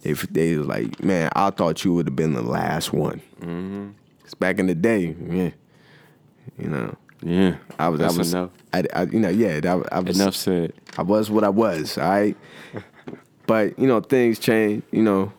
they 0.01 0.13
they 0.13 0.55
was 0.57 0.67
like, 0.67 1.03
man, 1.03 1.29
I 1.36 1.49
thought 1.51 1.84
you 1.84 1.93
would 1.93 2.07
have 2.07 2.15
been 2.15 2.34
the 2.34 2.41
last 2.41 2.93
one. 2.93 3.21
Mm-hmm. 3.41 3.89
Cause 4.32 4.38
back 4.39 4.60
in 4.60 4.67
the 4.67 4.76
day, 4.76 5.13
yeah, 5.30 5.50
you 6.58 6.70
know. 6.70 6.96
Yeah, 7.22 7.58
I 7.78 7.89
was, 7.89 8.00
That's 8.00 8.15
I 8.15 8.17
was, 8.17 8.34
enough. 8.34 8.50
I, 8.74 8.84
I, 8.96 9.04
you 9.04 9.20
know, 9.20 9.30
yeah, 9.30 9.60
I, 9.63 9.98
I 9.98 10.00
was, 10.00 10.20
Enough 10.20 10.36
said. 10.36 10.74
I 10.98 11.02
was 11.02 11.30
what 11.30 11.44
I 11.44 11.50
was, 11.50 11.98
all 11.98 12.10
right. 12.10 12.38
but 13.46 13.78
you 13.78 13.88
know, 13.88 14.00
things 14.00 14.39
changed. 14.39 14.88
You 14.91 15.04
know, 15.04 15.34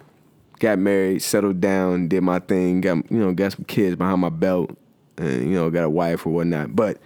got 0.60 0.78
married, 0.78 1.22
settled 1.22 1.60
down, 1.60 2.08
did 2.08 2.20
my 2.20 2.38
thing, 2.38 2.82
got 2.82 3.10
you 3.10 3.18
know, 3.18 3.32
got 3.32 3.52
some 3.52 3.64
kids 3.64 3.96
behind 3.96 4.20
my 4.20 4.28
belt, 4.28 4.76
and 5.16 5.42
you 5.42 5.54
know, 5.54 5.70
got 5.70 5.84
a 5.84 5.90
wife 5.90 6.26
or 6.26 6.34
whatnot. 6.34 6.76
But 6.76 6.98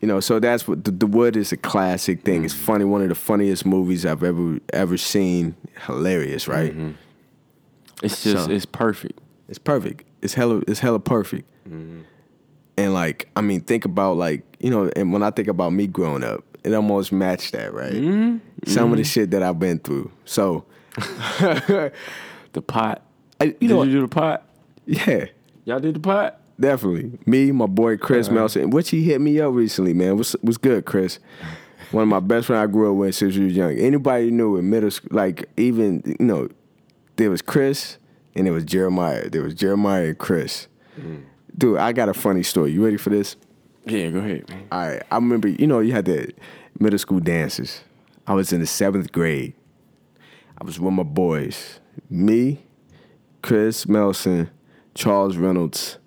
you 0.00 0.08
know, 0.08 0.18
so 0.18 0.40
that's 0.40 0.66
what 0.66 0.84
the, 0.84 0.90
the 0.90 1.06
Wood 1.06 1.36
is 1.36 1.52
a 1.52 1.58
classic 1.58 2.22
thing. 2.22 2.44
It's 2.44 2.54
mm-hmm. 2.54 2.64
funny, 2.64 2.84
one 2.86 3.02
of 3.02 3.10
the 3.10 3.14
funniest 3.14 3.66
movies 3.66 4.06
I've 4.06 4.24
ever 4.24 4.58
ever 4.72 4.96
seen. 4.96 5.54
Hilarious, 5.86 6.48
right? 6.48 6.72
Mm-hmm. 6.72 6.92
It's 8.02 8.24
just 8.24 8.46
So- 8.46 8.50
it's 8.50 8.64
perfect. 8.64 9.20
It's 9.46 9.58
perfect. 9.58 10.04
It's 10.22 10.34
hella 10.34 10.62
it's 10.68 10.80
hella 10.80 10.98
perfect. 11.00 11.48
Mm-hmm. 11.68 12.00
And 12.76 12.94
like, 12.94 13.28
I 13.36 13.40
mean, 13.42 13.60
think 13.60 13.84
about 13.84 14.16
like, 14.16 14.42
you 14.58 14.70
know, 14.70 14.90
and 14.96 15.12
when 15.12 15.22
I 15.22 15.30
think 15.30 15.48
about 15.48 15.72
me 15.72 15.86
growing 15.86 16.24
up, 16.24 16.44
it 16.64 16.72
almost 16.74 17.12
matched 17.12 17.52
that, 17.52 17.72
right? 17.74 17.92
Mm-hmm. 17.92 18.38
Some 18.70 18.90
of 18.90 18.96
the 18.96 19.02
mm-hmm. 19.02 19.08
shit 19.08 19.30
that 19.32 19.42
I've 19.42 19.58
been 19.58 19.78
through. 19.78 20.10
So, 20.24 20.64
The 22.52 22.62
pot. 22.66 23.02
I, 23.40 23.44
you 23.44 23.52
did 23.60 23.70
know, 23.70 23.82
you 23.84 23.92
do 23.92 24.00
the 24.02 24.08
pot? 24.08 24.44
yeah, 24.86 25.26
Y'all 25.64 25.78
did 25.80 25.94
the 25.94 26.00
pot? 26.00 26.40
definitely. 26.58 27.18
Me, 27.26 27.52
my 27.52 27.66
boy 27.66 27.96
Chris 27.96 28.26
Uh-huh. 28.26 28.34
Melson, 28.36 28.70
which 28.70 28.90
he 28.90 29.02
hit 29.04 29.20
me 29.20 29.40
up 29.40 29.54
recently, 29.54 29.94
man. 29.94 30.16
Was 30.16 30.36
was 30.42 30.58
good, 30.58 30.84
Chris. 30.84 31.18
One 31.90 32.02
of 32.02 32.08
my 32.08 32.20
best 32.20 32.46
friends 32.46 32.68
I 32.68 32.70
grew 32.70 32.90
up 32.92 32.96
with 32.98 33.14
since 33.14 33.36
we 33.36 33.44
was 33.46 33.56
young. 33.56 33.72
Anybody 33.72 34.30
knew 34.30 34.56
in 34.56 34.68
middle 34.70 34.90
school, 34.90 35.10
like 35.12 35.48
even 35.56 36.02
you 36.20 36.24
know, 36.26 36.48
there 37.16 37.30
was 37.30 37.42
Chris 37.42 37.96
and 38.34 38.46
it 38.46 38.50
was 38.50 38.64
Jeremiah. 38.64 39.28
There 39.28 39.42
was 39.42 39.54
Jeremiah 39.54 40.08
and 40.08 40.18
Chris. 40.18 40.68
Mm. 40.98 41.24
Dude, 41.56 41.78
I 41.78 41.92
got 41.92 42.08
a 42.08 42.14
funny 42.14 42.42
story. 42.42 42.72
You 42.72 42.84
ready 42.84 42.96
for 42.96 43.10
this? 43.10 43.36
Yeah, 43.84 44.10
go 44.10 44.18
ahead, 44.18 44.48
man. 44.48 44.68
All 44.70 44.88
right. 44.88 45.02
I 45.10 45.14
remember, 45.16 45.48
you 45.48 45.66
know, 45.66 45.80
you 45.80 45.92
had 45.92 46.04
the 46.04 46.32
middle 46.78 46.98
school 46.98 47.20
dances. 47.20 47.82
I 48.26 48.34
was 48.34 48.52
in 48.52 48.60
the 48.60 48.66
seventh 48.66 49.10
grade. 49.12 49.54
I 50.60 50.64
was 50.64 50.78
with 50.78 50.92
my 50.92 51.02
boys. 51.02 51.80
Me, 52.08 52.62
Chris 53.42 53.88
Melson, 53.88 54.50
Charles 54.94 55.36
Reynolds, 55.36 55.98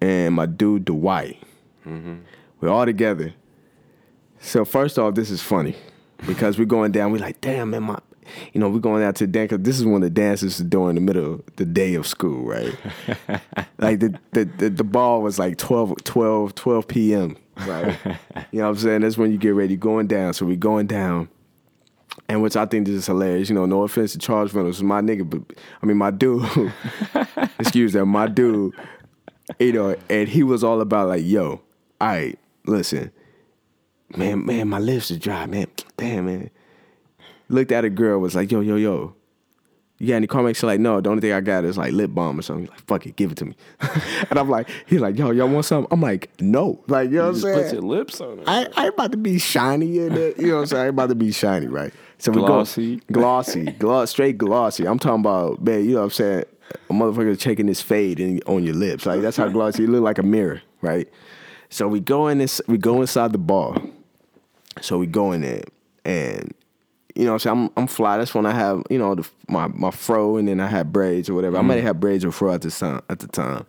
and 0.00 0.34
my 0.34 0.46
dude 0.46 0.84
Dwight. 0.84 1.42
We're 1.84 2.68
all 2.68 2.86
together. 2.86 3.34
So 4.38 4.64
first 4.64 4.98
off, 4.98 5.14
this 5.14 5.30
is 5.30 5.42
funny 5.42 5.76
because 6.26 6.58
we're 6.58 6.64
going 6.64 6.92
down. 6.92 7.12
We're 7.12 7.18
like, 7.18 7.40
damn, 7.40 7.70
man, 7.70 7.82
my, 7.82 7.98
you 8.52 8.60
know, 8.60 8.68
we're 8.68 8.78
going 8.78 9.02
out 9.02 9.16
to 9.16 9.26
dance 9.26 9.50
because 9.50 9.64
this 9.64 9.78
is 9.78 9.84
when 9.84 10.00
the 10.00 10.10
dances 10.10 10.60
is 10.60 10.66
during 10.66 10.94
the 10.94 11.00
middle 11.00 11.34
of 11.34 11.42
the 11.56 11.64
day 11.64 11.94
of 11.94 12.06
school, 12.06 12.44
right? 12.44 12.74
like 13.78 14.00
the, 14.00 14.18
the 14.32 14.44
the 14.44 14.70
the 14.70 14.84
ball 14.84 15.22
was 15.22 15.38
like 15.38 15.58
12, 15.58 16.04
12, 16.04 16.54
12 16.54 16.88
p.m. 16.88 17.36
Right? 17.66 17.98
you 18.52 18.60
know 18.60 18.64
what 18.64 18.70
I'm 18.70 18.76
saying? 18.76 19.00
That's 19.02 19.18
when 19.18 19.32
you 19.32 19.38
get 19.38 19.50
ready 19.50 19.76
going 19.76 20.06
down. 20.06 20.34
So 20.34 20.46
we're 20.46 20.56
going 20.56 20.86
down. 20.86 21.28
And 22.28 22.42
which 22.42 22.56
I 22.56 22.66
think 22.66 22.86
this 22.86 22.94
is 22.94 23.06
hilarious. 23.06 23.48
You 23.48 23.54
know, 23.54 23.66
no 23.66 23.82
offense 23.82 24.12
to 24.12 24.18
Charles 24.18 24.52
Reynolds, 24.52 24.82
my 24.82 25.00
nigga, 25.00 25.28
but 25.28 25.42
I 25.82 25.86
mean 25.86 25.96
my 25.96 26.10
dude. 26.10 26.44
excuse 27.58 27.92
that, 27.92 28.06
my 28.06 28.26
dude. 28.26 28.74
You 29.58 29.72
know, 29.72 29.96
and 30.08 30.28
he 30.28 30.42
was 30.42 30.62
all 30.62 30.80
about 30.80 31.08
like, 31.08 31.24
yo, 31.24 31.60
all 32.00 32.08
right, 32.08 32.38
listen, 32.66 33.10
man, 34.16 34.46
man, 34.46 34.68
my 34.68 34.78
lips 34.78 35.10
are 35.10 35.18
dry, 35.18 35.46
man. 35.46 35.66
Damn, 35.96 36.26
man. 36.26 36.50
Looked 37.50 37.72
at 37.72 37.84
a 37.84 37.90
girl, 37.90 38.20
was 38.20 38.34
like, 38.34 38.50
yo, 38.50 38.60
yo, 38.60 38.76
yo. 38.76 39.14
You 39.98 40.08
got 40.08 40.14
any 40.14 40.26
Carmex? 40.26 40.56
She's 40.56 40.62
like, 40.62 40.80
no, 40.80 40.98
the 41.02 41.10
only 41.10 41.20
thing 41.20 41.32
I 41.32 41.40
got 41.42 41.64
is 41.64 41.76
like 41.76 41.92
lip 41.92 42.12
balm 42.14 42.38
or 42.38 42.42
something. 42.42 42.62
He's 42.64 42.70
like, 42.70 42.86
fuck 42.86 43.06
it, 43.06 43.16
give 43.16 43.32
it 43.32 43.36
to 43.38 43.44
me. 43.44 43.54
and 44.30 44.38
I'm 44.38 44.48
like, 44.48 44.66
he's 44.86 45.00
like, 45.00 45.18
yo, 45.18 45.30
y'all 45.30 45.46
want 45.48 45.66
something? 45.66 45.88
I'm 45.90 46.00
like, 46.00 46.30
no. 46.40 46.82
Like, 46.86 47.10
you 47.10 47.16
know 47.16 47.24
what 47.24 47.28
I'm 47.28 47.34
Just 47.34 47.44
saying? 47.44 47.64
put 47.64 47.72
your 47.74 47.82
lips 47.82 48.20
on 48.20 48.38
it. 48.38 48.44
I, 48.48 48.66
I 48.76 48.84
ain't 48.86 48.94
about 48.94 49.10
to 49.12 49.18
be 49.18 49.38
shiny 49.38 49.98
in 49.98 50.16
it. 50.16 50.38
You 50.38 50.46
know 50.48 50.54
what 50.54 50.60
I'm 50.60 50.66
saying? 50.68 50.80
I 50.80 50.86
ain't 50.86 50.94
about 50.94 51.08
to 51.10 51.14
be 51.16 51.32
shiny, 51.32 51.66
right? 51.66 51.92
So 52.16 52.32
Glossy. 52.32 52.82
we 52.82 52.96
go 52.96 53.20
glossy, 53.20 53.64
gloss, 53.72 54.10
straight 54.10 54.38
glossy. 54.38 54.86
I'm 54.86 54.98
talking 54.98 55.20
about, 55.20 55.62
man, 55.62 55.84
you 55.84 55.92
know 55.92 55.98
what 55.98 56.04
I'm 56.04 56.10
saying? 56.10 56.44
A 56.88 56.92
motherfucker 56.92 57.38
checking 57.38 57.66
this 57.66 57.82
fade 57.82 58.20
in, 58.20 58.40
on 58.46 58.64
your 58.64 58.74
lips. 58.74 59.04
Like 59.04 59.20
that's 59.20 59.36
how 59.36 59.48
glossy 59.50 59.82
you 59.82 59.88
look 59.88 60.02
like 60.02 60.18
a 60.18 60.22
mirror, 60.22 60.62
right? 60.80 61.08
So 61.68 61.88
we 61.88 62.00
go 62.00 62.28
in 62.28 62.38
this, 62.38 62.60
we 62.66 62.78
go 62.78 63.00
inside 63.00 63.32
the 63.32 63.38
bar. 63.38 63.76
So 64.80 64.98
we 64.98 65.06
go 65.06 65.32
in 65.32 65.42
there 65.42 65.64
and 66.04 66.54
you 67.16 67.24
know 67.24 67.32
what 67.32 67.46
I'm 67.46 67.56
saying? 67.58 67.70
I'm, 67.76 67.82
I'm 67.82 67.86
fly. 67.86 68.18
That's 68.18 68.34
when 68.34 68.46
I 68.46 68.52
have, 68.52 68.82
you 68.90 68.98
know, 68.98 69.14
the, 69.14 69.28
my 69.48 69.66
my 69.68 69.90
fro 69.90 70.36
and 70.36 70.46
then 70.48 70.60
I 70.60 70.66
had 70.66 70.92
braids 70.92 71.28
or 71.28 71.34
whatever. 71.34 71.56
I 71.58 71.62
might 71.62 71.76
have 71.76 71.84
had 71.84 72.00
braids 72.00 72.24
or 72.24 72.32
fro 72.32 72.52
at 72.54 72.62
the 72.62 72.70
time 72.70 73.00
at 73.08 73.18
the 73.20 73.26
time. 73.28 73.66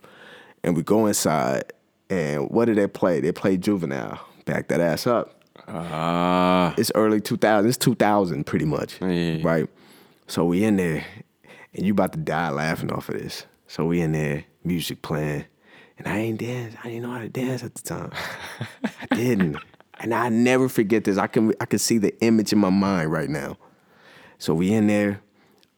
And 0.64 0.76
we 0.76 0.82
go 0.82 1.06
inside 1.06 1.64
and 2.10 2.48
what 2.50 2.66
did 2.66 2.76
they 2.76 2.86
play? 2.86 3.20
They 3.20 3.32
played 3.32 3.62
Juvenile. 3.62 4.20
Back 4.44 4.68
that 4.68 4.80
ass 4.80 5.06
up 5.06 5.40
Ah, 5.68 6.74
it's 6.76 6.90
early 6.96 7.20
2000 7.20 7.68
it's 7.68 7.78
2000 7.78 8.44
pretty 8.44 8.64
much 8.64 9.00
Yeah. 9.00 9.38
right 9.42 9.68
so 10.26 10.44
we 10.44 10.64
in 10.64 10.76
there 10.76 11.04
and 11.74 11.86
you 11.86 11.92
about 11.92 12.12
to 12.14 12.18
die 12.18 12.50
laughing 12.50 12.90
off 12.92 13.08
of 13.08 13.14
this 13.20 13.46
so 13.68 13.84
we 13.86 14.00
in 14.00 14.10
there 14.12 14.44
music 14.64 15.02
playing 15.02 15.44
and 15.98 16.08
i 16.08 16.16
ain't 16.18 16.40
dance 16.40 16.74
i 16.82 16.88
didn't 16.88 17.02
know 17.02 17.10
how 17.12 17.20
to 17.20 17.28
dance 17.28 17.62
at 17.62 17.74
the 17.76 17.82
time 17.82 18.10
i 19.10 19.14
didn't 19.14 19.56
and 20.02 20.12
i 20.12 20.28
never 20.28 20.68
forget 20.68 21.04
this 21.04 21.16
i 21.16 21.26
can 21.26 21.54
i 21.60 21.64
can 21.64 21.78
see 21.78 21.98
the 21.98 22.14
image 22.22 22.52
in 22.52 22.58
my 22.58 22.70
mind 22.70 23.10
right 23.10 23.30
now 23.30 23.56
so 24.38 24.54
we 24.54 24.72
in 24.72 24.86
there 24.86 25.22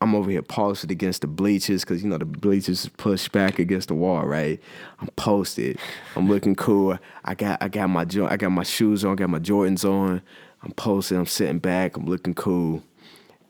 I'm 0.04 0.14
over 0.14 0.30
here 0.30 0.42
posted 0.42 0.90
against 0.90 1.22
the 1.22 1.26
bleachers 1.26 1.82
because 1.82 2.02
you 2.02 2.10
know 2.10 2.18
the 2.18 2.26
bleachers 2.26 2.90
pushed 2.98 3.32
back 3.32 3.58
against 3.58 3.88
the 3.88 3.94
wall, 3.94 4.26
right? 4.26 4.60
I'm 5.00 5.08
posted. 5.16 5.78
I'm 6.14 6.28
looking 6.28 6.54
cool. 6.54 6.98
I 7.24 7.34
got 7.34 7.62
I 7.62 7.68
got 7.68 7.88
my 7.88 8.02
I 8.02 8.36
got 8.36 8.50
my 8.50 8.64
shoes 8.64 9.02
on, 9.02 9.12
I 9.12 9.14
got 9.14 9.30
my 9.30 9.38
Jordans 9.38 9.82
on. 9.82 10.20
I'm 10.62 10.72
posted. 10.72 11.16
I'm 11.16 11.24
sitting 11.24 11.58
back. 11.58 11.96
I'm 11.96 12.04
looking 12.04 12.34
cool. 12.34 12.82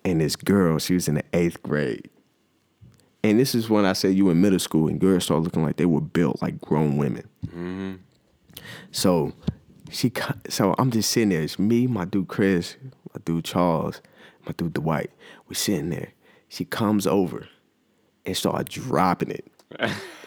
And 0.05 0.21
this 0.21 0.37
girl, 0.37 0.79
she 0.79 0.95
was 0.95 1.09
in 1.09 1.17
the 1.17 1.25
eighth 1.33 1.61
grade. 1.63 2.09
And 3.25 3.41
this 3.41 3.57
is 3.57 3.69
when 3.69 3.85
I 3.85 3.95
say 3.95 4.11
you 4.11 4.31
in 4.31 4.41
middle 4.41 4.61
school 4.61 4.87
and 4.87 5.01
girls 5.01 5.25
start 5.25 5.43
looking 5.43 5.65
like 5.65 5.77
they 5.77 5.87
were 5.87 6.01
built 6.01 6.41
like 6.41 6.61
grown 6.61 6.99
women. 6.99 7.29
Mm-hmm. 7.47 7.95
So 8.93 9.33
she, 9.95 10.13
so 10.49 10.75
I'm 10.79 10.91
just 10.91 11.11
sitting 11.11 11.29
there. 11.31 11.43
It's 11.43 11.59
me, 11.59 11.87
my 11.87 12.05
dude 12.05 12.29
Chris, 12.29 12.77
my 12.83 13.21
dude 13.25 13.45
Charles, 13.45 14.01
my 14.45 14.53
dude 14.57 14.75
Dwight. 14.75 15.11
We 15.49 15.55
sitting 15.55 15.91
there. 15.91 16.13
She 16.49 16.65
comes 16.65 17.07
over 17.07 17.49
and 18.27 18.37
start 18.37 18.69
dropping 18.69 19.31
it. 19.31 19.51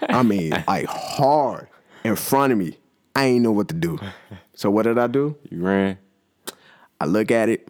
I 0.09 0.23
mean, 0.23 0.51
like 0.67 0.85
hard 0.85 1.67
in 2.03 2.15
front 2.15 2.53
of 2.53 2.59
me. 2.59 2.77
I 3.15 3.25
ain't 3.25 3.41
know 3.41 3.51
what 3.51 3.67
to 3.69 3.73
do. 3.73 3.99
So 4.53 4.69
what 4.69 4.83
did 4.83 4.97
I 4.97 5.07
do? 5.07 5.35
you 5.49 5.61
ran. 5.63 5.97
I 6.99 7.05
look 7.05 7.31
at 7.31 7.49
it 7.49 7.67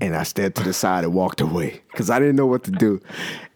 and 0.00 0.16
I 0.16 0.22
stepped 0.24 0.56
to 0.56 0.62
the 0.64 0.72
side 0.72 1.04
and 1.04 1.14
walked 1.14 1.40
away 1.40 1.82
because 1.90 2.10
I 2.10 2.18
didn't 2.18 2.36
know 2.36 2.46
what 2.46 2.64
to 2.64 2.70
do. 2.70 3.00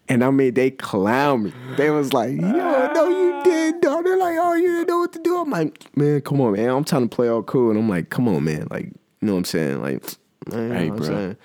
And 0.09 0.23
I 0.23 0.31
mean, 0.31 0.55
they 0.55 0.71
clown 0.71 1.43
me. 1.43 1.53
They 1.77 1.91
was 1.91 2.13
like, 2.13 2.31
yo, 2.31 2.91
no, 2.93 3.09
you 3.09 3.41
did, 3.43 3.79
dog. 3.81 4.03
They're 4.05 4.17
like, 4.17 4.37
oh, 4.39 4.55
you 4.55 4.67
didn't 4.67 4.87
know 4.87 4.97
what 4.99 5.13
to 5.13 5.19
do. 5.19 5.37
I'm 5.37 5.49
like, 5.51 5.95
man, 5.95 6.21
come 6.21 6.41
on, 6.41 6.53
man. 6.53 6.69
I'm 6.69 6.83
trying 6.83 7.07
to 7.07 7.15
play 7.15 7.29
all 7.29 7.43
cool. 7.43 7.69
And 7.69 7.77
I'm 7.79 7.87
like, 7.87 8.09
come 8.09 8.27
on, 8.27 8.43
man. 8.43 8.67
Like, 8.71 8.85
you 8.85 8.93
know 9.21 9.33
what 9.33 9.37
I'm 9.39 9.45
saying? 9.45 9.81
Like, 9.81 10.03
man, 10.51 10.61
you 10.61 10.67
know 10.67 10.73
Hey, 10.75 10.89
what 10.89 10.91
I'm 10.91 10.97
bro. 10.97 11.07
saying? 11.07 11.37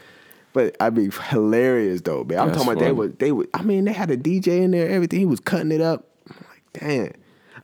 But 0.54 0.76
I'd 0.80 0.94
be 0.94 1.10
hilarious 1.28 2.00
though, 2.00 2.24
man. 2.24 2.38
I'm 2.38 2.46
That's 2.48 2.58
talking 2.58 2.72
about 2.72 2.80
they 2.80 2.86
funny. 2.86 2.98
would, 2.98 3.18
they 3.18 3.32
would. 3.32 3.48
I 3.52 3.62
mean, 3.62 3.84
they 3.84 3.92
had 3.92 4.10
a 4.10 4.16
DJ 4.16 4.62
in 4.62 4.70
there, 4.70 4.88
everything. 4.88 5.18
He 5.18 5.26
was 5.26 5.40
cutting 5.40 5.72
it 5.72 5.80
up. 5.80 6.06
I'm 6.30 6.36
like, 6.48 6.62
damn. 6.72 7.12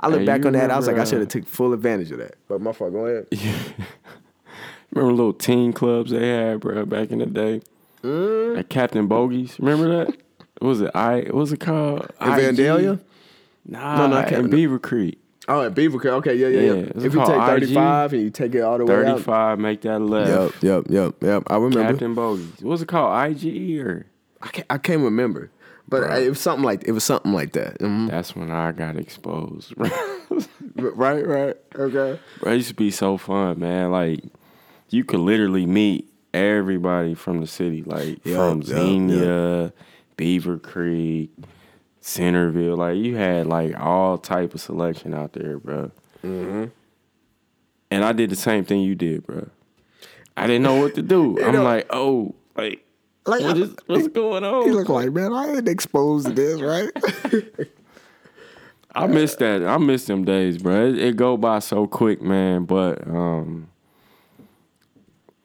I 0.00 0.08
look 0.08 0.20
Hey, 0.20 0.26
back 0.26 0.44
on 0.44 0.52
that. 0.54 0.70
I 0.70 0.76
was 0.76 0.86
like, 0.86 0.98
I 0.98 1.04
should 1.04 1.20
have 1.20 1.28
took 1.28 1.46
full 1.46 1.72
advantage 1.72 2.10
of 2.10 2.18
that. 2.18 2.34
But 2.48 2.60
my 2.60 2.72
fault. 2.72 2.92
Go 2.92 3.06
ahead. 3.06 3.26
Yeah. 3.30 3.58
Remember 4.92 5.12
little 5.14 5.32
teen 5.32 5.72
clubs 5.72 6.10
they 6.10 6.28
had, 6.28 6.60
bro, 6.60 6.84
back 6.84 7.10
in 7.10 7.20
the 7.20 7.26
day? 7.26 7.60
Mm. 8.02 8.58
At 8.58 8.68
Captain 8.70 9.06
Bogies. 9.06 9.56
Remember 9.60 10.04
that? 10.04 10.16
What 10.61 10.68
was 10.68 10.81
it? 10.83 10.90
I 10.94 11.16
what 11.23 11.35
was 11.35 11.53
it 11.53 11.61
called? 11.61 12.03
In 12.20 12.27
Vandalia? 12.29 13.01
Nah, 13.66 13.96
No, 13.99 14.07
no, 14.09 14.16
I 14.16 14.23
in 14.25 14.29
can't- 14.29 14.51
Beavercreek. 14.51 15.16
Oh, 15.49 15.62
at 15.62 15.75
Beavercreek. 15.75 16.07
Okay, 16.20 16.35
yeah, 16.37 16.46
yeah, 16.49 16.61
yeah. 16.61 16.73
Yeah, 16.75 16.81
if 16.94 17.03
you 17.03 17.11
take 17.11 17.12
called 17.27 17.46
35 17.46 18.12
and 18.12 18.23
you 18.23 18.31
take 18.31 18.55
it 18.55 18.61
all 18.61 18.79
the 18.79 18.85
way 18.87 18.94
out. 18.94 19.05
35, 19.20 19.59
make 19.59 19.81
that 19.83 19.99
left. 19.99 20.62
Yep, 20.62 20.87
yep, 20.88 20.90
yep, 20.90 21.14
yep. 21.23 21.42
I 21.49 21.55
remember. 21.57 21.83
Captain 21.83 22.14
Bogies. 22.14 22.62
What 22.62 22.70
was 22.70 22.83
it 22.83 22.88
called? 22.88 23.12
IGE 23.12 23.79
or? 23.81 24.07
I 24.42 24.49
can't, 24.49 24.66
I 24.70 24.79
can't 24.79 25.03
remember, 25.03 25.51
but 25.88 26.03
Bruh. 26.05 26.25
it 26.25 26.29
was 26.29 26.40
something 26.40 26.64
like 26.64 26.85
it 26.85 26.92
was 26.92 27.05
something 27.05 27.33
like 27.33 27.53
that. 27.55 27.79
Mhm. 27.81 28.09
That's 28.11 28.37
when 28.37 28.51
I 28.51 28.73
got 28.73 28.96
exposed. 28.96 29.75
Right, 30.77 31.27
right. 31.27 31.57
Okay. 31.77 32.18
Bro, 32.40 32.53
it 32.53 32.57
used 32.57 32.68
to 32.68 32.75
be 32.75 32.90
so 32.90 33.16
fun, 33.18 33.59
man. 33.61 33.90
Like 33.90 34.20
you 34.88 35.05
could 35.05 35.20
literally 35.20 35.66
meet 35.66 36.11
everybody 36.33 37.14
from 37.14 37.40
the 37.40 37.46
city, 37.46 37.83
like 37.83 38.25
Yup, 38.25 38.37
from 38.37 38.59
yup, 38.62 38.66
Xenia, 38.66 39.73
Beavercreek, 40.20 41.30
Centerville. 42.00 42.76
Like 42.76 42.96
you 42.98 43.16
had 43.16 43.46
like 43.46 43.78
all 43.80 44.18
type 44.18 44.54
of 44.54 44.61
selection 44.61 45.14
out 45.14 45.33
there, 45.33 45.59
bro. 45.59 45.90
Mm-hmm. 46.22 46.66
And 47.90 48.04
I 48.04 48.12
did 48.12 48.28
the 48.30 48.37
same 48.37 48.64
thing 48.66 48.83
you 48.83 48.94
did, 48.94 49.26
bro. 49.26 49.48
I 50.37 50.46
didn't 50.46 50.62
know 50.62 50.76
what 50.76 50.94
to 50.96 51.02
do. 51.02 51.42
I'm 51.44 51.54
know- 51.54 51.64
like, 51.64 51.87
oh, 51.90 52.35
like, 52.54 52.85
Like, 53.24 53.42
what 53.42 53.56
is, 53.56 53.74
what's 53.87 54.09
going 54.22 54.44
on? 54.44 54.66
You 54.66 54.74
look 54.74 54.90
like 54.90 55.11
man. 55.12 55.33
I 55.33 55.54
ain't 55.56 55.68
exposed 55.68 56.26
to 56.26 56.33
this, 56.35 56.61
right? 56.61 56.90
I 58.94 59.06
miss 59.06 59.37
that. 59.37 59.64
I 59.64 59.78
miss 59.78 60.04
them 60.06 60.24
days, 60.24 60.59
bro. 60.59 60.88
It, 60.88 60.98
it 60.98 61.16
go 61.16 61.37
by 61.38 61.61
so 61.61 61.87
quick, 61.87 62.20
man. 62.20 62.64
But 62.66 63.06
um, 63.06 63.69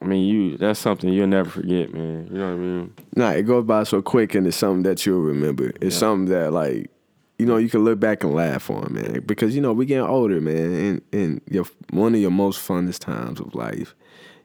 I 0.01 0.05
mean, 0.05 0.27
you 0.27 0.57
that's 0.57 0.79
something 0.79 1.11
you'll 1.11 1.27
never 1.27 1.49
forget, 1.49 1.93
man. 1.93 2.27
You 2.31 2.37
know 2.37 2.47
what 2.47 2.53
I 2.53 2.57
mean? 2.57 2.93
nah, 3.15 3.29
it 3.31 3.43
goes 3.43 3.65
by 3.65 3.83
so 3.83 4.01
quick, 4.01 4.35
and 4.35 4.45
it's 4.45 4.57
something 4.57 4.83
that 4.83 5.05
you'll 5.05 5.21
remember. 5.21 5.71
It's 5.81 5.95
something 5.95 6.33
that 6.33 6.53
like. 6.53 6.91
You 7.37 7.45
know, 7.45 7.57
you 7.57 7.67
can 7.67 7.83
look 7.83 7.99
back 7.99 8.23
and 8.23 8.33
laugh 8.33 8.69
on, 8.69 8.93
man, 8.93 9.21
because 9.25 9.53
you 9.55 9.61
know 9.61 9.73
we 9.73 9.85
getting 9.85 10.07
older, 10.07 10.39
man, 10.39 10.73
and 10.73 11.01
and 11.11 11.41
your 11.49 11.65
one 11.89 12.15
of 12.15 12.21
your 12.21 12.31
most 12.31 12.65
funnest 12.65 12.99
times 12.99 13.41
of 13.41 13.53
life 13.53 13.93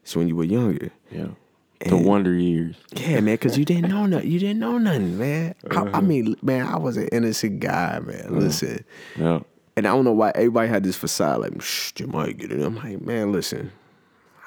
is 0.04 0.16
when 0.16 0.26
you 0.26 0.34
were 0.34 0.42
younger. 0.42 0.90
Yeah. 1.08 1.28
The 1.86 1.96
wonder 1.96 2.34
years. 2.34 2.76
Yeah, 2.94 3.20
man, 3.20 3.34
because 3.34 3.56
you 3.56 3.64
didn't 3.64 3.88
know 3.88 4.04
nothing. 4.04 4.30
You 4.30 4.38
didn't 4.38 4.58
know 4.58 4.76
nothing, 4.76 5.18
man. 5.18 5.54
I, 5.70 5.76
I 5.76 5.82
uh-huh. 5.82 6.00
mean, 6.02 6.36
man, 6.42 6.66
I 6.66 6.78
was 6.78 6.98
an 6.98 7.08
innocent 7.08 7.60
guy, 7.60 8.00
man. 8.00 8.26
Uh-huh. 8.26 8.34
Listen, 8.34 8.84
Yeah. 9.16 9.40
and 9.76 9.86
I 9.86 9.90
don't 9.92 10.04
know 10.04 10.12
why 10.12 10.32
everybody 10.34 10.68
had 10.68 10.82
this 10.82 10.96
facade, 10.96 11.40
like, 11.40 11.62
shh, 11.62 11.92
you 11.98 12.06
might 12.06 12.36
get 12.36 12.52
it. 12.52 12.60
I'm 12.60 12.76
like, 12.76 13.00
man, 13.00 13.32
listen, 13.32 13.72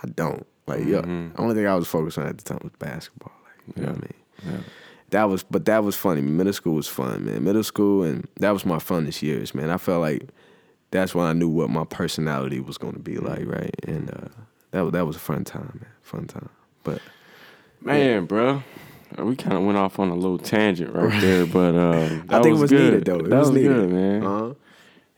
I 0.04 0.08
don't. 0.10 0.46
Like, 0.66 0.86
yo, 0.86 1.02
the 1.02 1.32
only 1.38 1.56
thing 1.56 1.68
I 1.68 1.76
was 1.76 1.88
focused 1.88 2.18
on 2.18 2.28
at 2.28 2.38
the 2.38 2.44
time 2.44 2.60
was 2.64 2.72
basketball. 2.80 3.34
Like, 3.44 3.78
you 3.78 3.84
know 3.84 3.92
what 3.92 4.04
I 4.46 4.52
mean? 4.52 4.64
That 5.10 5.26
was, 5.26 5.44
but 5.44 5.66
that 5.66 5.84
was 5.84 5.96
funny. 5.96 6.22
Middle 6.22 6.54
school 6.54 6.76
was 6.76 6.88
fun, 6.88 7.26
man. 7.26 7.44
Middle 7.44 7.64
school, 7.64 8.04
and 8.04 8.28
that 8.40 8.52
was 8.52 8.66
my 8.66 8.78
funnest 8.78 9.22
years, 9.22 9.54
man. 9.54 9.70
I 9.70 9.78
felt 9.78 10.02
like 10.02 10.28
that's 10.92 11.14
when 11.14 11.26
I 11.28 11.34
knew 11.34 11.50
what 11.50 11.70
my 11.70 11.84
personality 11.84 12.60
was 12.60 12.78
going 12.78 12.94
to 12.94 13.00
be 13.00 13.18
like, 13.18 13.46
right? 13.46 13.76
And 13.84 14.10
uh, 14.10 14.30
that 14.72 14.82
was 14.82 14.92
that 14.94 15.06
was 15.06 15.16
a 15.16 15.20
fun 15.20 15.44
time, 15.44 15.80
man. 15.82 15.92
Fun 16.02 16.26
time. 16.26 16.50
But 16.84 17.02
Man, 17.84 18.26
bro. 18.26 18.64
We 19.18 19.36
kind 19.36 19.56
of 19.56 19.64
went 19.64 19.78
off 19.78 20.00
on 20.00 20.10
a 20.10 20.16
little 20.16 20.40
tangent 20.40 20.94
right 20.94 21.22
there, 21.22 21.46
but 21.54 21.76
um, 21.76 22.26
I 22.30 22.42
think 22.42 22.58
it 22.58 22.60
was 22.60 22.72
good. 22.72 22.94
needed 22.94 23.06
though. 23.06 23.20
It 23.20 23.30
that 23.30 23.40
was, 23.40 23.50
was, 23.50 23.56
needed, 23.56 23.74
good, 23.74 23.90
man. 23.92 24.24
Uh-huh. 24.24 24.54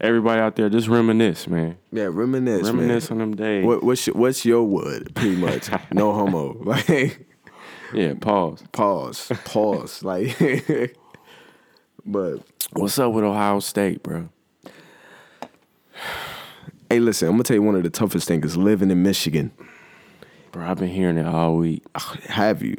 Everybody 0.01 0.41
out 0.41 0.55
there, 0.58 0.69
just 0.69 0.88
reminisce, 0.89 1.47
man. 1.47 1.77
Yeah, 1.91 2.10
reminisce, 2.12 2.63
Reminisce 2.67 3.10
man. 3.10 3.21
on 3.21 3.31
them 3.31 3.36
days. 3.38 3.65
What, 3.65 3.81
what's 3.84 4.05
your, 4.08 4.15
what's 4.15 4.45
your 4.45 4.63
wood? 4.63 5.13
Pretty 5.15 5.38
much, 5.38 5.69
no 5.93 6.12
homo. 6.13 6.53
Like, 6.63 7.25
Yeah, 7.93 8.13
pause. 8.19 8.62
pause, 8.73 9.31
pause. 9.45 10.03
Like, 10.03 10.97
but 12.05 12.39
What's 12.73 12.99
up 12.99 13.13
with 13.13 13.23
Ohio 13.23 13.60
State, 13.62 14.03
bro? 14.03 14.27
hey, 16.89 16.99
listen, 16.99 17.27
I'm 17.29 17.36
gonna 17.36 17.43
tell 17.43 17.55
you 17.55 17.62
one 17.63 17.75
of 17.75 17.84
the 17.84 17.89
toughest 17.89 18.27
things 18.27 18.45
is 18.45 18.58
living 18.58 18.91
in 18.91 19.01
Michigan. 19.01 19.51
Bro, 20.51 20.65
I've 20.69 20.77
been 20.77 20.89
hearing 20.89 21.17
it 21.17 21.25
all 21.25 21.55
week. 21.55 21.84
Have 22.27 22.62
you? 22.62 22.75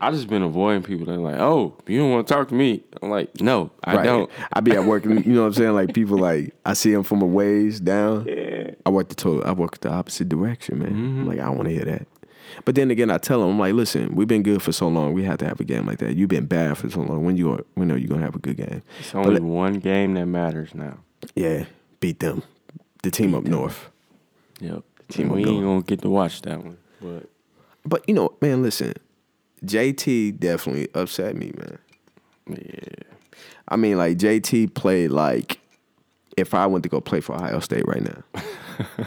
I 0.00 0.10
just 0.10 0.28
been 0.28 0.42
avoiding 0.42 0.82
people. 0.82 1.06
They're 1.06 1.16
like, 1.16 1.38
"Oh, 1.40 1.74
you 1.86 1.98
don't 1.98 2.10
want 2.10 2.26
to 2.26 2.32
talk 2.34 2.48
to 2.48 2.54
me." 2.54 2.82
I'm 3.02 3.10
like, 3.10 3.40
"No, 3.40 3.70
I 3.84 3.96
Right. 3.96 4.04
don't." 4.04 4.30
I 4.52 4.60
be 4.60 4.72
at 4.72 4.84
work, 4.84 5.04
and 5.06 5.24
you 5.24 5.32
know 5.32 5.42
what 5.42 5.46
I'm 5.48 5.52
saying? 5.54 5.74
Like 5.74 5.94
people, 5.94 6.18
like 6.18 6.54
I 6.64 6.74
see 6.74 6.92
them 6.92 7.02
from 7.02 7.22
a 7.22 7.26
ways 7.26 7.80
down. 7.80 8.26
Yeah. 8.26 8.70
I 8.84 8.90
work 8.90 9.08
the 9.08 9.14
total. 9.14 9.44
I 9.44 9.52
work 9.52 9.80
the 9.80 9.90
opposite 9.90 10.28
direction, 10.28 10.78
man. 10.80 10.88
Mm-hmm. 10.90 11.20
I'm 11.20 11.26
like 11.28 11.38
I 11.40 11.44
don't 11.46 11.56
want 11.56 11.68
to 11.68 11.74
hear 11.74 11.84
that. 11.84 12.06
But 12.64 12.74
then 12.74 12.90
again, 12.90 13.10
I 13.10 13.18
tell 13.18 13.40
them, 13.40 13.50
I'm 13.50 13.58
like, 13.58 13.74
listen, 13.74 14.14
we've 14.14 14.28
been 14.28 14.42
good 14.42 14.62
for 14.62 14.72
so 14.72 14.86
long. 14.88 15.12
We 15.12 15.24
have 15.24 15.38
to 15.38 15.46
have 15.46 15.60
a 15.60 15.64
game 15.64 15.84
like 15.86 15.98
that. 15.98 16.16
You've 16.16 16.28
been 16.30 16.46
bad 16.46 16.78
for 16.78 16.88
so 16.88 17.00
long. 17.00 17.24
When 17.24 17.36
you 17.36 17.52
are, 17.52 17.60
when 17.74 17.90
are 17.90 17.96
you 17.96 18.06
gonna 18.08 18.22
have 18.22 18.34
a 18.36 18.38
good 18.38 18.56
game? 18.56 18.82
It's 19.00 19.14
only 19.14 19.34
let- 19.34 19.42
one 19.42 19.74
game 19.74 20.14
that 20.14 20.26
matters 20.26 20.74
now. 20.74 20.98
Yeah, 21.34 21.64
beat 22.00 22.20
them, 22.20 22.42
the 23.02 23.10
team 23.10 23.34
up 23.34 23.44
north. 23.44 23.90
Yep. 24.60 24.82
Team 25.08 25.28
we 25.28 25.38
ain't 25.40 25.46
go. 25.46 25.60
gonna 25.60 25.82
get 25.82 26.02
to 26.02 26.10
watch 26.10 26.42
that 26.42 26.62
one. 26.64 26.76
But 27.00 27.28
But 27.84 28.08
you 28.08 28.14
know, 28.14 28.32
man, 28.40 28.62
listen, 28.62 28.94
JT 29.66 30.38
definitely 30.38 30.88
upset 30.94 31.36
me, 31.36 31.52
man. 31.56 31.78
yeah. 32.48 33.02
I 33.68 33.76
mean, 33.76 33.98
like 33.98 34.18
JT 34.18 34.74
played 34.74 35.10
like 35.10 35.60
if 36.36 36.54
I 36.54 36.66
went 36.66 36.82
to 36.84 36.88
go 36.88 37.00
play 37.00 37.20
for 37.20 37.34
Ohio 37.34 37.60
State 37.60 37.86
right 37.86 38.02
now. 38.02 38.44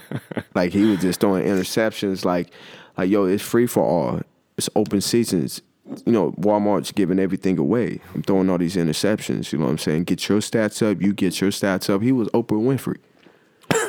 like 0.55 0.73
he 0.73 0.83
was 0.85 0.99
just 0.99 1.19
throwing 1.19 1.45
interceptions, 1.45 2.25
like 2.25 2.51
like 2.97 3.09
yo, 3.09 3.25
it's 3.25 3.43
free 3.43 3.67
for 3.67 3.83
all. 3.83 4.21
It's 4.57 4.69
open 4.75 5.01
seasons. 5.01 5.61
You 6.05 6.11
know, 6.11 6.31
Walmart's 6.33 6.91
giving 6.91 7.17
everything 7.17 7.57
away. 7.57 7.99
I'm 8.13 8.21
throwing 8.21 8.49
all 8.49 8.57
these 8.57 8.75
interceptions. 8.75 9.51
You 9.51 9.59
know 9.59 9.65
what 9.65 9.71
I'm 9.71 9.77
saying? 9.77 10.03
Get 10.03 10.27
your 10.27 10.39
stats 10.39 10.85
up. 10.85 11.01
You 11.01 11.13
get 11.13 11.41
your 11.41 11.49
stats 11.49 11.89
up. 11.89 12.01
He 12.01 12.11
was 12.11 12.27
Oprah 12.29 12.61
Winfrey. 12.61 12.97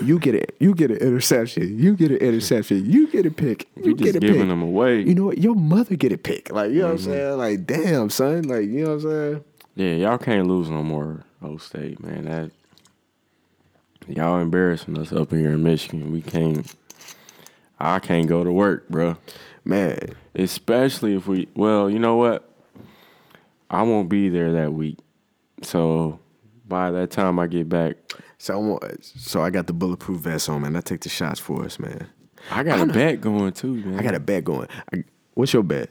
You 0.03 0.19
get 0.19 0.35
it. 0.35 0.57
You 0.59 0.75
get 0.75 0.91
an 0.91 0.99
interception. 0.99 1.79
You 1.79 1.95
get 1.95 2.11
an 2.11 2.19
interception. 2.19 2.91
You 2.91 3.07
get 3.09 3.27
a 3.27 3.31
pick. 3.31 3.69
You 3.77 3.85
You 3.85 3.95
get 3.95 4.05
just 4.05 4.17
a 4.17 4.21
giving 4.21 4.41
pick. 4.41 4.49
them 4.49 4.63
away. 4.63 5.01
You 5.01 5.15
know 5.15 5.27
what? 5.27 5.39
Your 5.39 5.55
mother 5.55 5.97
get 5.97 6.13
a 6.13 6.19
pick. 6.19 6.51
Like 6.51 6.71
you 6.71 6.81
know 6.81 6.87
what 6.87 6.93
I'm 6.93 6.99
mm-hmm. 6.99 7.11
saying? 7.11 7.39
Like 7.39 7.67
damn, 7.67 8.11
son. 8.11 8.43
Like 8.43 8.63
you 8.63 8.85
know 8.85 8.97
what 8.97 9.05
I'm 9.05 9.11
saying? 9.11 9.45
Yeah, 9.77 9.95
y'all 9.95 10.19
can't 10.19 10.47
lose 10.47 10.69
no 10.69 10.83
more, 10.83 11.25
O 11.43 11.57
State, 11.57 12.03
man. 12.03 12.25
That 12.25 12.51
y'all 14.09 14.41
embarrassing 14.41 14.99
us 14.99 15.13
up 15.13 15.31
here 15.31 15.53
in 15.53 15.63
Michigan. 15.63 16.13
We 16.13 16.23
can't. 16.23 16.75
I 17.79 17.99
can't 17.99 18.27
go 18.27 18.45
to 18.45 18.53
work, 18.53 18.89
bro. 18.89 19.17
Man, 19.65 20.15
Especially 20.35 21.15
if 21.15 21.27
we. 21.27 21.49
Well, 21.55 21.91
you 21.91 21.99
know 21.99 22.17
what? 22.17 22.49
I 23.69 23.83
won't 23.83 24.09
be 24.09 24.29
there 24.29 24.53
that 24.53 24.73
week, 24.73 24.99
so 25.63 26.19
by 26.67 26.91
that 26.91 27.11
time 27.11 27.39
I 27.39 27.47
get 27.47 27.69
back, 27.69 27.97
So 28.41 28.59
I'm, 28.59 29.03
so 29.03 29.43
I 29.43 29.51
got 29.51 29.67
the 29.67 29.75
bulletproof 29.75 30.21
vest 30.21 30.49
on, 30.49 30.63
man. 30.63 30.75
I 30.75 30.81
take 30.81 31.03
the 31.03 31.11
shots 31.11 31.39
for 31.39 31.63
us, 31.63 31.79
man. 31.79 32.09
I 32.51 32.63
got 32.63 32.81
a 32.81 32.87
bet 32.87 33.21
going 33.21 33.53
too, 33.53 33.75
man. 33.75 34.01
I 34.01 34.03
got 34.03 34.15
a 34.15 34.19
bet 34.19 34.45
going. 34.45 34.67
I, 34.95 35.05
what's 35.35 35.53
your 35.53 35.63
bet? 35.63 35.91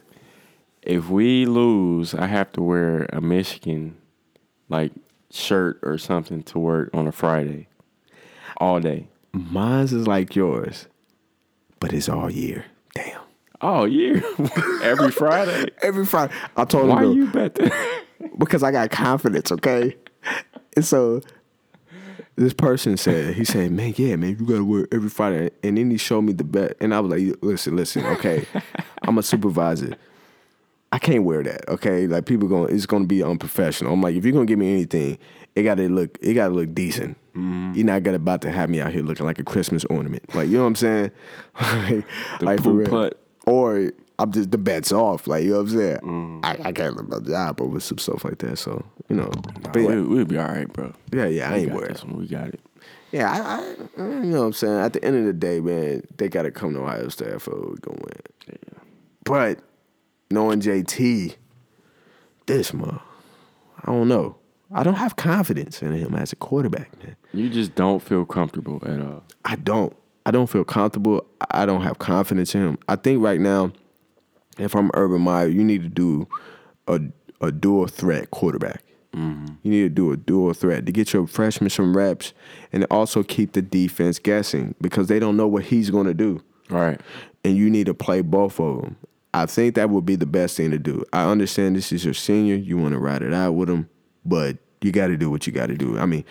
If 0.82 1.08
we 1.08 1.46
lose, 1.46 2.12
I 2.12 2.26
have 2.26 2.50
to 2.54 2.60
wear 2.60 3.06
a 3.12 3.20
Michigan 3.20 3.96
like 4.68 4.90
shirt 5.30 5.78
or 5.84 5.96
something 5.96 6.42
to 6.42 6.58
work 6.58 6.90
on 6.92 7.06
a 7.06 7.12
Friday, 7.12 7.68
all 8.56 8.80
day. 8.80 9.06
Mine's 9.32 9.92
is 9.92 10.08
like 10.08 10.34
yours, 10.34 10.88
but 11.78 11.92
it's 11.92 12.08
all 12.08 12.32
year. 12.32 12.64
Damn. 12.96 13.20
All 13.60 13.86
year, 13.86 14.24
every 14.82 15.12
Friday. 15.12 15.66
Every 15.82 16.04
Friday, 16.04 16.34
I 16.56 16.64
told 16.64 16.86
him 16.86 16.90
Why 16.90 17.04
you 17.04 17.28
bet 17.28 17.54
that? 17.54 18.04
because 18.38 18.64
I 18.64 18.72
got 18.72 18.90
confidence, 18.90 19.52
okay? 19.52 19.94
And 20.74 20.84
so 20.84 21.20
this 22.40 22.54
person 22.54 22.96
said, 22.96 23.34
he 23.34 23.44
said, 23.44 23.70
man, 23.70 23.92
yeah, 23.98 24.16
man, 24.16 24.30
you 24.40 24.46
gotta 24.46 24.64
work 24.64 24.88
every 24.92 25.10
Friday. 25.10 25.50
And 25.62 25.76
then 25.76 25.90
he 25.90 25.98
showed 25.98 26.22
me 26.22 26.32
the 26.32 26.42
bet. 26.42 26.74
And 26.80 26.94
I 26.94 27.00
was 27.00 27.10
like, 27.10 27.36
listen, 27.42 27.76
listen, 27.76 28.02
okay. 28.06 28.46
I'm 29.02 29.18
a 29.18 29.22
supervisor. 29.22 29.94
I 30.90 30.98
can't 30.98 31.24
wear 31.24 31.42
that, 31.42 31.68
okay? 31.68 32.06
Like 32.06 32.24
people 32.24 32.48
going 32.48 32.74
it's 32.74 32.86
gonna 32.86 33.04
be 33.04 33.22
unprofessional. 33.22 33.92
I'm 33.92 34.00
like, 34.00 34.16
if 34.16 34.24
you're 34.24 34.32
gonna 34.32 34.46
give 34.46 34.58
me 34.58 34.72
anything, 34.72 35.18
it 35.54 35.64
gotta 35.64 35.82
look 35.88 36.16
it 36.22 36.32
gotta 36.32 36.54
look 36.54 36.74
decent. 36.74 37.18
Mm-hmm. 37.32 37.74
You're 37.74 37.86
not 37.86 38.04
gonna 38.04 38.16
about 38.16 38.40
to 38.42 38.50
have 38.50 38.70
me 38.70 38.80
out 38.80 38.90
here 38.92 39.02
looking 39.02 39.26
like 39.26 39.38
a 39.38 39.44
Christmas 39.44 39.84
ornament. 39.84 40.34
Like, 40.34 40.48
you 40.48 40.56
know 40.56 40.62
what 40.62 40.68
I'm 40.68 40.76
saying? 40.76 41.10
like, 41.60 42.06
The 42.38 42.44
like, 42.46 42.62
for 42.62 42.72
real. 42.72 42.88
putt. 42.88 43.22
Or 43.44 43.92
I'm 44.20 44.32
just 44.32 44.50
the 44.50 44.58
bet's 44.58 44.92
off. 44.92 45.26
Like, 45.26 45.44
you 45.44 45.50
know 45.50 45.62
what 45.62 45.70
I'm 45.72 45.78
saying? 45.78 45.98
Mm. 45.98 46.44
I, 46.44 46.68
I 46.68 46.72
can't 46.72 46.96
look 46.96 47.08
my 47.08 47.20
job 47.20 47.60
over 47.60 47.80
some 47.80 47.98
stuff 47.98 48.24
like 48.24 48.38
that. 48.38 48.58
So, 48.58 48.84
you 49.08 49.16
know. 49.16 49.30
But 49.72 49.80
yeah, 49.80 49.88
we, 49.88 50.02
we'll 50.02 50.24
be 50.26 50.38
all 50.38 50.46
right, 50.48 50.70
bro. 50.70 50.92
yeah, 51.12 51.26
yeah, 51.26 51.50
I 51.50 51.54
We 51.54 51.60
ain't 51.60 51.72
worried. 51.72 52.02
We 52.04 52.26
got 52.26 52.48
it. 52.48 52.60
Yeah, 53.12 53.30
I, 53.30 53.60
I, 54.00 54.04
you 54.04 54.04
know 54.04 54.40
what 54.40 54.46
I'm 54.46 54.52
saying. 54.52 54.78
At 54.78 54.92
the 54.92 55.04
end 55.04 55.16
of 55.16 55.24
the 55.24 55.32
day, 55.32 55.58
man, 55.60 56.02
they 56.18 56.28
got 56.28 56.42
to 56.42 56.50
come 56.50 56.74
to 56.74 56.80
Ohio 56.80 57.08
State 57.08 57.40
for 57.40 57.54
we 57.56 57.76
gonna 57.80 57.98
win. 57.98 58.56
But 59.24 59.60
knowing 60.30 60.60
JT, 60.60 61.36
this 62.46 62.72
month, 62.72 63.00
I 63.82 63.90
don't 63.90 64.08
know. 64.08 64.36
I 64.72 64.82
don't 64.84 64.94
have 64.94 65.16
confidence 65.16 65.82
in 65.82 65.92
him 65.92 66.14
as 66.14 66.32
a 66.32 66.36
quarterback, 66.36 66.96
man. 67.02 67.16
You 67.32 67.48
just 67.48 67.74
don't 67.74 68.00
feel 68.00 68.24
comfortable 68.24 68.80
at 68.86 69.00
all. 69.00 69.24
I 69.44 69.56
don't. 69.56 69.96
I 70.26 70.30
don't 70.30 70.46
feel 70.46 70.64
comfortable. 70.64 71.26
I 71.50 71.66
don't 71.66 71.82
have 71.82 71.98
confidence 71.98 72.54
in 72.54 72.60
him. 72.60 72.78
I 72.88 72.94
think 72.96 73.22
right 73.22 73.40
now, 73.40 73.72
if 74.58 74.74
I'm 74.74 74.90
Urban 74.94 75.22
Meyer, 75.22 75.48
you 75.48 75.64
need 75.64 75.82
to 75.82 75.88
do 75.88 76.28
a 76.86 77.00
a 77.40 77.50
dual 77.50 77.86
threat 77.86 78.30
quarterback. 78.30 78.82
Mm-hmm. 79.14 79.54
You 79.62 79.70
need 79.70 79.82
to 79.82 79.88
do 79.88 80.12
a 80.12 80.16
dual 80.16 80.52
threat 80.52 80.86
to 80.86 80.92
get 80.92 81.12
your 81.12 81.26
freshmen 81.26 81.70
some 81.70 81.96
reps 81.96 82.32
and 82.72 82.86
also 82.90 83.22
keep 83.22 83.52
the 83.52 83.62
defense 83.62 84.18
guessing 84.18 84.74
because 84.80 85.08
they 85.08 85.18
don't 85.18 85.36
know 85.36 85.48
what 85.48 85.64
he's 85.64 85.90
going 85.90 86.06
to 86.06 86.14
do. 86.14 86.42
Right. 86.68 87.00
And 87.44 87.56
you 87.56 87.68
need 87.70 87.86
to 87.86 87.94
play 87.94 88.20
both 88.20 88.60
of 88.60 88.82
them. 88.82 88.96
I 89.34 89.46
think 89.46 89.74
that 89.74 89.90
would 89.90 90.06
be 90.06 90.16
the 90.16 90.26
best 90.26 90.56
thing 90.56 90.70
to 90.70 90.78
do. 90.78 91.04
I 91.12 91.28
understand 91.28 91.76
this 91.76 91.92
is 91.92 92.04
your 92.04 92.14
senior. 92.14 92.56
You 92.56 92.76
want 92.76 92.92
to 92.92 92.98
ride 92.98 93.22
it 93.22 93.32
out 93.32 93.52
with 93.52 93.70
him, 93.70 93.88
but 94.24 94.58
you 94.80 94.92
got 94.92 95.08
to 95.08 95.16
do 95.16 95.30
what 95.30 95.46
you 95.46 95.52
got 95.52 95.66
to 95.66 95.76
do. 95.76 95.98
I 95.98 96.06
mean, 96.06 96.24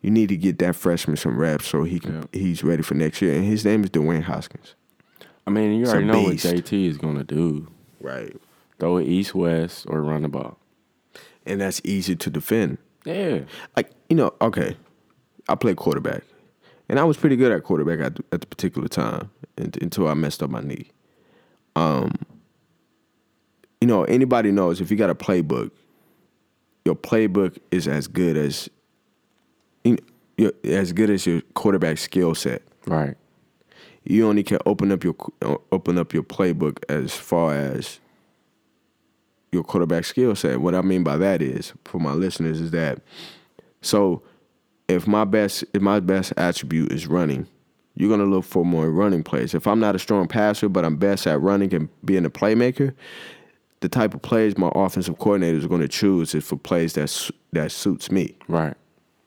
you 0.00 0.10
need 0.10 0.28
to 0.30 0.36
get 0.36 0.58
that 0.58 0.76
freshman 0.76 1.16
some 1.16 1.38
reps 1.38 1.66
so 1.66 1.84
he 1.84 2.00
can 2.00 2.28
he's 2.32 2.64
ready 2.64 2.82
for 2.82 2.94
next 2.94 3.20
year. 3.20 3.34
And 3.34 3.44
his 3.44 3.64
name 3.64 3.84
is 3.84 3.90
Dwayne 3.90 4.24
Haskins. 4.24 4.74
I 5.50 5.52
mean, 5.52 5.80
you 5.80 5.86
already 5.86 6.06
know 6.06 6.22
what. 6.22 6.36
JT 6.36 6.86
is 6.86 6.96
gonna 6.96 7.24
do. 7.24 7.66
Right. 8.00 8.36
Throw 8.78 8.98
it 8.98 9.08
east 9.08 9.34
west 9.34 9.84
or 9.88 10.00
run 10.02 10.22
the 10.22 10.28
ball. 10.28 10.58
And 11.44 11.60
that's 11.60 11.80
easy 11.84 12.14
to 12.16 12.30
defend. 12.30 12.78
Yeah. 13.04 13.40
Like, 13.76 13.90
you 14.08 14.16
know, 14.16 14.32
okay, 14.40 14.76
I 15.48 15.54
played 15.56 15.76
quarterback. 15.76 16.22
And 16.88 16.98
I 17.00 17.04
was 17.04 17.16
pretty 17.16 17.36
good 17.36 17.50
at 17.52 17.64
quarterback 17.64 18.00
at, 18.00 18.14
the- 18.16 18.24
at 18.32 18.40
the 18.42 18.46
particular 18.46 18.88
time 18.88 19.30
until 19.56 20.06
I 20.08 20.14
messed 20.14 20.42
up 20.42 20.50
my 20.50 20.60
knee. 20.60 20.88
Um, 21.76 22.12
you 23.80 23.88
know, 23.88 24.04
anybody 24.04 24.50
knows 24.52 24.80
if 24.80 24.90
you 24.90 24.96
got 24.96 25.10
a 25.10 25.14
playbook, 25.14 25.70
your 26.84 26.94
playbook 26.96 27.58
is 27.70 27.86
as 27.88 28.06
good 28.08 28.36
as 28.36 28.68
you 29.84 29.96
know, 30.38 30.50
as 30.64 30.92
good 30.92 31.10
as 31.10 31.26
your 31.26 31.40
quarterback 31.54 31.98
skill 31.98 32.34
set. 32.34 32.62
Right. 32.86 33.16
You 34.04 34.28
only 34.28 34.42
can 34.42 34.58
open 34.66 34.92
up 34.92 35.04
your 35.04 35.14
open 35.70 35.98
up 35.98 36.12
your 36.14 36.22
playbook 36.22 36.82
as 36.88 37.14
far 37.14 37.54
as 37.54 38.00
your 39.52 39.62
quarterback 39.62 40.04
skill 40.04 40.34
set. 40.34 40.60
What 40.60 40.74
I 40.74 40.80
mean 40.82 41.04
by 41.04 41.16
that 41.18 41.42
is, 41.42 41.72
for 41.84 41.98
my 41.98 42.12
listeners, 42.12 42.60
is 42.60 42.70
that 42.70 43.00
so 43.82 44.22
if 44.88 45.06
my 45.06 45.24
best 45.24 45.64
if 45.74 45.82
my 45.82 46.00
best 46.00 46.32
attribute 46.36 46.92
is 46.92 47.06
running, 47.06 47.46
you're 47.94 48.10
gonna 48.10 48.30
look 48.30 48.44
for 48.44 48.64
more 48.64 48.90
running 48.90 49.22
plays. 49.22 49.54
If 49.54 49.66
I'm 49.66 49.80
not 49.80 49.94
a 49.94 49.98
strong 49.98 50.28
passer, 50.28 50.68
but 50.68 50.84
I'm 50.84 50.96
best 50.96 51.26
at 51.26 51.40
running 51.40 51.74
and 51.74 51.88
being 52.04 52.24
a 52.24 52.30
playmaker, 52.30 52.94
the 53.80 53.88
type 53.88 54.14
of 54.14 54.22
plays 54.22 54.56
my 54.56 54.70
offensive 54.74 55.18
coordinator 55.18 55.58
is 55.58 55.66
going 55.66 55.80
to 55.80 55.88
choose 55.88 56.34
is 56.34 56.44
for 56.44 56.56
plays 56.56 56.94
that 56.94 57.30
that 57.52 57.72
suits 57.72 58.10
me. 58.10 58.36
Right. 58.46 58.74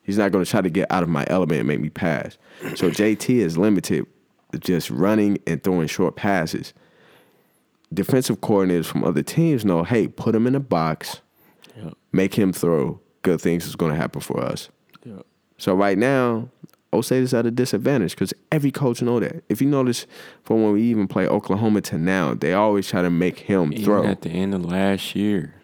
He's 0.03 0.17
not 0.17 0.31
going 0.31 0.43
to 0.43 0.49
try 0.49 0.61
to 0.61 0.69
get 0.69 0.91
out 0.91 1.03
of 1.03 1.09
my 1.09 1.25
element 1.27 1.59
and 1.59 1.67
make 1.67 1.79
me 1.79 1.89
pass. 1.89 2.37
So 2.75 2.91
JT 2.91 3.35
is 3.35 3.57
limited 3.57 4.05
just 4.59 4.89
running 4.89 5.37
and 5.47 5.63
throwing 5.63 5.87
short 5.87 6.15
passes. 6.15 6.73
Defensive 7.93 8.41
coordinators 8.41 8.85
from 8.85 9.03
other 9.03 9.21
teams 9.21 9.63
know, 9.63 9.83
hey, 9.83 10.07
put 10.07 10.33
him 10.33 10.47
in 10.47 10.55
a 10.55 10.59
box, 10.59 11.21
Yep. 11.77 11.93
make 12.11 12.33
him 12.35 12.51
throw. 12.53 12.99
Good 13.21 13.39
things 13.39 13.65
is 13.67 13.75
going 13.75 13.91
to 13.91 13.97
happen 13.97 14.19
for 14.21 14.39
us. 14.41 14.69
Yep. 15.05 15.25
So 15.57 15.75
right 15.75 15.97
now, 15.97 16.49
Osage 16.91 17.23
is 17.23 17.33
at 17.33 17.45
a 17.45 17.51
disadvantage 17.51 18.11
because 18.11 18.33
every 18.51 18.71
coach 18.71 19.01
know 19.01 19.19
that. 19.19 19.43
If 19.49 19.61
you 19.61 19.67
notice, 19.69 20.05
from 20.43 20.63
when 20.63 20.73
we 20.73 20.81
even 20.83 21.07
play 21.07 21.27
Oklahoma 21.27 21.81
to 21.81 21.97
now, 21.97 22.33
they 22.33 22.53
always 22.53 22.87
try 22.87 23.01
to 23.01 23.09
make 23.09 23.39
him 23.39 23.71
Even 23.73 23.85
throw. 23.85 24.05
at 24.05 24.21
the 24.21 24.29
end 24.29 24.53
of 24.53 24.65
last 24.65 25.15
year. 25.15 25.55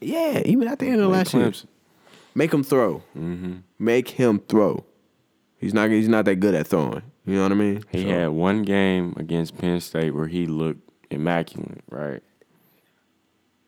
yeah, 0.00 0.40
even 0.44 0.66
at 0.68 0.78
the 0.78 0.86
end 0.86 1.00
of 1.00 1.10
Like 1.10 1.32
last 1.32 1.34
year, 1.34 1.52
make 2.34 2.52
him 2.52 2.62
throw. 2.64 3.02
Mm-hmm. 3.16 3.54
Make 3.78 4.08
him 4.10 4.40
throw. 4.48 4.84
He's 5.58 5.74
not. 5.74 5.90
He's 5.90 6.08
not 6.08 6.24
that 6.24 6.36
good 6.36 6.54
at 6.54 6.66
throwing. 6.66 7.02
You 7.24 7.36
know 7.36 7.42
what 7.44 7.52
I 7.52 7.54
mean? 7.54 7.84
He 7.90 8.02
So- 8.02 8.08
had 8.08 8.28
one 8.30 8.62
game 8.62 9.14
against 9.16 9.56
Penn 9.58 9.80
State 9.80 10.14
where 10.14 10.26
he 10.26 10.46
looked 10.46 10.88
immaculate, 11.10 11.82
right? 11.90 12.22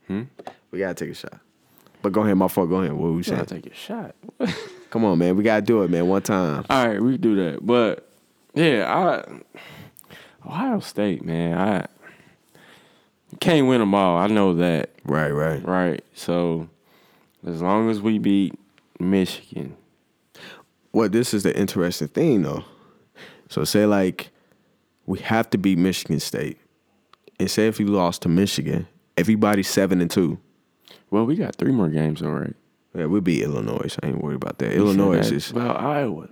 Hmm? 0.08 0.22
We 0.70 0.80
gotta 0.80 0.94
take 0.94 1.10
a 1.10 1.14
shot. 1.14 1.40
But 2.02 2.12
go 2.12 2.22
ahead, 2.22 2.36
my 2.36 2.48
fault. 2.48 2.68
Go 2.68 2.76
ahead. 2.80 2.92
What 2.92 3.02
were 3.04 3.10
we 3.12 3.16
You 3.18 3.22
saying? 3.22 3.38
gotta 3.38 3.54
take 3.54 3.66
a 3.72 3.74
shot. 3.74 4.14
Come 4.90 5.04
on, 5.04 5.18
man. 5.18 5.36
We 5.36 5.42
gotta 5.44 5.62
do 5.62 5.82
it, 5.82 5.90
man. 5.90 6.06
One 6.08 6.22
time. 6.22 6.64
All 6.68 6.86
right, 6.88 7.00
we 7.00 7.16
do 7.16 7.36
that. 7.36 7.64
But 7.64 8.08
yeah, 8.54 8.92
I 8.92 10.46
Ohio 10.46 10.80
State, 10.80 11.24
man, 11.24 11.56
I 11.56 11.86
can't 13.40 13.66
win 13.66 13.80
them 13.80 13.94
all. 13.94 14.18
I 14.18 14.26
know 14.26 14.54
that, 14.54 14.90
Right, 15.04 15.30
right. 15.30 15.64
right? 15.66 16.04
So 16.14 16.68
as 17.46 17.62
long 17.62 17.88
as 17.90 18.00
we 18.00 18.18
beat 18.18 18.54
Michigan, 19.00 19.76
Well, 20.92 21.08
this 21.08 21.32
is 21.34 21.42
the 21.42 21.56
interesting 21.58 22.08
thing, 22.08 22.42
though. 22.42 22.64
So 23.48 23.64
say 23.64 23.86
like 23.86 24.30
we 25.06 25.18
have 25.20 25.50
to 25.50 25.58
beat 25.58 25.78
Michigan 25.78 26.20
State, 26.20 26.58
and 27.38 27.50
say 27.50 27.66
if 27.68 27.78
we 27.78 27.84
lost 27.84 28.22
to 28.22 28.28
Michigan, 28.28 28.86
everybody's 29.16 29.68
seven 29.68 30.00
and 30.00 30.10
two. 30.10 30.38
Well, 31.10 31.26
we 31.26 31.36
got 31.36 31.54
three 31.56 31.72
more 31.72 31.88
games, 31.88 32.22
all 32.22 32.30
right. 32.32 32.54
Yeah, 32.94 33.06
we'll 33.06 33.20
beat 33.20 33.42
Illinois. 33.42 33.96
I 34.02 34.06
ain't 34.08 34.22
worried 34.22 34.36
about 34.36 34.58
that. 34.58 34.72
Illinois 34.72 35.20
Said 35.22 35.24
that 35.24 35.32
is 35.36 35.50
about 35.50 35.80
Iowa. 35.80 36.28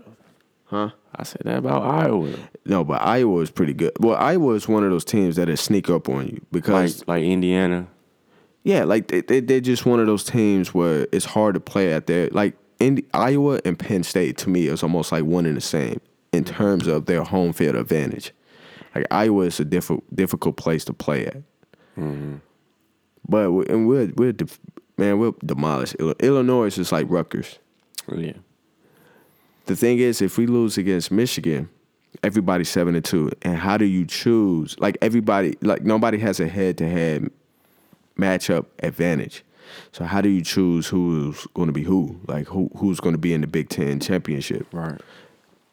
huh? 0.64 0.90
I 1.14 1.22
said 1.24 1.42
that 1.44 1.58
about 1.58 1.82
Iowa. 1.82 2.32
No, 2.64 2.84
but 2.84 3.02
Iowa 3.02 3.40
is 3.40 3.50
pretty 3.50 3.74
good. 3.74 3.92
Well, 4.00 4.16
Iowa 4.16 4.54
is 4.54 4.66
one 4.68 4.84
of 4.84 4.90
those 4.90 5.04
teams 5.04 5.36
that 5.36 5.54
sneak 5.58 5.90
up 5.90 6.08
on 6.08 6.26
you 6.28 6.40
because 6.52 7.06
like 7.06 7.24
Indiana. 7.24 7.88
yeah, 8.64 8.84
like 8.84 9.08
they, 9.08 9.20
they 9.20 9.40
they're 9.40 9.60
just 9.60 9.84
one 9.84 10.00
of 10.00 10.06
those 10.06 10.24
teams 10.24 10.72
where 10.72 11.06
it's 11.12 11.24
hard 11.26 11.54
to 11.54 11.60
play 11.60 11.92
at 11.92 12.06
their 12.06 12.28
like 12.30 12.56
Indi- 12.78 13.06
Iowa 13.12 13.60
and 13.64 13.78
Penn 13.78 14.02
State 14.04 14.38
to 14.38 14.48
me 14.48 14.68
is 14.68 14.82
almost 14.82 15.12
like 15.12 15.24
one 15.24 15.46
and 15.46 15.56
the 15.56 15.60
same 15.60 16.00
in 16.32 16.44
terms 16.44 16.86
of 16.86 17.06
their 17.06 17.22
home 17.22 17.52
field 17.52 17.76
advantage. 17.76 18.32
Like 18.94 19.06
Iowa 19.10 19.44
is 19.44 19.60
a 19.60 19.64
difficult 19.64 20.04
difficult 20.14 20.56
place 20.56 20.84
to 20.86 20.92
play 20.92 21.26
at. 21.26 21.36
Mm-hmm. 21.98 22.36
But 23.28 23.52
we, 23.52 23.66
and 23.66 23.86
we're 23.86 24.12
we're 24.16 24.34
man 24.96 25.18
we'll 25.18 25.36
demolish 25.44 25.94
Illinois 25.94 26.66
is 26.66 26.76
just 26.76 26.92
like 26.92 27.06
Rutgers. 27.08 27.58
Yeah. 28.14 28.34
The 29.66 29.76
thing 29.76 29.98
is, 29.98 30.20
if 30.20 30.38
we 30.38 30.46
lose 30.46 30.76
against 30.76 31.12
Michigan, 31.12 31.68
everybody's 32.22 32.68
seven 32.68 32.94
and 32.94 33.04
two. 33.04 33.30
And 33.42 33.56
how 33.56 33.76
do 33.76 33.84
you 33.84 34.04
choose? 34.04 34.76
Like 34.78 34.98
everybody, 35.00 35.56
like 35.60 35.82
nobody 35.82 36.18
has 36.18 36.40
a 36.40 36.48
head 36.48 36.78
to 36.78 36.88
head 36.88 37.30
matchup 38.18 38.66
advantage. 38.82 39.44
So 39.92 40.04
how 40.04 40.20
do 40.20 40.28
you 40.28 40.42
choose 40.42 40.88
who's 40.88 41.46
going 41.54 41.68
to 41.68 41.72
be 41.72 41.84
who? 41.84 42.20
Like 42.26 42.48
who 42.48 42.70
who's 42.76 43.00
going 43.00 43.14
to 43.14 43.18
be 43.18 43.32
in 43.32 43.40
the 43.40 43.46
Big 43.46 43.68
Ten 43.68 44.00
championship 44.00 44.66
Right. 44.72 45.00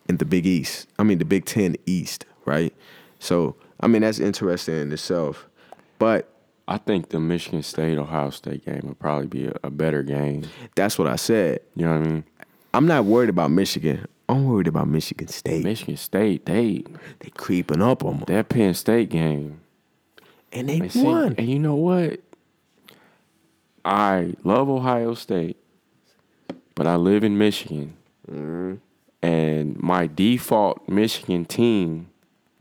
In 0.10 0.18
the 0.18 0.26
Big 0.26 0.46
East? 0.46 0.88
I 1.00 1.04
mean 1.04 1.20
the 1.20 1.26
Big 1.26 1.46
Ten 1.46 1.76
East, 1.86 2.26
right? 2.46 2.74
So 3.20 3.56
I 3.80 3.88
mean 3.88 4.02
that's 4.02 4.20
interesting 4.20 4.76
in 4.76 4.92
itself. 4.92 5.48
But 6.00 6.28
I 6.68 6.78
think 6.78 7.10
the 7.10 7.20
Michigan 7.20 7.64
State 7.64 7.98
Ohio 7.98 8.30
State 8.32 8.66
game 8.66 8.82
would 8.84 9.00
probably 9.00 9.28
be 9.28 9.46
a, 9.48 9.54
a 9.64 9.70
better 9.70 10.04
game. 10.04 10.44
that's 10.76 10.98
what 11.00 11.08
I 11.08 11.16
said. 11.16 11.60
You 11.76 11.86
know 11.86 11.98
what 12.00 12.08
I 12.08 12.10
mean? 12.10 12.24
I'm 12.74 12.86
not 12.88 13.06
worried 13.06 13.30
about 13.30 13.52
Michigan. 13.52 14.06
I'm 14.28 14.46
worried 14.46 14.68
about 14.68 14.88
Michigan 14.88 15.28
State. 15.28 15.64
Michigan 15.64 15.98
State, 15.98 16.46
they 16.46 16.84
they 17.20 17.30
creeping 17.32 17.82
up 17.82 18.04
on 18.06 18.18
them, 18.18 18.26
that 18.28 18.50
Penn 18.50 18.74
State 18.76 19.10
game. 19.10 19.62
and 20.52 20.70
they 20.70 20.88
see- 20.90 21.04
won. 21.04 21.34
and 21.38 21.50
you 21.50 21.58
know 21.60 21.76
what? 21.76 22.20
I 23.86 24.34
love 24.44 24.70
Ohio 24.70 25.14
State, 25.16 25.58
but 26.76 26.86
I 26.86 26.96
live 26.96 27.24
in 27.24 27.38
Michigan, 27.38 27.96
Mm-hmm. 28.30 28.76
And 29.22 29.78
my 29.82 30.08
default 30.08 30.88
Michigan 30.90 31.46
team 31.46 32.08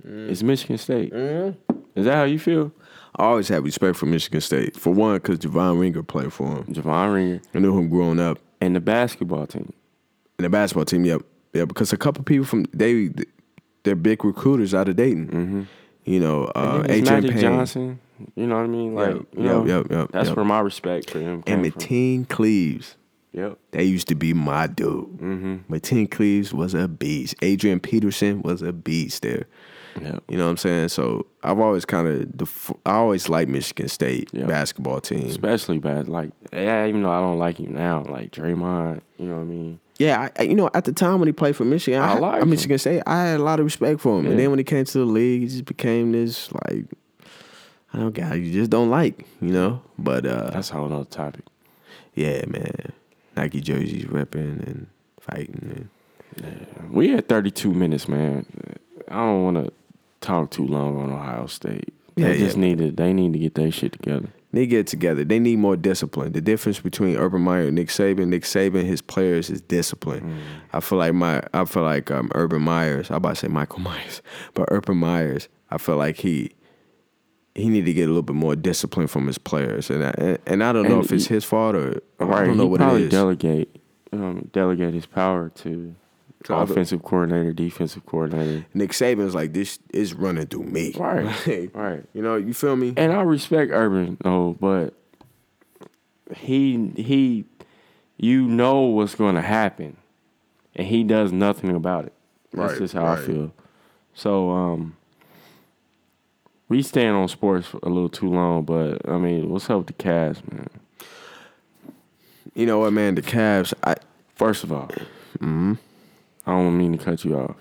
Mm. 0.06 0.28
is 0.30 0.44
Michigan 0.44 0.78
State. 0.78 1.12
Mm-hmm. 1.12 1.76
Is 1.96 2.04
that 2.06 2.14
how 2.14 2.22
you 2.24 2.38
feel, 2.38 2.72
I 3.16 3.24
always 3.24 3.48
had 3.48 3.64
respect 3.64 3.96
for 3.96 4.06
Michigan 4.06 4.40
State. 4.40 4.76
For 4.76 4.92
one, 4.92 5.16
because 5.16 5.40
Javon 5.40 5.78
Ringer 5.78 6.04
played 6.04 6.32
for 6.32 6.46
him. 6.46 6.64
Javon 6.66 7.12
Ringer, 7.14 7.40
I 7.52 7.58
knew 7.58 7.76
him 7.76 7.88
growing 7.88 8.20
up. 8.20 8.38
and 8.60 8.76
the 8.76 8.80
basketball 8.80 9.46
team? 9.48 9.72
And 10.38 10.44
the 10.44 10.50
basketball 10.50 10.84
team, 10.84 11.04
yep. 11.04 11.22
Yeah, 11.52 11.64
because 11.64 11.92
a 11.92 11.96
couple 11.96 12.22
people 12.22 12.46
from 12.46 12.66
they 12.72 13.10
they're 13.82 13.96
big 13.96 14.24
recruiters 14.24 14.72
out 14.72 14.88
of 14.88 14.94
Dayton. 14.96 15.66
You 16.04 16.20
know, 16.20 16.44
uh. 16.54 16.84
Magic 16.86 17.32
Payne 17.32 17.40
Johnson. 17.40 17.98
You 18.36 18.46
know 18.46 18.54
what 18.56 18.64
I 18.64 18.66
mean? 18.68 18.94
Like, 18.94 19.14
Yep, 19.16 19.26
you 19.36 19.42
know, 19.42 19.64
yep, 19.66 19.86
yep, 19.90 20.10
that's 20.12 20.28
yep. 20.28 20.36
where 20.36 20.44
my 20.46 20.60
respect 20.60 21.10
for 21.10 21.18
him 21.18 21.42
and 21.46 21.74
came 21.74 22.24
from. 22.26 22.36
Cleaves. 22.36 22.96
Yep. 23.32 23.58
That 23.72 23.84
used 23.84 24.08
to 24.08 24.14
be 24.14 24.32
my 24.34 24.66
dude. 24.66 25.06
Mm-hmm. 25.18 25.72
Mateen 25.72 26.10
Cleaves 26.10 26.52
was 26.54 26.74
a 26.74 26.88
beast. 26.88 27.34
Adrian 27.42 27.78
Peterson 27.80 28.42
was 28.42 28.62
a 28.62 28.72
beast 28.72 29.22
there. 29.22 29.46
Yep. 30.00 30.22
You 30.28 30.38
know 30.38 30.44
what 30.44 30.50
I'm 30.52 30.56
saying? 30.56 30.88
So 30.88 31.26
I've 31.42 31.58
always 31.58 31.84
kind 31.84 32.06
of, 32.08 32.36
def- 32.36 32.72
I 32.86 32.92
always 32.94 33.28
liked 33.28 33.50
Michigan 33.50 33.88
State 33.88 34.30
Yeah. 34.32 34.46
basketball 34.46 35.00
team. 35.00 35.26
Especially 35.26 35.78
bad. 35.78 36.08
Like, 36.08 36.30
yeah, 36.52 36.86
even 36.86 37.02
though 37.02 37.10
I 37.10 37.20
don't 37.20 37.38
like 37.38 37.58
you 37.60 37.68
now, 37.68 38.04
like 38.08 38.30
Draymond, 38.30 39.00
you 39.18 39.26
know 39.26 39.34
what 39.36 39.42
I 39.42 39.44
mean? 39.44 39.80
Yeah, 39.98 40.28
I, 40.38 40.42
you 40.42 40.54
know, 40.54 40.70
at 40.74 40.84
the 40.84 40.92
time 40.92 41.18
when 41.18 41.26
he 41.26 41.32
played 41.32 41.56
for 41.56 41.64
Michigan, 41.64 42.00
I 42.00 42.12
I, 42.12 42.18
liked 42.18 42.36
I 42.38 42.42
him. 42.42 42.50
Michigan 42.50 42.78
State, 42.78 43.02
I 43.06 43.24
had 43.26 43.40
a 43.40 43.42
lot 43.42 43.58
of 43.58 43.64
respect 43.64 44.00
for 44.00 44.18
him. 44.18 44.24
Yeah. 44.26 44.30
And 44.30 44.38
then 44.38 44.50
when 44.50 44.58
he 44.60 44.64
came 44.64 44.84
to 44.84 44.98
the 44.98 45.04
league, 45.04 45.42
he 45.42 45.48
just 45.48 45.64
became 45.64 46.12
this 46.12 46.50
like, 46.52 46.84
I 47.92 47.98
don't 47.98 48.14
guy 48.14 48.34
you 48.34 48.52
just 48.52 48.70
don't 48.70 48.90
like, 48.90 49.26
you 49.40 49.50
know. 49.50 49.82
But 49.98 50.24
uh, 50.26 50.50
That's 50.50 50.70
a 50.70 50.74
whole 50.74 50.88
nother 50.88 51.04
topic. 51.06 51.44
yeah, 52.14 52.44
man, 52.46 52.92
Nike 53.38 53.60
jerseys 53.60 54.06
ripping 54.06 54.62
and 54.66 54.86
fighting. 55.20 55.88
We 56.90 57.10
had 57.10 57.28
32 57.28 57.72
minutes, 57.72 58.08
man. 58.08 58.44
I 59.08 59.14
don't 59.16 59.44
want 59.44 59.66
to 59.66 59.72
talk 60.20 60.50
too 60.50 60.66
long 60.66 60.98
on 60.98 61.12
Ohio 61.12 61.46
State. 61.46 61.94
They 62.16 62.22
Yeah, 62.32 62.36
just 62.36 62.56
yeah. 62.56 62.60
need 62.62 62.78
to. 62.78 62.90
They 62.90 63.12
need 63.12 63.32
to 63.32 63.38
get 63.38 63.54
their 63.54 63.70
shit 63.70 63.92
together. 63.92 64.28
They 64.52 64.66
get 64.66 64.86
together. 64.86 65.24
They 65.24 65.38
need 65.38 65.58
more 65.58 65.76
discipline. 65.76 66.32
The 66.32 66.40
difference 66.40 66.80
between 66.80 67.16
Urban 67.16 67.42
Meyer 67.42 67.66
and 67.66 67.74
Nick 67.74 67.88
Saban, 67.88 68.28
Nick 68.28 68.42
Saban, 68.44 68.84
his 68.84 69.02
players 69.02 69.50
is 69.50 69.60
discipline. 69.60 70.22
Mm. 70.22 70.38
I 70.72 70.80
feel 70.80 70.98
like 70.98 71.12
my, 71.14 71.42
I 71.52 71.64
feel 71.66 71.82
like 71.82 72.10
um, 72.10 72.30
Urban 72.34 72.62
Myers. 72.62 73.10
I 73.10 73.16
about 73.16 73.30
to 73.30 73.36
say 73.36 73.48
Michael 73.48 73.80
Myers, 73.80 74.22
but 74.54 74.66
Urban 74.70 74.96
Myers. 74.96 75.48
I 75.70 75.78
feel 75.78 75.96
like 75.96 76.16
he. 76.16 76.50
He 77.58 77.68
need 77.68 77.84
to 77.86 77.92
get 77.92 78.04
a 78.04 78.06
little 78.08 78.22
bit 78.22 78.36
more 78.36 78.54
discipline 78.56 79.06
from 79.08 79.26
his 79.26 79.36
players, 79.38 79.90
and 79.90 80.04
I, 80.04 80.38
and, 80.46 80.62
I 80.62 80.72
don't 80.72 80.88
know 80.88 80.96
And 80.96 81.04
if 81.04 81.12
it's 81.12 81.26
he- 81.26 81.34
his 81.34 81.44
fault 81.44 81.74
or 81.74 82.00
I 82.20 82.24
Right? 82.24 82.44
don't 82.46 82.56
know 82.56 82.66
what 82.66 82.80
probably 82.80 83.02
it 83.02 83.06
is. 83.06 83.10
delegate, 83.10 83.76
um, 84.12 84.48
delegate 84.52 84.94
his 84.94 85.06
power 85.06 85.50
to 85.56 85.94
To 86.44 86.54
other- 86.54 86.72
offensive 86.72 87.02
coordinator, 87.02 87.52
defensive 87.52 88.06
coordinator. 88.06 88.64
Nick 88.74 88.92
Saban's 88.92 89.34
like 89.34 89.52
this 89.54 89.80
is 89.92 90.14
running 90.14 90.46
through 90.46 90.64
me, 90.64 90.94
Right. 90.98 91.24
Like, 91.46 91.74
Right. 91.74 92.04
You 92.14 92.22
know, 92.22 92.36
you 92.36 92.54
feel 92.54 92.76
me? 92.76 92.94
And 92.96 93.12
I 93.12 93.22
respect 93.22 93.72
Urban, 93.74 94.18
though, 94.22 94.56
but 94.60 94.94
he 96.36 96.92
he, 96.96 97.44
you 98.18 98.42
know 98.46 98.82
what's 98.82 99.14
going 99.14 99.34
to 99.34 99.40
happen, 99.42 99.96
and 100.76 100.86
he 100.86 101.02
does 101.02 101.32
nothing 101.32 101.70
about 101.74 102.04
it. 102.06 102.12
That's 102.52 102.72
Right, 102.72 102.78
just 102.80 102.94
how 102.94 103.06
I 103.06 103.16
feel. 103.16 103.52
So 104.14 104.50
um, 104.50 104.96
we 106.68 106.82
stand 106.82 107.16
on 107.16 107.28
sports 107.28 107.68
a 107.82 107.88
little 107.88 108.08
too 108.08 108.28
long, 108.30 108.64
but 108.64 109.08
I 109.08 109.18
mean, 109.18 109.48
what's 109.48 109.68
up 109.70 109.78
with 109.78 109.86
the 109.88 109.92
Cavs, 109.94 110.40
man? 110.52 110.68
You 112.54 112.66
know 112.66 112.80
what, 112.80 112.92
man? 112.92 113.14
The 113.14 113.22
Cavs. 113.22 113.72
I 113.84 113.96
First 114.34 114.64
of 114.64 114.72
all, 114.72 114.88
Mm-hmm. 115.38 115.74
I 116.46 116.50
don't 116.52 116.76
mean 116.78 116.92
to 116.96 116.98
cut 117.04 117.24
you 117.24 117.36
off. 117.38 117.56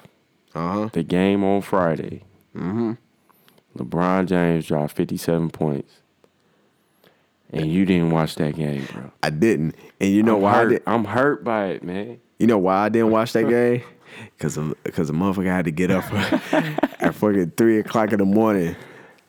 uh 0.55 0.73
huh. 0.73 0.89
The 0.93 1.03
game 1.03 1.43
on 1.43 1.61
Friday, 1.61 2.23
Mm-hmm. 2.55 2.93
LeBron 3.77 4.25
James 4.27 4.65
dropped 4.65 4.93
fifty-seven 4.93 5.51
points, 5.51 5.93
and 7.51 7.71
you 7.71 7.85
didn't 7.85 8.09
watch 8.11 8.35
that 8.35 8.55
game, 8.55 8.87
bro. 8.91 9.11
I 9.21 9.29
didn't, 9.29 9.75
and 9.99 10.11
you 10.11 10.23
know 10.23 10.37
I'm 10.37 10.41
why? 10.41 10.51
I 10.51 10.55
hurt. 10.63 10.69
did, 10.69 10.81
I'm 10.87 11.05
hurt 11.05 11.43
by 11.43 11.65
it, 11.67 11.83
man. 11.83 12.19
You 12.39 12.47
know 12.47 12.57
why 12.57 12.85
I 12.85 12.89
didn't 12.89 13.11
watch 13.11 13.33
that 13.33 13.43
game? 13.49 13.83
Because 14.35 14.57
because 14.83 15.07
the 15.09 15.13
motherfucker 15.13 15.45
had 15.45 15.65
to 15.65 15.71
get 15.71 15.91
up 15.91 16.11
at 17.01 17.13
fucking 17.13 17.51
three 17.57 17.77
o'clock 17.79 18.11
in 18.13 18.17
the 18.19 18.25
morning 18.25 18.75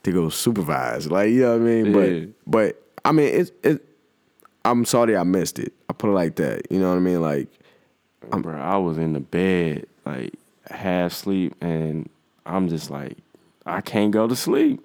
to 0.02 0.12
go 0.12 0.28
supervise. 0.28 1.10
Like 1.10 1.30
you 1.30 1.42
know 1.42 1.52
what 1.52 1.62
I 1.62 1.64
mean? 1.64 1.86
Yeah. 1.86 1.92
But 1.92 2.50
but 2.50 2.82
I 3.04 3.12
mean 3.12 3.28
it's 3.28 3.50
it. 3.62 3.84
I'm 4.64 4.84
sorry 4.84 5.16
I 5.16 5.22
missed 5.22 5.58
it. 5.58 5.72
I 5.88 5.92
put 5.92 6.10
it 6.10 6.14
like 6.14 6.36
that. 6.36 6.70
You 6.70 6.78
know 6.78 6.90
what 6.90 6.96
I 6.96 7.00
mean? 7.00 7.20
Like 7.20 7.48
bro, 8.30 8.58
I 8.58 8.76
was 8.76 8.98
in 8.98 9.12
the 9.12 9.20
bed, 9.20 9.86
like 10.04 10.34
half 10.70 11.12
sleep, 11.12 11.54
and 11.60 12.08
I'm 12.46 12.68
just 12.68 12.90
like, 12.90 13.16
I 13.66 13.80
can't 13.80 14.10
go 14.10 14.26
to 14.26 14.36
sleep. 14.36 14.84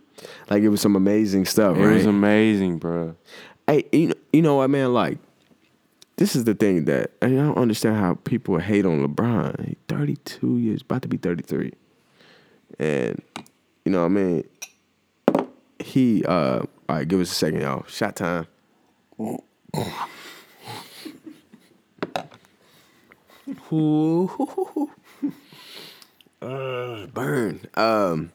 like 0.50 0.64
it 0.64 0.70
was 0.70 0.82
some 0.82 0.96
amazing 0.96 1.46
stuff. 1.46 1.78
It 1.78 1.86
right? 1.86 1.96
was 1.96 2.06
amazing, 2.06 2.78
bro. 2.78 3.16
Hey, 3.68 3.86
you 3.92 4.08
know, 4.10 4.16
you 4.32 4.42
know 4.42 4.56
what, 4.56 4.70
man? 4.70 4.94
Like, 4.94 5.18
this 6.18 6.36
is 6.36 6.44
the 6.44 6.54
thing 6.54 6.86
that 6.86 7.12
I, 7.22 7.28
mean, 7.28 7.40
I 7.40 7.44
don't 7.44 7.58
understand 7.58 7.98
how 7.98 8.16
people 8.16 8.58
hate 8.60 8.86
on 8.86 9.06
LeBron. 9.06 9.66
He's 9.66 9.78
32 9.88 10.58
years, 10.58 10.82
about 10.82 11.02
to 11.04 11.08
be 11.08 11.18
33. 11.18 11.72
And, 12.80 13.22
you 13.86 13.92
know 13.92 14.00
what 14.00 14.06
I 14.06 14.10
mean? 14.10 14.44
He, 15.84 16.24
uh, 16.26 16.60
all 16.60 16.68
right, 16.90 17.08
give 17.08 17.20
us 17.20 17.32
a 17.32 17.36
second, 17.36 17.62
y'all. 17.62 17.84
Shot 17.88 18.16
time. 18.16 18.48
uh, 26.42 27.08
burn. 27.08 27.62
Um, 27.76 28.32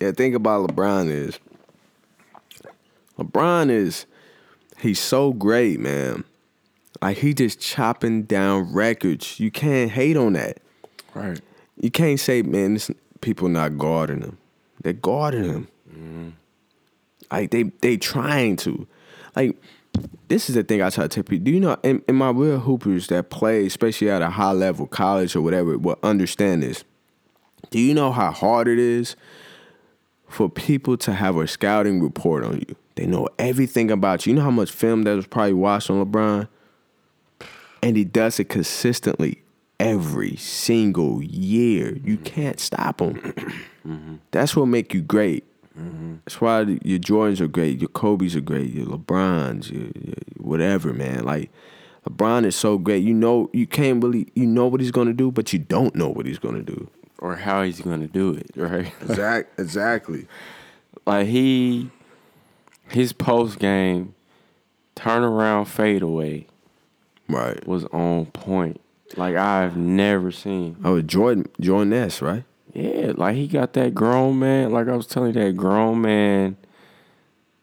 yeah, 0.00 0.10
think 0.12 0.34
about 0.34 0.68
LeBron 0.68 1.10
is, 1.10 1.38
LeBron 3.18 3.70
is 3.70 4.06
he's 4.80 4.98
so 4.98 5.32
great, 5.32 5.78
man. 5.78 6.24
Like 7.00 7.18
he 7.18 7.34
just 7.34 7.60
chopping 7.60 8.22
down 8.24 8.72
records. 8.72 9.38
You 9.38 9.50
can't 9.50 9.90
hate 9.90 10.16
on 10.16 10.32
that. 10.32 10.58
Right. 11.14 11.40
You 11.76 11.90
can't 11.90 12.18
say, 12.18 12.42
man, 12.42 12.74
this, 12.74 12.90
people 13.20 13.48
not 13.48 13.78
guarding 13.78 14.22
him. 14.22 14.38
They're 14.82 14.92
guarding 14.92 15.44
him. 15.44 15.68
Like 17.40 17.50
they 17.50 17.64
they 17.80 17.96
trying 17.96 18.56
to. 18.56 18.86
Like 19.36 19.60
this 20.28 20.48
is 20.48 20.56
the 20.56 20.64
thing 20.64 20.82
I 20.82 20.90
try 20.90 21.04
to 21.04 21.08
tell 21.08 21.22
people. 21.22 21.44
Do 21.44 21.50
you 21.50 21.60
know 21.60 21.76
in, 21.82 22.02
in 22.08 22.16
my 22.16 22.30
real 22.30 22.60
hoopers 22.60 23.08
that 23.08 23.30
play, 23.30 23.66
especially 23.66 24.10
at 24.10 24.22
a 24.22 24.30
high 24.30 24.52
level, 24.52 24.86
college 24.86 25.36
or 25.36 25.42
whatever, 25.42 25.78
will 25.78 25.98
understand 26.02 26.62
this. 26.62 26.84
Do 27.70 27.78
you 27.78 27.94
know 27.94 28.12
how 28.12 28.30
hard 28.30 28.68
it 28.68 28.78
is 28.78 29.16
for 30.34 30.48
people 30.48 30.96
to 30.96 31.12
have 31.12 31.36
a 31.36 31.46
scouting 31.46 32.02
report 32.02 32.44
on 32.44 32.58
you. 32.58 32.76
They 32.96 33.06
know 33.06 33.28
everything 33.38 33.90
about 33.90 34.26
you. 34.26 34.32
You 34.32 34.38
know 34.38 34.44
how 34.44 34.50
much 34.50 34.70
film 34.70 35.04
that 35.04 35.14
was 35.14 35.26
probably 35.26 35.52
watched 35.52 35.90
on 35.90 36.04
LeBron? 36.04 36.48
And 37.82 37.96
he 37.96 38.04
does 38.04 38.40
it 38.40 38.48
consistently 38.48 39.42
every 39.78 40.36
single 40.36 41.22
year. 41.22 41.96
You 42.02 42.16
can't 42.16 42.58
stop 42.58 43.00
him. 43.00 43.14
Mm-hmm. 43.86 44.14
That's 44.30 44.56
what 44.56 44.66
make 44.66 44.94
you 44.94 45.02
great. 45.02 45.44
That's 46.24 46.40
why 46.40 46.60
your 46.84 46.98
Jordans 47.00 47.40
are 47.40 47.48
great, 47.48 47.80
your 47.80 47.88
Kobe's 47.88 48.36
are 48.36 48.40
great, 48.40 48.72
your 48.72 48.86
LeBrons, 48.86 49.70
your, 49.72 49.88
your 50.00 50.14
whatever, 50.38 50.92
man. 50.92 51.24
Like 51.24 51.50
LeBron 52.08 52.44
is 52.44 52.54
so 52.54 52.78
great. 52.78 53.02
You 53.02 53.14
know, 53.14 53.50
you 53.52 53.66
can't 53.66 54.02
really, 54.02 54.28
you 54.34 54.46
know 54.46 54.66
what 54.68 54.80
he's 54.80 54.90
gonna 54.92 55.12
do, 55.12 55.30
but 55.32 55.52
you 55.52 55.58
don't 55.58 55.94
know 55.96 56.08
what 56.08 56.26
he's 56.26 56.38
gonna 56.38 56.62
do. 56.62 56.88
or 57.18 57.36
how 57.36 57.62
he's 57.62 57.80
gonna 57.80 58.06
do 58.06 58.34
it, 58.34 58.50
right? 58.56 58.92
Exact, 59.02 59.58
exactly. 59.58 60.26
like 61.06 61.26
he, 61.26 61.90
his 62.88 63.12
post 63.12 63.58
game 63.58 64.14
turnaround 64.96 65.66
fadeaway 65.66 66.46
Right. 67.28 67.66
was 67.66 67.84
on 67.86 68.26
point. 68.26 68.80
Like 69.16 69.34
I've 69.36 69.76
never 69.76 70.30
seen. 70.30 70.76
Oh, 70.84 71.00
Jordan, 71.00 71.46
Jordan 71.60 71.92
S, 71.92 72.20
right? 72.22 72.44
Yeah, 72.74 73.12
like 73.16 73.36
he 73.36 73.46
got 73.46 73.72
that 73.74 73.94
grown 73.94 74.38
man. 74.40 74.70
Like 74.72 74.88
I 74.88 74.96
was 74.96 75.06
telling 75.06 75.32
you, 75.34 75.40
that 75.44 75.56
grown 75.56 76.00
man. 76.02 76.56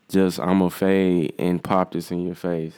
Just 0.10 0.40
I'm 0.40 0.62
a 0.62 0.70
fade 0.70 1.34
and 1.38 1.64
pop 1.64 1.92
this 1.94 2.12
in 2.12 2.26
your 2.26 2.36
face. 2.36 2.74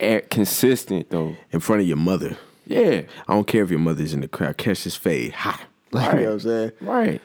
Eh, 0.00 0.20
consistent 0.30 1.10
though. 1.10 1.36
In 1.52 1.60
front 1.60 1.82
of 1.82 1.88
your 1.88 1.96
mother. 1.96 2.36
Yeah, 2.66 3.02
I 3.28 3.34
don't 3.34 3.46
care 3.46 3.62
if 3.64 3.70
your 3.70 3.78
mother's 3.80 4.12
in 4.14 4.20
the 4.20 4.28
crowd. 4.28 4.56
Catch 4.56 4.84
this 4.84 4.96
fade. 4.96 5.32
Ha. 5.32 5.60
Like, 5.94 6.06
Right. 6.08 6.18
You 6.18 6.20
know 6.24 6.26
what 6.28 6.32
I'm 6.34 6.40
saying? 6.40 6.72
right. 6.80 7.20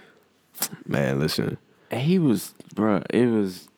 Man, 0.86 1.20
listen. 1.20 1.58
He 1.90 2.20
was, 2.20 2.54
bruh, 2.76 3.06
It 3.12 3.28
was. 3.28 3.70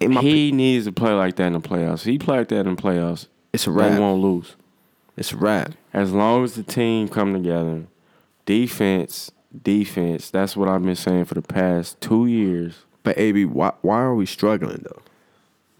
He 0.00 0.52
needs 0.52 0.86
to 0.86 0.92
play 0.92 1.12
like 1.12 1.36
that 1.36 1.44
in 1.48 1.52
the 1.52 1.60
playoffs. 1.60 2.02
He 2.04 2.18
play 2.18 2.38
like 2.38 2.48
that 2.48 2.66
in 2.66 2.74
the 2.76 2.80
playoffs. 2.82 3.26
it's 3.52 3.66
a 3.66 3.70
They 3.70 3.76
wrap. 3.76 3.98
won't 4.00 4.22
lose. 4.22 4.56
It's 5.18 5.32
a 5.32 5.36
wrap. 5.36 5.72
As 5.92 6.12
long 6.12 6.44
as 6.44 6.54
the 6.54 6.62
team 6.62 7.08
come 7.08 7.34
together, 7.34 7.82
defense, 8.50 9.30
defense. 9.62 10.28
That's 10.30 10.56
what 10.56 10.68
I've 10.68 10.82
been 10.82 10.96
saying 10.96 11.26
for 11.26 11.34
the 11.34 11.42
past 11.42 12.00
two 12.00 12.26
years. 12.26 12.74
But 13.04 13.16
AB, 13.16 13.44
why 13.44 13.72
why 13.82 14.00
are 14.00 14.14
we 14.16 14.26
struggling 14.26 14.82
though? 14.82 15.02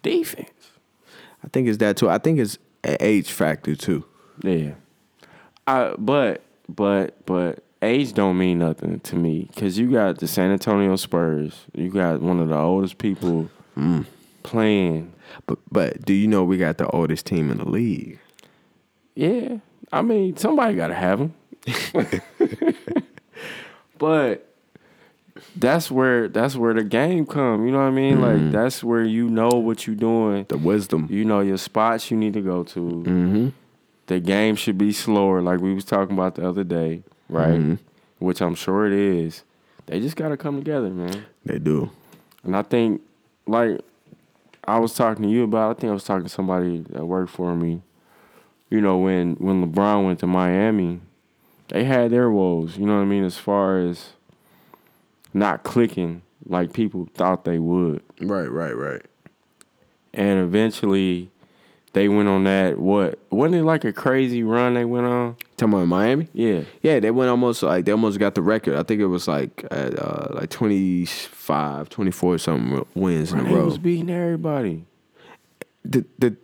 Defense. 0.03 0.71
I 1.43 1.49
think 1.49 1.67
it's 1.67 1.79
that 1.79 1.97
too. 1.97 2.09
I 2.09 2.19
think 2.19 2.39
it's 2.39 2.59
an 2.85 2.97
age 3.01 3.33
factor 3.33 3.75
too. 3.75 4.05
Yeah. 4.45 4.75
I 5.67 5.95
but 5.99 6.43
but 6.69 7.27
but 7.27 7.65
age 7.83 8.13
don't 8.13 8.39
mean 8.39 8.61
nothing 8.61 9.01
to 9.01 9.17
me 9.17 9.49
because 9.53 9.77
you 9.77 9.91
got 9.91 10.19
the 10.19 10.29
San 10.29 10.53
Antonio 10.53 10.95
Spurs. 10.95 11.67
You 11.75 11.91
got 11.91 12.21
one 12.21 12.39
of 12.39 12.51
the 12.51 12.57
oldest 12.57 12.99
people 12.99 13.51
mm. 13.77 14.07
playing. 14.45 15.13
But 15.47 15.59
but 15.73 16.05
do 16.05 16.13
you 16.13 16.29
know 16.29 16.45
we 16.45 16.57
got 16.57 16.79
the 16.79 16.87
oldest 16.87 17.27
team 17.27 17.51
in 17.51 17.59
the 17.59 17.69
league? 17.69 18.21
Yeah, 19.17 19.57
I 19.93 20.03
mean 20.03 20.37
somebody 20.37 20.77
got 20.77 20.87
to 20.89 20.95
have 20.95 21.19
them. 21.19 21.35
but 23.99 24.51
that's 25.57 25.91
where 25.91 26.29
that's 26.29 26.57
where 26.57 26.75
the 26.75 26.85
game 26.85 27.27
come. 27.27 27.67
You 27.67 27.73
know 27.73 27.79
what 27.79 27.85
I 27.85 27.91
mean? 27.91 28.21
Like 28.21 28.53
that's 28.53 28.85
where 28.85 29.03
you 29.03 29.29
know 29.29 29.49
what 29.49 29.87
you're 29.87 29.97
doing. 29.97 30.47
The 30.49 30.59
wisdom. 30.59 31.09
You 31.11 31.25
know 31.25 31.41
your 31.41 31.57
spots 31.57 32.11
you 32.11 32.17
need 32.17 32.35
to 32.35 32.41
go 32.41 32.63
to. 32.65 32.81
Mm-hmm. 32.81 33.49
The 34.07 34.21
game 34.21 34.57
should 34.57 34.77
be 34.77 34.93
slower, 34.93 35.41
like 35.41 35.61
we 35.61 35.73
was 35.73 35.85
talking 35.85 36.15
about 36.15 36.35
the 36.35 36.49
other 36.49 36.65
day, 36.65 37.03
right? 37.29 37.59
Mm-hmm. 37.61 37.75
Which 38.19 38.41
I'm 38.41 38.57
sure 38.57 38.87
it 38.87 38.93
is. 38.93 39.45
They 39.87 40.01
just 40.01 40.17
gotta 40.17 40.37
come 40.37 40.57
together, 40.59 40.91
man. 40.91 41.25
They 41.45 41.59
do. 41.59 41.91
And 42.43 42.57
I 42.57 42.63
think, 42.63 43.03
like 43.47 43.81
I 44.65 44.79
was 44.79 44.95
talking 44.95 45.23
to 45.25 45.29
you 45.29 45.45
about, 45.45 45.77
I 45.77 45.81
think 45.81 45.91
I 45.91 45.95
was 45.95 46.05
talking 46.05 46.25
to 46.25 46.29
somebody 46.29 46.85
that 46.91 47.05
worked 47.07 47.31
for 47.31 47.55
me. 47.55 47.83
You 48.69 48.81
know, 48.81 48.99
when 48.99 49.35
when 49.35 49.65
LeBron 49.65 50.07
went 50.07 50.21
to 50.21 50.27
Miami, 50.27 51.01
they 51.71 51.85
had 51.85 52.11
their 52.11 52.31
woes. 52.31 52.77
You 52.77 52.87
know 52.87 52.97
what 52.97 53.03
I 53.03 53.07
mean? 53.07 53.25
As 53.25 53.37
far 53.39 53.79
as 53.79 54.11
not 55.33 55.63
clicking 55.63 56.23
like 56.47 56.73
people 56.73 57.09
thought 57.15 57.45
they 57.45 57.59
would, 57.59 58.03
Right, 58.21 58.51
right, 58.51 58.77
right. 58.77 59.03
and 60.15 60.41
eventually 60.41 61.31
they 61.93 62.09
went 62.09 62.29
on 62.29 62.45
that. 62.45 62.79
What 62.79 63.19
wasn't 63.31 63.57
it 63.57 63.65
like 63.65 63.85
a 63.85 63.93
crazy 63.93 64.43
run 64.43 64.75
they 64.75 64.85
went 64.85 65.07
on? 65.07 65.37
Talking 65.57 65.75
about 65.75 65.87
Miami? 65.89 66.29
Yeah. 66.33 66.63
Yeah, 66.83 66.99
they 67.01 67.11
went 67.11 67.31
almost 67.31 67.63
like 67.63 67.85
they 67.85 67.93
almost 67.93 68.19
got 68.19 68.35
the 68.35 68.43
record. 68.43 68.77
I 68.77 68.83
think 68.83 69.01
it 69.01 69.07
was 69.07 69.29
like 69.29 69.65
at 69.71 69.99
uh, 69.99 70.29
like 70.33 70.51
25, 70.51 71.89
24 71.89 72.39
something 72.39 72.87
wins 72.95 73.33
in 73.33 73.41
a 73.41 73.45
They 73.45 73.55
row. 73.55 73.65
was 73.67 73.79
beating 73.79 74.11
everybody. 74.11 74.85
the 75.85 76.05
the 76.19 76.37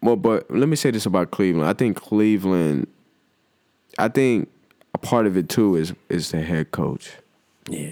well, 0.00 0.16
but 0.16 0.50
let 0.50 0.68
me 0.68 0.74
say 0.76 0.90
this 0.90 1.06
about 1.06 1.30
Cleveland. 1.30 1.68
I 1.68 1.74
think 1.74 1.96
Cleveland. 1.96 2.86
I 3.98 4.08
think 4.08 4.48
part 5.02 5.26
of 5.26 5.36
it 5.36 5.48
too 5.48 5.76
is 5.76 5.92
is 6.08 6.30
the 6.30 6.40
head 6.40 6.70
coach, 6.70 7.12
Yeah. 7.68 7.90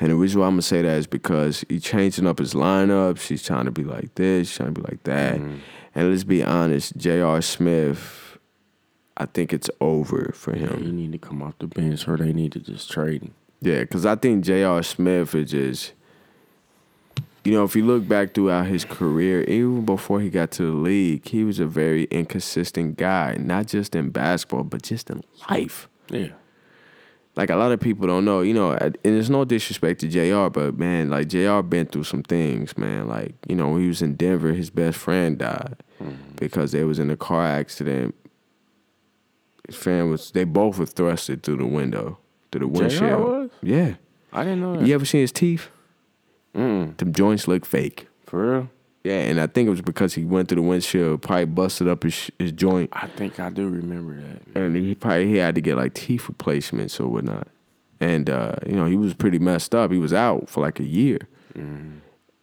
and 0.00 0.10
the 0.10 0.16
reason 0.16 0.40
why 0.40 0.46
I'm 0.46 0.54
gonna 0.54 0.62
say 0.62 0.82
that 0.82 0.98
is 0.98 1.06
because 1.06 1.64
he's 1.68 1.84
changing 1.84 2.26
up 2.26 2.38
his 2.38 2.54
lineups. 2.54 3.28
He's 3.28 3.42
trying 3.42 3.66
to 3.66 3.70
be 3.70 3.84
like 3.84 4.14
this, 4.16 4.54
trying 4.54 4.74
to 4.74 4.80
be 4.80 4.86
like 4.90 5.02
that, 5.04 5.36
mm-hmm. 5.36 5.58
and 5.94 6.10
let's 6.10 6.24
be 6.24 6.42
honest, 6.42 6.96
J.R. 6.96 7.40
Smith. 7.42 8.26
I 9.16 9.26
think 9.26 9.52
it's 9.52 9.68
over 9.82 10.32
for 10.34 10.52
him. 10.56 10.78
He 10.78 10.84
him. 10.86 10.96
need 10.96 11.12
to 11.12 11.18
come 11.18 11.42
off 11.42 11.58
the 11.58 11.66
bench, 11.66 12.08
or 12.08 12.16
they 12.16 12.32
need 12.32 12.52
to 12.52 12.58
just 12.58 12.90
trade 12.90 13.22
him. 13.22 13.34
Yeah, 13.60 13.80
because 13.80 14.06
I 14.06 14.14
think 14.16 14.44
J.R. 14.44 14.82
Smith 14.82 15.34
is 15.34 15.50
just. 15.50 15.92
You 17.42 17.52
know, 17.52 17.64
if 17.64 17.74
you 17.74 17.86
look 17.86 18.06
back 18.06 18.34
throughout 18.34 18.66
his 18.66 18.84
career, 18.84 19.42
even 19.44 19.86
before 19.86 20.20
he 20.20 20.28
got 20.28 20.50
to 20.52 20.62
the 20.62 20.72
league, 20.76 21.26
he 21.26 21.42
was 21.42 21.58
a 21.58 21.64
very 21.64 22.04
inconsistent 22.04 22.98
guy, 22.98 23.36
not 23.38 23.66
just 23.66 23.94
in 23.94 24.10
basketball, 24.10 24.64
but 24.64 24.82
just 24.82 25.08
in 25.08 25.22
life. 25.48 25.88
Yeah. 26.10 26.28
Like 27.36 27.48
a 27.50 27.56
lot 27.56 27.70
of 27.72 27.80
people 27.80 28.06
don't 28.08 28.24
know, 28.24 28.40
you 28.40 28.52
know, 28.52 28.72
and 28.72 28.98
there's 29.02 29.30
no 29.30 29.44
disrespect 29.44 30.00
to 30.00 30.08
JR, 30.08 30.50
but 30.50 30.76
man, 30.76 31.10
like 31.10 31.28
JR 31.28 31.60
been 31.60 31.86
through 31.86 32.04
some 32.04 32.22
things, 32.24 32.76
man. 32.76 33.06
Like, 33.08 33.34
you 33.48 33.54
know, 33.54 33.68
when 33.70 33.82
he 33.82 33.88
was 33.88 34.02
in 34.02 34.14
Denver, 34.16 34.52
his 34.52 34.68
best 34.68 34.98
friend 34.98 35.38
died 35.38 35.76
because 36.36 36.72
they 36.72 36.82
was 36.84 36.98
in 36.98 37.08
a 37.10 37.16
car 37.16 37.46
accident. 37.46 38.14
His 39.66 39.76
friend 39.76 40.10
was 40.10 40.32
they 40.32 40.44
both 40.44 40.78
were 40.78 40.86
thrusted 40.86 41.42
through 41.44 41.58
the 41.58 41.66
window, 41.66 42.18
through 42.50 42.60
the 42.60 42.68
windshield. 42.68 43.50
Yeah. 43.62 43.94
I 44.32 44.42
didn't 44.44 44.60
know 44.60 44.76
that. 44.76 44.86
You 44.86 44.94
ever 44.94 45.04
seen 45.04 45.20
his 45.20 45.32
teeth? 45.32 45.68
Mm, 46.54 46.96
Them 46.96 47.12
joints 47.12 47.46
look 47.46 47.64
fake. 47.64 48.08
for 48.26 48.50
real? 48.52 48.70
Yeah, 49.02 49.20
and 49.20 49.40
I 49.40 49.46
think 49.46 49.66
it 49.66 49.70
was 49.70 49.80
because 49.80 50.12
he 50.14 50.24
went 50.24 50.48
through 50.48 50.56
the 50.56 50.68
windshield, 50.68 51.22
probably 51.22 51.46
busted 51.46 51.88
up 51.88 52.02
his 52.02 52.30
his 52.38 52.52
joint, 52.52 52.90
I 52.92 53.06
think 53.06 53.40
I 53.40 53.48
do 53.48 53.66
remember 53.68 54.20
that. 54.20 54.60
and 54.60 54.76
he 54.76 54.94
probably 54.94 55.26
he 55.28 55.36
had 55.36 55.54
to 55.54 55.60
get 55.62 55.76
like 55.76 55.94
teeth 55.94 56.28
replacements 56.28 57.00
or 57.00 57.08
whatnot. 57.08 57.48
And 57.98 58.28
uh, 58.28 58.56
you 58.66 58.72
know, 58.74 58.84
he 58.86 58.96
was 58.96 59.14
pretty 59.14 59.38
messed 59.38 59.74
up. 59.74 59.90
He 59.90 59.98
was 59.98 60.12
out 60.12 60.48
for 60.50 60.60
like 60.60 60.80
a 60.80 60.84
year. 60.84 61.18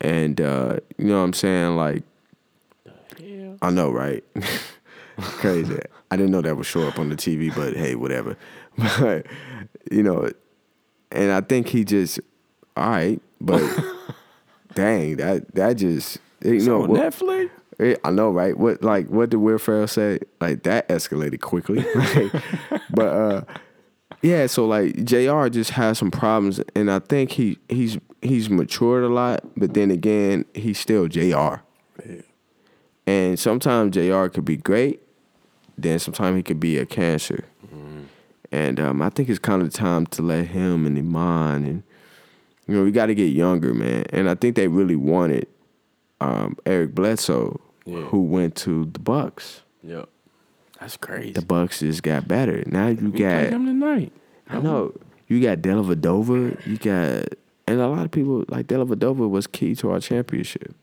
And 0.01 0.39
uh, 0.41 0.79
you 0.97 1.05
know 1.05 1.17
what 1.19 1.25
I'm 1.25 1.33
saying? 1.33 1.75
Like 1.75 2.03
I 3.61 3.71
know, 3.71 3.89
right? 3.91 4.23
Crazy. 5.17 5.79
I 6.11 6.15
didn't 6.15 6.31
know 6.31 6.41
that 6.41 6.55
would 6.55 6.65
show 6.65 6.87
up 6.87 6.99
on 6.99 7.09
the 7.09 7.15
TV, 7.15 7.53
but 7.55 7.75
hey, 7.75 7.95
whatever. 7.95 8.35
But 8.77 9.25
you 9.91 10.03
know, 10.03 10.29
and 11.11 11.31
I 11.31 11.41
think 11.41 11.67
he 11.69 11.83
just 11.83 12.19
all 12.75 12.89
right, 12.91 13.19
but 13.41 13.63
dang, 14.75 15.17
that 15.17 15.55
that 15.55 15.73
just 15.77 16.19
you 16.43 16.59
know 16.61 16.83
on 16.83 16.89
what- 16.89 17.01
Netflix? 17.01 17.49
Eh, 17.79 17.95
I 18.03 18.09
know, 18.09 18.31
right? 18.31 18.57
What 18.57 18.81
like 18.81 19.07
what 19.07 19.29
did 19.29 19.37
Will 19.37 19.57
Ferrell 19.59 19.87
say? 19.87 20.19
Like 20.41 20.63
that 20.63 20.87
escalated 20.89 21.41
quickly. 21.41 21.85
but 22.89 23.07
uh 23.07 23.41
yeah, 24.23 24.47
so 24.47 24.65
like 24.65 25.05
JR 25.05 25.47
just 25.47 25.71
has 25.71 25.99
some 25.99 26.09
problems 26.09 26.59
and 26.75 26.89
I 26.89 26.99
think 26.99 27.31
he 27.33 27.59
he's 27.69 27.99
he's 28.23 28.49
matured 28.49 29.03
a 29.03 29.09
lot, 29.09 29.41
but 29.55 29.75
then 29.75 29.91
again, 29.91 30.45
he's 30.55 30.79
still 30.79 31.07
JR. 31.07 31.61
And 33.05 33.39
sometimes 33.39 33.93
JR 33.95 34.25
could 34.27 34.43
be 34.43 34.57
great, 34.57 35.01
then 35.77 35.99
sometimes 35.99 36.35
he 36.37 36.43
could 36.43 36.59
be 36.59 36.77
a 36.77 36.85
cancer. 36.85 37.45
And 38.51 38.79
um, 38.79 39.01
I 39.01 39.09
think 39.09 39.27
it's 39.29 39.39
kind 39.39 39.61
of 39.61 39.71
time 39.73 40.07
to 40.07 40.21
let 40.21 40.47
him 40.47 40.85
and 40.85 40.97
Iman 40.97 41.65
and 41.65 41.83
you 42.65 42.75
know, 42.75 42.83
we 42.83 42.91
got 42.91 43.05
to 43.05 43.15
get 43.15 43.25
younger, 43.33 43.73
man. 43.73 44.05
And 44.09 44.29
I 44.29 44.35
think 44.35 44.55
they 44.55 44.67
really 44.67 44.95
wanted 44.95 45.47
um, 46.21 46.57
Eric 46.65 46.93
Bledsoe, 46.95 47.59
Yeah. 47.85 48.01
who 48.01 48.23
went 48.23 48.55
to 48.57 48.85
the 48.85 48.99
Bucks. 48.99 49.61
Yep. 49.83 50.09
That's 50.79 50.97
crazy. 50.97 51.31
The 51.31 51.41
Bucks 51.41 51.79
just 51.79 52.03
got 52.03 52.27
better. 52.27 52.63
Now 52.67 52.87
you 52.87 52.95
we 53.05 53.11
played 53.11 53.19
got, 53.19 53.49
them 53.51 53.65
tonight. 53.65 54.11
I 54.49 54.59
know, 54.59 54.93
you 55.27 55.41
got 55.41 55.59
Dellavedova. 55.59 56.65
You 56.65 56.77
got, 56.77 57.33
and 57.67 57.81
a 57.81 57.87
lot 57.87 58.05
of 58.05 58.11
people 58.11 58.45
like 58.47 58.67
Dellavedova 58.67 59.29
was 59.29 59.47
key 59.47 59.75
to 59.75 59.89
our 59.91 59.99
championship. 59.99 60.73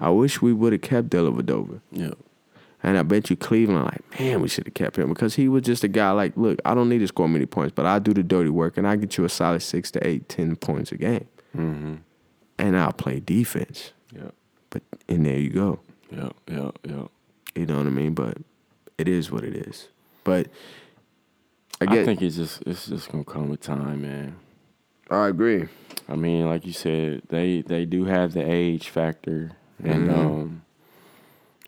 I 0.00 0.10
wish 0.10 0.42
we 0.42 0.52
would 0.52 0.72
have 0.72 0.82
kept 0.82 1.10
Dellavedova. 1.10 1.80
Yeah. 1.92 2.12
And 2.82 2.98
I 2.98 3.02
bet 3.04 3.30
you 3.30 3.36
Cleveland, 3.36 3.84
like, 3.84 4.20
man, 4.20 4.40
we 4.42 4.48
should 4.48 4.66
have 4.66 4.74
kept 4.74 4.96
him 4.98 5.08
because 5.08 5.36
he 5.36 5.46
was 5.48 5.62
just 5.62 5.84
a 5.84 5.88
guy 5.88 6.10
like, 6.10 6.36
look, 6.36 6.58
I 6.64 6.74
don't 6.74 6.88
need 6.88 6.98
to 6.98 7.06
score 7.06 7.28
many 7.28 7.46
points, 7.46 7.72
but 7.76 7.86
I 7.86 8.00
do 8.00 8.12
the 8.12 8.24
dirty 8.24 8.50
work 8.50 8.76
and 8.76 8.88
I 8.88 8.96
get 8.96 9.16
you 9.16 9.24
a 9.24 9.28
solid 9.28 9.60
six 9.60 9.92
to 9.92 10.04
eight, 10.06 10.28
ten 10.28 10.56
points 10.56 10.90
a 10.90 10.96
game. 10.96 11.28
Mm-hmm. 11.56 11.94
and 12.58 12.76
I'll 12.76 12.92
play 12.92 13.20
defense. 13.20 13.92
Yep. 14.14 14.34
But 14.72 14.82
and 15.08 15.24
there 15.26 15.38
you 15.38 15.50
go. 15.50 15.80
Yeah, 16.10 16.30
yeah, 16.50 16.70
Yep. 16.84 17.10
You 17.54 17.66
know 17.66 17.76
what 17.76 17.86
I 17.86 17.90
mean? 17.90 18.14
But 18.14 18.38
it 18.98 19.06
is 19.08 19.30
what 19.30 19.44
it 19.44 19.54
is. 19.54 19.88
But 20.24 20.48
I 21.80 21.84
I, 22.00 22.04
think 22.04 22.22
it's 22.22 22.36
just 22.36 22.62
it's 22.66 22.86
just 22.86 23.10
gonna 23.10 23.24
come 23.24 23.48
with 23.50 23.60
time, 23.60 24.02
man. 24.02 24.36
I 25.10 25.28
agree. 25.28 25.68
I 26.08 26.16
mean, 26.16 26.46
like 26.48 26.64
you 26.66 26.72
said, 26.72 27.22
they 27.28 27.60
they 27.62 27.84
do 27.84 28.06
have 28.06 28.32
the 28.32 28.42
age 28.50 28.88
factor, 28.88 29.52
and 29.82 30.08
Mhm. 30.08 30.14
um, 30.16 30.62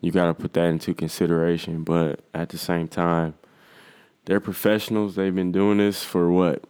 you 0.01 0.11
got 0.11 0.25
to 0.27 0.33
put 0.33 0.53
that 0.53 0.65
into 0.65 0.93
consideration. 0.95 1.83
But 1.83 2.21
at 2.33 2.49
the 2.49 2.57
same 2.57 2.87
time, 2.87 3.35
they're 4.25 4.39
professionals. 4.39 5.15
They've 5.15 5.33
been 5.35 5.51
doing 5.51 5.77
this 5.77 6.03
for 6.03 6.31
what 6.31 6.63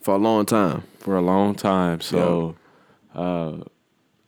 For 0.00 0.14
a 0.14 0.18
long 0.18 0.46
time. 0.46 0.84
for 1.00 1.16
a 1.16 1.20
long 1.22 1.54
time. 1.56 2.00
So, 2.00 2.54
uh, 3.14 3.64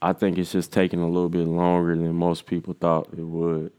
I 0.06 0.12
think 0.12 0.38
it's 0.38 0.52
just 0.52 0.72
taking 0.72 1.00
a 1.00 1.08
little 1.08 1.28
bit 1.28 1.48
longer 1.48 1.96
than 1.96 2.14
most 2.14 2.46
people 2.46 2.76
thought 2.78 3.08
it 3.18 3.24
would. 3.24 3.72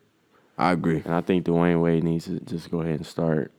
I 0.57 0.73
agree. 0.73 1.01
And 1.05 1.13
I 1.13 1.21
think 1.21 1.45
Dwyane 1.45 1.82
Wade 1.82 2.03
needs 2.03 2.25
to 2.25 2.41
just 2.41 2.69
go 2.69 2.82
ahead 2.82 2.95
and 2.95 3.05
start. 3.05 3.53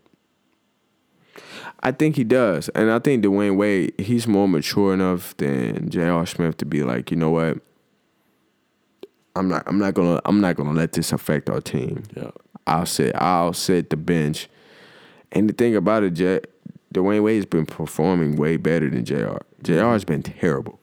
I 1.81 1.93
think 1.93 2.17
he 2.17 2.25
does. 2.25 2.69
And 2.71 2.91
I 2.91 2.99
think 2.99 3.25
Dwyane 3.25 3.57
Wade, 3.57 3.95
he's 3.97 4.29
more 4.29 4.47
mature 4.47 4.93
enough 4.93 5.35
than 5.39 5.89
J.R. 5.89 6.27
Smith 6.27 6.59
to 6.59 6.67
be 6.67 6.83
like, 6.83 7.11
you 7.11 7.17
know 7.17 7.31
what? 7.31 7.57
I'm 9.35 9.49
not 9.49 9.63
I'm 9.67 9.79
not 9.79 9.95
gonna 9.95 10.21
I'm 10.27 10.43
not 10.43 10.57
gonna 10.57 10.73
let 10.73 10.93
this 10.93 11.11
affect 11.11 11.49
our 11.49 11.63
team. 11.63 12.03
Yeah. 12.15 12.33
I'll 12.67 12.85
sit 12.85 13.15
I'll 13.17 13.55
sit 13.55 13.89
the 13.89 13.97
bench. 13.97 14.47
And 15.33 15.49
the 15.49 15.55
thing 15.55 15.75
about 15.75 16.03
it, 16.03 16.11
J 16.11 16.41
Dwyane 16.93 17.23
Wade's 17.23 17.47
been 17.47 17.65
performing 17.65 18.37
way 18.37 18.59
better 18.59 18.91
than 18.91 19.07
JR. 19.07 19.39
JR's 19.63 20.05
been 20.05 20.23
terrible. 20.23 20.78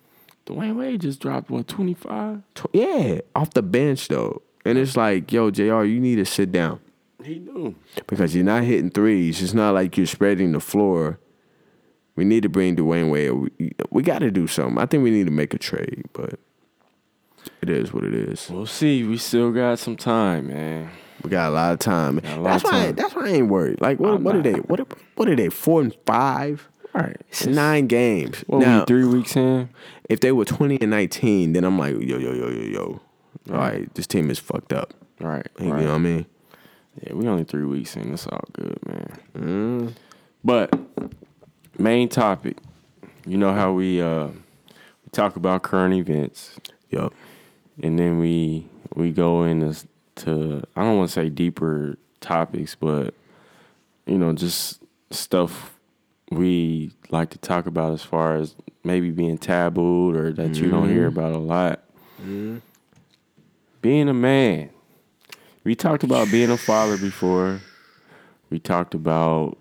Dwyane 0.45 0.75
Wade 0.75 1.01
just 1.01 1.19
dropped 1.19 1.49
what 1.49 1.67
twenty 1.67 1.93
five. 1.93 2.41
Yeah, 2.73 3.21
off 3.35 3.51
the 3.51 3.63
bench 3.63 4.07
though. 4.07 4.41
And 4.63 4.77
it's 4.77 4.97
like, 4.97 5.31
yo, 5.31 5.51
JR, 5.51 5.83
you 5.83 5.99
need 5.99 6.15
to 6.15 6.25
sit 6.25 6.51
down. 6.51 6.79
He 7.23 7.39
knew. 7.39 7.75
because 8.07 8.35
you're 8.35 8.43
not 8.43 8.63
hitting 8.63 8.89
threes. 8.91 9.41
It's 9.41 9.53
not 9.53 9.73
like 9.73 9.97
you're 9.97 10.05
spreading 10.07 10.51
the 10.51 10.59
floor. 10.59 11.19
We 12.15 12.23
need 12.25 12.43
to 12.43 12.49
bring 12.49 12.75
Dwyane 12.75 13.11
Wade. 13.11 13.31
We, 13.31 13.71
we 13.89 14.03
got 14.03 14.19
to 14.19 14.31
do 14.31 14.47
something. 14.47 14.77
I 14.77 14.85
think 14.85 15.03
we 15.03 15.11
need 15.11 15.25
to 15.25 15.31
make 15.31 15.53
a 15.53 15.57
trade, 15.57 16.05
but 16.13 16.39
it 17.61 17.69
is 17.69 17.91
what 17.93 18.03
it 18.03 18.13
is. 18.13 18.49
We'll 18.49 18.65
see. 18.65 19.03
We 19.03 19.17
still 19.17 19.51
got 19.51 19.79
some 19.79 19.95
time, 19.97 20.47
man. 20.47 20.89
We 21.23 21.29
got 21.29 21.49
a 21.49 21.53
lot 21.53 21.73
of 21.73 21.79
time. 21.79 22.15
Lot 22.17 22.43
That's 22.43 22.63
of 22.63 22.71
why. 22.71 22.85
time. 22.85 22.95
That's 22.95 23.15
why 23.15 23.25
I 23.27 23.29
ain't 23.31 23.47
worried. 23.49 23.81
Like 23.81 23.99
what? 23.99 24.13
I'm 24.15 24.23
what 24.23 24.35
are 24.35 24.41
they? 24.41 24.53
What? 24.53 24.79
are- 24.79 24.87
What 25.15 25.27
are 25.27 25.35
they? 25.35 25.49
Four 25.49 25.81
and 25.81 25.95
five. 26.05 26.69
All 26.95 27.01
right. 27.01 27.17
It's 27.27 27.45
nine 27.45 27.87
games. 27.87 28.43
What 28.47 28.59
now, 28.59 28.79
we 28.79 28.85
three 28.85 29.05
weeks 29.05 29.35
in? 29.35 29.69
if 30.07 30.21
they 30.21 30.31
were 30.31 30.45
twenty 30.45 30.77
and 30.79 30.89
nineteen, 30.89 31.51
then 31.51 31.65
I'm 31.65 31.77
like, 31.77 31.93
yo, 31.93 32.17
yo, 32.17 32.31
yo, 32.31 32.49
yo, 32.49 32.61
yo. 32.61 33.01
All 33.51 33.57
right, 33.57 33.93
this 33.95 34.07
team 34.07 34.31
is 34.31 34.39
fucked 34.39 34.71
up. 34.71 34.93
All 35.21 35.27
right. 35.27 35.45
You 35.59 35.71
right. 35.71 35.83
know 35.83 35.89
what 35.89 35.95
I 35.95 35.99
mean? 35.99 36.25
Yeah, 37.01 37.13
we 37.13 37.27
only 37.27 37.43
three 37.43 37.65
weeks 37.65 37.97
in. 37.97 38.13
It's 38.13 38.25
all 38.27 38.45
good, 38.53 38.79
man. 38.87 39.17
Mm. 39.37 39.93
But 40.43 40.79
main 41.77 42.07
topic, 42.07 42.57
you 43.25 43.37
know 43.37 43.53
how 43.53 43.73
we 43.73 44.01
uh 44.01 44.27
we 44.27 45.09
talk 45.11 45.35
about 45.35 45.63
current 45.63 45.93
events, 45.93 46.57
Yup. 46.91 47.13
and 47.83 47.99
then 47.99 48.19
we 48.19 48.67
we 48.95 49.11
go 49.11 49.43
into 49.43 49.85
to 50.15 50.63
I 50.77 50.83
don't 50.83 50.97
want 50.97 51.09
to 51.09 51.13
say 51.13 51.29
deeper 51.29 51.97
topics, 52.21 52.75
but 52.75 53.13
you 54.05 54.17
know 54.17 54.31
just 54.31 54.81
stuff 55.11 55.74
we 56.31 56.91
like 57.09 57.29
to 57.31 57.37
talk 57.37 57.65
about 57.67 57.93
as 57.93 58.01
far 58.03 58.35
as 58.35 58.55
maybe 58.83 59.11
being 59.11 59.37
tabooed 59.37 60.15
or 60.15 60.33
that 60.33 60.55
you 60.55 60.69
don't 60.69 60.89
hear 60.89 61.07
about 61.07 61.33
a 61.33 61.37
lot. 61.37 61.83
Being 63.81 64.09
a 64.09 64.13
man. 64.13 64.69
We 65.63 65.75
talked 65.75 66.03
about 66.03 66.31
being 66.31 66.49
a 66.51 66.57
father 66.57 66.97
before. 66.97 67.61
We 68.49 68.59
talked 68.59 68.93
about 68.93 69.57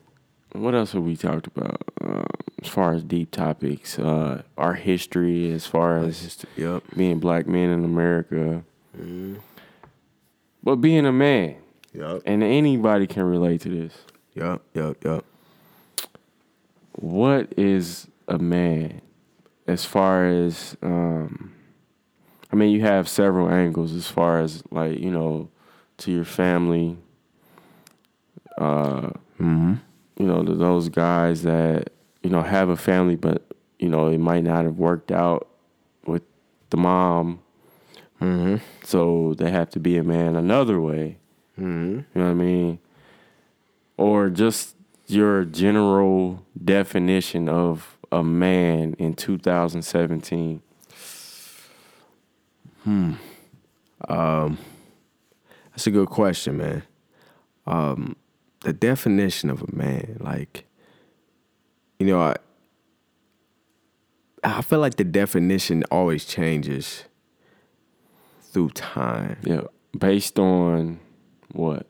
what 0.53 0.75
else 0.75 0.93
have 0.93 1.03
we 1.03 1.17
talked 1.17 1.47
about 1.49 1.83
um, 2.01 2.27
as 2.63 2.69
far 2.69 2.93
as 2.95 3.03
deep 3.03 3.31
topics? 3.33 3.99
Uh, 3.99 4.43
our 4.57 4.75
history, 4.75 5.51
as 5.51 5.67
far 5.67 5.99
as 5.99 6.45
Yup. 6.57 6.85
being 6.97 7.19
black 7.19 7.47
men 7.47 7.71
in 7.71 7.85
America. 7.85 8.63
But 10.63 10.77
being 10.77 11.07
a 11.07 11.13
man, 11.13 11.57
Yup. 11.93 12.23
and 12.25 12.43
anybody 12.43 13.07
can 13.07 13.25
relate 13.25 13.63
to 13.63 13.69
this. 13.69 13.95
Yup. 14.35 14.63
Yup. 14.75 15.03
Yup. 15.05 15.25
What 16.97 17.53
is 17.57 18.09
a 18.29 18.39
man 18.39 19.01
as 19.67 19.85
far 19.85 20.27
as 20.27 20.77
um 20.83 21.53
I 22.53 22.57
mean 22.57 22.71
you 22.71 22.83
have 22.83 23.09
several 23.09 23.49
angles 23.49 23.93
as 23.93 24.07
far 24.07 24.41
as 24.41 24.63
like, 24.71 24.99
you 24.99 25.11
know, 25.11 25.51
to 25.99 26.13
your 26.13 26.25
family, 26.25 26.97
uh 28.59 29.11
Mm-hmm. 29.41 29.75
you 30.17 30.27
know, 30.27 30.45
to 30.45 30.55
those 30.55 30.89
guys 30.89 31.43
that, 31.43 31.91
you 32.23 32.31
know, 32.31 32.43
have 32.43 32.69
a 32.69 32.77
family 32.77 33.17
but, 33.17 33.43
you 33.81 33.89
know, 33.89 34.07
it 34.07 34.19
might 34.19 34.45
not 34.45 34.65
have 34.65 34.79
worked 34.79 35.11
out 35.11 35.49
with 36.07 36.23
the 36.71 36.77
mom. 36.77 37.41
Mm-hmm. 38.21 38.57
So 38.85 39.35
they 39.37 39.51
have 39.51 39.71
to 39.71 39.81
be 39.81 39.97
a 39.99 40.05
man 40.05 40.37
another 40.37 40.81
way. 40.81 41.19
Mm-hmm. 41.59 41.91
You 41.99 42.05
know 42.15 42.25
what 42.25 42.31
I 42.31 42.35
mean? 42.35 42.79
Or 43.97 44.31
just 44.31 44.74
your 45.07 45.45
general 45.45 46.45
definition 46.63 47.49
of 47.49 47.97
a 48.11 48.23
man 48.23 48.95
in 48.99 49.15
2017. 49.15 50.63
Hmm. 52.85 53.13
Um, 54.09 54.59
That's 55.71 55.87
a 55.87 55.91
good 55.91 56.09
question, 56.09 56.59
man. 56.59 56.83
Um, 57.67 58.17
the 58.61 58.73
definition 58.73 59.51
of 59.51 59.63
a 59.63 59.75
man, 59.75 60.19
like, 60.21 60.67
you 61.99 62.07
know, 62.07 62.21
I, 62.21 62.37
I 64.43 64.61
feel 64.61 64.79
like 64.79 64.97
the 64.97 65.05
definition 65.05 65.85
always 65.91 66.25
changes 66.25 67.05
through 68.43 68.71
time. 68.71 69.39
Yeah. 69.43 69.63
Based 69.99 70.39
on 70.39 71.01
what? 71.53 71.87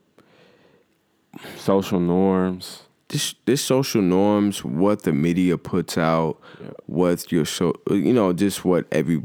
Social 1.56 1.98
norms. 1.98 2.83
This 3.14 3.34
this 3.44 3.62
social 3.62 4.02
norms, 4.02 4.64
what 4.64 5.02
the 5.02 5.12
media 5.12 5.56
puts 5.56 5.96
out, 5.96 6.40
Yeah. 6.60 6.70
what 6.86 7.30
your 7.30 7.44
so 7.44 7.74
you 7.90 8.12
know, 8.12 8.32
just 8.32 8.64
what 8.64 8.86
every 8.90 9.22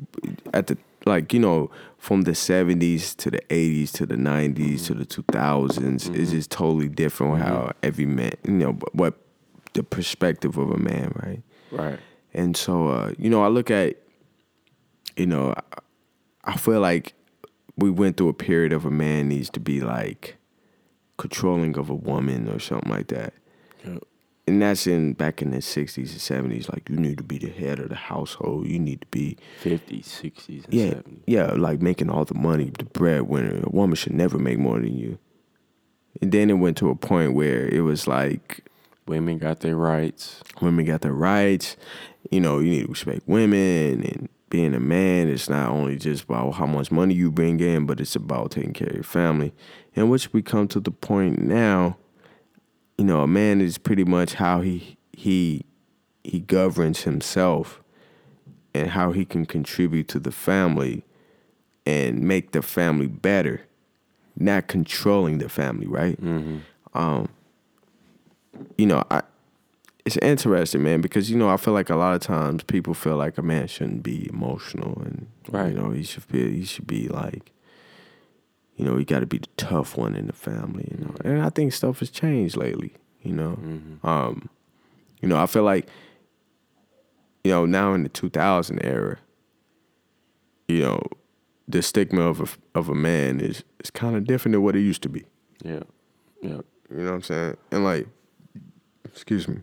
at 0.53 0.67
the 0.67 0.77
like 1.05 1.33
you 1.33 1.39
know 1.39 1.71
from 1.97 2.21
the 2.21 2.35
seventies 2.35 3.15
to 3.15 3.31
the 3.31 3.41
eighties 3.49 3.91
to 3.93 4.05
the 4.05 4.15
90s 4.15 4.85
to 4.85 4.93
mm-hmm. 4.93 4.99
the 4.99 5.05
two 5.05 5.23
is 5.31 5.77
mm-hmm. 6.07 6.31
just 6.31 6.51
totally 6.51 6.87
different 6.87 7.33
with 7.33 7.41
how 7.41 7.59
mm-hmm. 7.59 7.87
every 7.87 8.05
man 8.05 8.33
you 8.45 8.53
know 8.53 8.73
what 8.93 9.15
the 9.73 9.83
perspective 9.83 10.57
of 10.57 10.71
a 10.71 10.77
man, 10.77 11.11
right? 11.23 11.41
Right. 11.71 11.99
And 12.33 12.55
so, 12.55 12.89
uh, 12.89 13.13
you 13.17 13.29
know, 13.29 13.43
I 13.43 13.47
look 13.47 13.71
at, 13.71 13.97
you 15.15 15.25
know, 15.25 15.53
I, 15.55 15.79
I 16.43 16.57
feel 16.57 16.79
like 16.79 17.13
we 17.77 17.89
went 17.89 18.17
through 18.17 18.29
a 18.29 18.33
period 18.33 18.73
of 18.73 18.85
a 18.85 18.91
man 18.91 19.29
needs 19.29 19.49
to 19.51 19.59
be 19.59 19.81
like 19.81 20.37
controlling 21.17 21.77
of 21.77 21.89
a 21.89 21.95
woman 21.95 22.49
or 22.49 22.59
something 22.59 22.91
like 22.91 23.07
that. 23.07 23.33
And 24.47 24.61
that's 24.63 24.87
in 24.87 25.13
back 25.13 25.43
in 25.43 25.51
the 25.51 25.57
60s 25.57 25.97
and 25.97 26.51
70s. 26.51 26.71
Like, 26.73 26.89
you 26.89 26.95
need 26.95 27.19
to 27.19 27.23
be 27.23 27.37
the 27.37 27.49
head 27.51 27.79
of 27.79 27.89
the 27.89 27.95
household. 27.95 28.65
You 28.67 28.79
need 28.79 29.01
to 29.01 29.07
be, 29.07 29.37
50s, 29.63 30.05
60s, 30.05 30.65
and 30.65 30.73
yeah, 30.73 30.89
70s. 30.93 31.19
yeah, 31.27 31.51
like 31.53 31.81
making 31.81 32.09
all 32.09 32.25
the 32.25 32.33
money, 32.33 32.71
the 32.75 32.85
breadwinner. 32.85 33.61
A 33.63 33.69
woman 33.69 33.95
should 33.95 34.13
never 34.13 34.39
make 34.39 34.57
more 34.57 34.79
than 34.79 34.97
you. 34.97 35.19
And 36.21 36.31
then 36.31 36.49
it 36.49 36.53
went 36.53 36.77
to 36.77 36.89
a 36.89 36.95
point 36.95 37.33
where 37.35 37.67
it 37.67 37.81
was 37.81 38.07
like, 38.07 38.65
Women 39.05 39.37
got 39.39 39.61
their 39.61 39.75
rights. 39.75 40.41
women 40.61 40.85
got 40.85 41.01
their 41.01 41.13
rights. 41.13 41.77
You 42.29 42.39
know, 42.41 42.59
you 42.59 42.69
need 42.69 42.81
to 42.83 42.89
respect 42.89 43.21
women 43.27 44.03
and 44.03 44.29
being 44.49 44.73
a 44.75 44.79
man. 44.79 45.27
It's 45.29 45.49
not 45.49 45.71
only 45.71 45.95
just 45.97 46.25
about 46.25 46.51
how 46.51 46.65
much 46.67 46.91
money 46.91 47.13
you 47.15 47.31
bring 47.31 47.59
in, 47.59 47.85
but 47.87 47.99
it's 47.99 48.15
about 48.15 48.51
taking 48.51 48.73
care 48.73 48.87
of 48.89 48.93
your 48.95 49.03
family. 49.03 49.53
In 49.95 50.09
which 50.09 50.31
we 50.33 50.41
come 50.43 50.67
to 50.69 50.79
the 50.79 50.91
point 50.91 51.39
now, 51.41 51.97
you 52.99 53.05
know, 53.05 53.21
a 53.21 53.27
man 53.27 53.61
is 53.61 53.77
pretty 53.77 54.03
much 54.03 54.33
how 54.33 54.59
he 54.61 54.97
he 55.13 55.63
he 56.23 56.39
governs 56.41 57.03
himself 57.03 57.81
and 58.73 58.89
how 58.89 59.13
he 59.13 59.23
can 59.23 59.45
contribute 59.45 60.07
to 60.09 60.19
the 60.19 60.31
family 60.31 61.03
and 61.85 62.19
make 62.21 62.51
the 62.51 62.61
family 62.61 63.07
better, 63.07 63.61
not 64.35 64.67
controlling 64.67 65.37
the 65.37 65.47
family, 65.49 65.87
right? 65.87 66.21
Mm-hmm. 66.21 67.25
you 68.77 68.85
know, 68.85 69.03
I 69.09 69.21
it's 70.05 70.17
interesting, 70.17 70.83
man, 70.83 70.99
because 71.01 71.29
you 71.31 71.37
know 71.37 71.49
I 71.49 71.55
feel 71.57 71.73
like 71.73 71.89
a 71.89 71.95
lot 71.95 72.15
of 72.15 72.21
times 72.21 72.63
people 72.63 72.93
feel 72.93 73.15
like 73.15 73.37
a 73.37 73.41
man 73.41 73.67
shouldn't 73.67 74.03
be 74.03 74.27
emotional, 74.29 75.01
and 75.05 75.27
Right. 75.49 75.71
you 75.73 75.79
know 75.79 75.91
he 75.91 76.03
should 76.03 76.27
be 76.27 76.57
he 76.57 76.65
should 76.65 76.85
be 76.87 77.07
like, 77.07 77.51
you 78.79 78.85
know, 78.85 78.97
you 78.97 79.03
got 79.03 79.19
to 79.19 79.25
be 79.25 79.39
the 79.39 79.47
tough 79.57 79.97
one 79.97 80.15
in 80.15 80.27
the 80.27 80.33
family, 80.33 80.87
you 80.89 81.03
know. 81.03 81.13
And 81.25 81.41
I 81.43 81.49
think 81.49 81.73
stuff 81.73 81.99
has 81.99 82.09
changed 82.09 82.55
lately, 82.55 82.93
you 83.21 83.33
know. 83.33 83.59
Mm-hmm. 83.61 84.07
Um, 84.07 84.49
you 85.21 85.27
know, 85.27 85.37
I 85.37 85.47
feel 85.47 85.63
like, 85.63 85.85
you 87.43 87.51
know, 87.51 87.65
now 87.65 87.93
in 87.93 88.03
the 88.03 88.09
2000 88.09 88.79
era, 88.81 89.17
you 90.69 90.81
know, 90.83 91.01
the 91.67 91.81
stigma 91.81 92.21
of 92.21 92.39
a, 92.39 92.79
of 92.79 92.87
a 92.87 92.95
man 92.95 93.41
is 93.41 93.65
is 93.81 93.91
kind 93.91 94.15
of 94.15 94.25
different 94.25 94.53
than 94.53 94.63
what 94.63 94.77
it 94.77 94.81
used 94.81 95.01
to 95.03 95.09
be. 95.09 95.25
Yeah. 95.61 95.83
Yeah. 96.41 96.61
You 96.89 97.03
know 97.03 97.05
what 97.05 97.13
I'm 97.15 97.21
saying? 97.21 97.57
And 97.71 97.83
like, 97.83 98.07
excuse 99.03 99.45
me. 99.49 99.57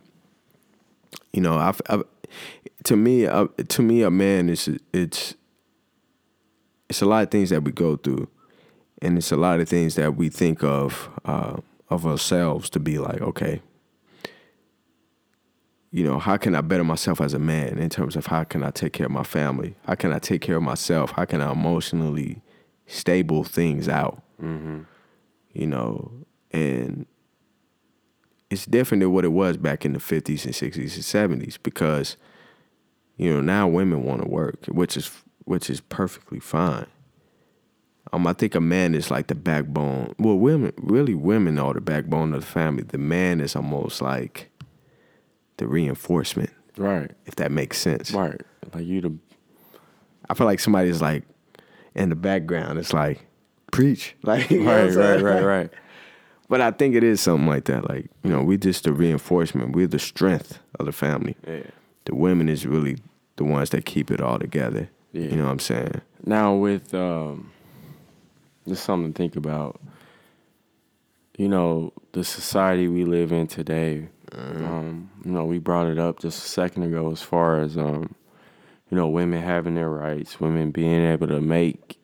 You 1.32 1.40
know, 1.40 1.56
I've, 1.56 1.80
I've 1.88 2.04
to 2.84 2.96
me, 2.96 3.26
uh, 3.26 3.46
to 3.68 3.82
me, 3.82 4.02
a 4.02 4.10
man 4.10 4.50
is 4.50 4.68
it's 4.92 5.34
it's 6.90 7.00
a 7.00 7.06
lot 7.06 7.22
of 7.22 7.30
things 7.30 7.48
that 7.48 7.64
we 7.64 7.72
go 7.72 7.96
through, 7.96 8.28
and 9.02 9.18
it's 9.18 9.32
a 9.32 9.36
lot 9.36 9.60
of 9.60 9.68
things 9.68 9.94
that 9.96 10.16
we 10.16 10.28
think 10.28 10.62
of 10.62 11.10
uh, 11.24 11.56
of 11.88 12.06
ourselves 12.06 12.70
to 12.70 12.80
be 12.80 12.98
like, 12.98 13.20
okay, 13.20 13.60
you 15.90 16.04
know, 16.04 16.18
how 16.18 16.36
can 16.36 16.54
I 16.54 16.60
better 16.60 16.84
myself 16.84 17.20
as 17.20 17.34
a 17.34 17.38
man 17.38 17.78
in 17.78 17.88
terms 17.88 18.16
of 18.16 18.26
how 18.26 18.44
can 18.44 18.62
I 18.62 18.70
take 18.70 18.92
care 18.92 19.06
of 19.06 19.12
my 19.12 19.22
family? 19.22 19.76
How 19.86 19.94
can 19.94 20.12
I 20.12 20.18
take 20.18 20.40
care 20.42 20.56
of 20.56 20.62
myself? 20.62 21.12
How 21.12 21.24
can 21.24 21.40
I 21.40 21.52
emotionally 21.52 22.42
stable 22.86 23.44
things 23.44 23.88
out? 23.88 24.22
You 25.52 25.66
know, 25.66 26.10
and 26.52 27.06
it's 28.50 28.66
different 28.66 29.00
than 29.00 29.12
what 29.12 29.24
it 29.24 29.32
was 29.32 29.56
back 29.56 29.84
in 29.84 29.92
the 29.92 29.98
50s 29.98 30.44
and 30.44 30.54
60s 30.54 31.24
and 31.24 31.42
70s 31.42 31.58
because 31.62 32.16
you 33.16 33.32
know 33.32 33.40
now 33.40 33.66
women 33.66 34.04
want 34.04 34.22
to 34.22 34.28
work 34.28 34.66
which 34.66 34.96
is 34.96 35.10
which 35.44 35.68
is 35.70 35.80
perfectly 35.80 36.38
fine 36.38 36.86
um 38.12 38.26
i 38.26 38.32
think 38.32 38.54
a 38.54 38.60
man 38.60 38.94
is 38.94 39.10
like 39.10 39.26
the 39.28 39.34
backbone 39.34 40.14
well 40.18 40.36
women 40.36 40.72
really 40.78 41.14
women 41.14 41.58
are 41.58 41.74
the 41.74 41.80
backbone 41.80 42.32
of 42.34 42.40
the 42.40 42.46
family 42.46 42.82
the 42.82 42.98
man 42.98 43.40
is 43.40 43.56
almost 43.56 44.00
like 44.02 44.50
the 45.58 45.66
reinforcement 45.66 46.50
Right. 46.76 47.10
if 47.24 47.36
that 47.36 47.50
makes 47.50 47.78
sense 47.78 48.12
Right. 48.12 48.40
Like 48.74 48.84
you 48.84 49.00
the 49.00 49.16
i 50.28 50.34
feel 50.34 50.46
like 50.46 50.60
somebody's 50.60 51.00
like 51.00 51.22
in 51.94 52.10
the 52.10 52.16
background 52.16 52.78
it's 52.78 52.92
like 52.92 53.24
preach 53.72 54.14
like 54.22 54.50
know 54.50 54.64
right, 54.64 54.94
right, 54.94 55.22
right, 55.22 55.42
right. 55.42 55.70
but 56.48 56.60
i 56.60 56.70
think 56.70 56.94
it 56.94 57.02
is 57.02 57.20
something 57.20 57.46
like 57.46 57.64
that 57.64 57.88
like 57.88 58.10
you 58.22 58.30
know 58.30 58.42
we're 58.42 58.58
just 58.58 58.84
the 58.84 58.92
reinforcement 58.92 59.74
we're 59.74 59.86
the 59.86 59.98
strength 59.98 60.58
of 60.78 60.86
the 60.86 60.92
family 60.92 61.34
Yeah. 61.46 61.62
the 62.04 62.14
women 62.14 62.48
is 62.48 62.66
really 62.66 62.98
the 63.36 63.44
ones 63.44 63.70
that 63.70 63.84
keep 63.84 64.10
it 64.10 64.20
all 64.22 64.38
together. 64.38 64.88
Yeah. 65.12 65.24
You 65.28 65.36
know 65.36 65.44
what 65.44 65.50
I'm 65.50 65.58
saying? 65.58 66.00
Now 66.24 66.54
with 66.54 66.94
um 66.94 67.50
just 68.66 68.84
something 68.84 69.12
to 69.12 69.16
think 69.16 69.36
about. 69.36 69.80
You 71.38 71.48
know, 71.48 71.92
the 72.12 72.24
society 72.24 72.88
we 72.88 73.04
live 73.04 73.32
in 73.32 73.46
today. 73.46 74.08
Um, 74.32 75.10
you 75.24 75.30
know, 75.30 75.44
we 75.44 75.58
brought 75.58 75.86
it 75.86 75.98
up 75.98 76.18
just 76.18 76.44
a 76.44 76.48
second 76.48 76.82
ago 76.82 77.10
as 77.12 77.22
far 77.22 77.60
as 77.60 77.76
um, 77.76 78.14
you 78.90 78.96
know, 78.96 79.08
women 79.08 79.42
having 79.42 79.74
their 79.74 79.90
rights, 79.90 80.40
women 80.40 80.70
being 80.70 81.04
able 81.04 81.26
to 81.28 81.40
make 81.40 81.98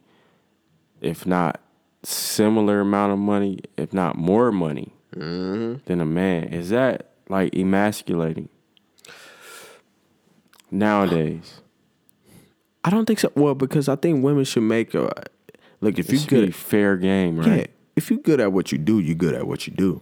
if 1.02 1.26
not 1.26 1.60
similar 2.02 2.80
amount 2.80 3.12
of 3.12 3.18
money, 3.18 3.58
if 3.76 3.92
not 3.92 4.16
more 4.16 4.50
money 4.50 4.92
than 5.84 6.00
a 6.00 6.06
man. 6.06 6.44
Is 6.44 6.70
that 6.70 7.10
like 7.28 7.54
emasculating 7.54 8.48
nowadays? 10.70 11.60
I 12.84 12.90
don't 12.90 13.06
think 13.06 13.18
so. 13.20 13.30
Well, 13.34 13.54
because 13.54 13.88
I 13.88 13.96
think 13.96 14.24
women 14.24 14.44
should 14.44 14.62
make 14.62 14.94
a 14.94 15.12
look. 15.82 15.98
If 15.98 16.08
It 16.08 16.12
you 16.12 16.18
should 16.20 16.30
be 16.30 16.36
good, 16.46 16.54
fair 16.54 16.96
game, 16.96 17.36
right? 17.38 17.46
yeah. 17.58 17.66
If 17.96 18.08
you're 18.10 18.20
good 18.20 18.40
at 18.40 18.52
what 18.52 18.72
you 18.72 18.78
do, 18.78 18.98
you're 19.00 19.14
good 19.14 19.34
at 19.34 19.46
what 19.46 19.66
you 19.66 19.72
do. 19.74 20.00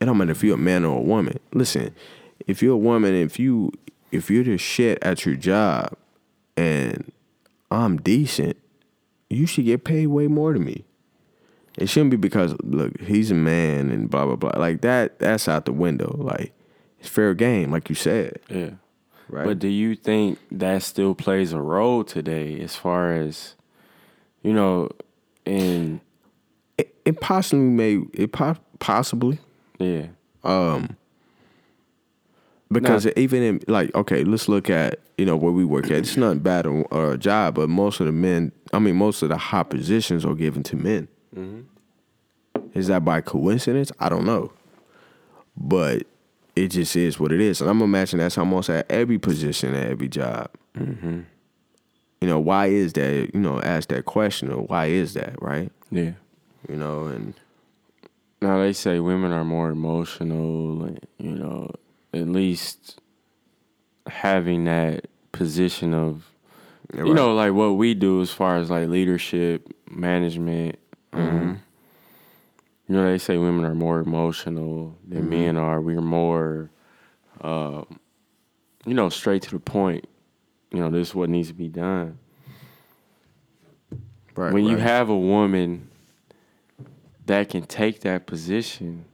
It 0.00 0.04
don't 0.04 0.16
matter 0.18 0.30
if 0.30 0.44
you're 0.44 0.54
a 0.54 0.58
man 0.58 0.84
or 0.84 0.98
a 0.98 1.02
woman. 1.02 1.40
Listen, 1.52 1.92
if 2.46 2.62
you're 2.62 2.74
a 2.74 2.78
woman, 2.78 3.14
if 3.14 3.38
you 3.40 3.72
if 4.12 4.30
you're 4.30 4.44
the 4.44 4.58
shit 4.58 4.98
at 5.02 5.26
your 5.26 5.34
job, 5.34 5.94
and 6.56 7.10
I'm 7.70 7.96
decent, 7.98 8.56
you 9.30 9.46
should 9.46 9.64
get 9.64 9.84
paid 9.84 10.06
way 10.08 10.26
more 10.28 10.52
than 10.52 10.64
me. 10.64 10.84
It 11.78 11.88
shouldn't 11.88 12.10
be 12.10 12.16
because 12.18 12.54
look, 12.62 13.00
he's 13.00 13.30
a 13.30 13.34
man 13.34 13.90
and 13.90 14.10
blah 14.10 14.26
blah 14.26 14.36
blah. 14.36 14.52
Like 14.56 14.82
that, 14.82 15.18
that's 15.18 15.48
out 15.48 15.64
the 15.64 15.72
window. 15.72 16.14
Like 16.18 16.52
it's 17.00 17.08
fair 17.08 17.32
game, 17.34 17.70
like 17.72 17.88
you 17.88 17.94
said, 17.94 18.38
Yeah. 18.50 18.70
right? 19.28 19.46
But 19.46 19.58
do 19.58 19.68
you 19.68 19.96
think 19.96 20.38
that 20.52 20.82
still 20.82 21.14
plays 21.14 21.52
a 21.52 21.60
role 21.60 22.04
today 22.04 22.60
as 22.60 22.76
far 22.76 23.12
as, 23.14 23.54
you 24.42 24.52
know, 24.52 24.90
in, 25.44 26.00
it, 26.78 26.94
it 27.04 27.20
possibly 27.20 27.64
may 27.64 28.00
it 28.12 28.32
po- 28.32 28.56
possibly 28.78 29.38
yeah, 29.78 30.06
Um 30.44 30.96
because 32.70 33.04
Nah. 33.04 33.12
even 33.16 33.42
in 33.42 33.60
like 33.68 33.94
okay, 33.94 34.24
let's 34.24 34.48
look 34.48 34.70
at 34.70 34.98
you 35.18 35.26
know 35.26 35.36
where 35.36 35.52
we 35.52 35.64
work 35.64 35.86
at. 35.86 35.92
It's 35.92 36.16
not 36.16 36.42
bad 36.42 36.66
or, 36.66 36.82
or 36.90 37.12
a 37.12 37.18
job, 37.18 37.54
but 37.56 37.68
most 37.68 38.00
of 38.00 38.06
the 38.06 38.12
men, 38.12 38.50
I 38.72 38.78
mean, 38.78 38.96
most 38.96 39.22
of 39.22 39.28
the 39.28 39.36
hot 39.36 39.68
positions 39.70 40.24
are 40.24 40.34
given 40.34 40.62
to 40.64 40.76
men. 40.76 41.08
Is 42.74 42.86
that 42.86 43.04
by 43.04 43.20
coincidence? 43.20 43.92
I 44.00 44.08
don't 44.08 44.24
know, 44.24 44.52
but 45.56 46.06
it 46.56 46.68
just 46.68 46.96
is 46.96 47.18
what 47.20 47.32
it 47.32 47.40
is, 47.40 47.60
and 47.60 47.68
I'm 47.68 47.82
imagining 47.82 48.22
that's 48.24 48.38
almost 48.38 48.70
at 48.70 48.90
every 48.90 49.18
position 49.18 49.74
at 49.74 49.88
every 49.88 50.08
job. 50.08 50.48
You 52.22 52.28
know, 52.28 52.38
why 52.38 52.66
is 52.66 52.92
that? 52.92 53.30
You 53.34 53.40
know, 53.40 53.60
ask 53.60 53.88
that 53.88 54.04
question, 54.04 54.52
or 54.52 54.62
why 54.62 54.86
is 54.86 55.14
that, 55.14 55.42
right? 55.42 55.72
yeah. 55.90 56.12
You 56.68 56.76
know, 56.76 57.06
and 57.06 57.34
Now 58.40 58.60
they 58.60 58.72
say 58.72 59.00
women 59.00 59.32
are 59.32 59.44
more 59.44 59.70
emotional, 59.70 60.84
and, 60.84 61.00
you 61.18 61.32
know, 61.32 61.70
at 62.14 62.28
least 62.28 63.00
having 64.06 64.66
that 64.66 65.06
position 65.32 65.94
of, 65.94 66.30
you 66.94 67.02
Right. 67.02 67.14
know, 67.14 67.34
like 67.34 67.54
what 67.54 67.70
we 67.70 67.92
do 67.94 68.20
as 68.20 68.30
far 68.30 68.56
as 68.56 68.70
like 68.70 68.88
leadership, 68.88 69.68
management. 69.90 70.78
Um, 71.12 71.62
you 72.88 72.94
know, 72.94 73.04
they 73.10 73.18
say 73.18 73.36
women 73.36 73.64
are 73.64 73.74
more 73.74 73.98
emotional 73.98 74.96
than 75.08 75.28
men 75.28 75.56
are. 75.56 75.80
We're 75.80 76.00
more, 76.00 76.70
um, 77.40 77.98
you 78.86 78.94
know, 78.94 79.08
straight 79.08 79.42
to 79.42 79.50
the 79.50 79.58
point. 79.58 80.06
You 80.72 80.80
know, 80.80 80.90
this 80.90 81.08
is 81.08 81.14
what 81.14 81.28
needs 81.28 81.48
to 81.48 81.54
be 81.54 81.68
done. 81.68 82.18
right, 84.34 84.52
when 84.52 84.64
you 84.64 84.78
have 84.78 85.08
a 85.08 85.18
woman 85.18 85.90
that 87.26 87.50
can 87.50 87.62
take 87.62 88.00
that 88.00 88.26
position, 88.26 89.04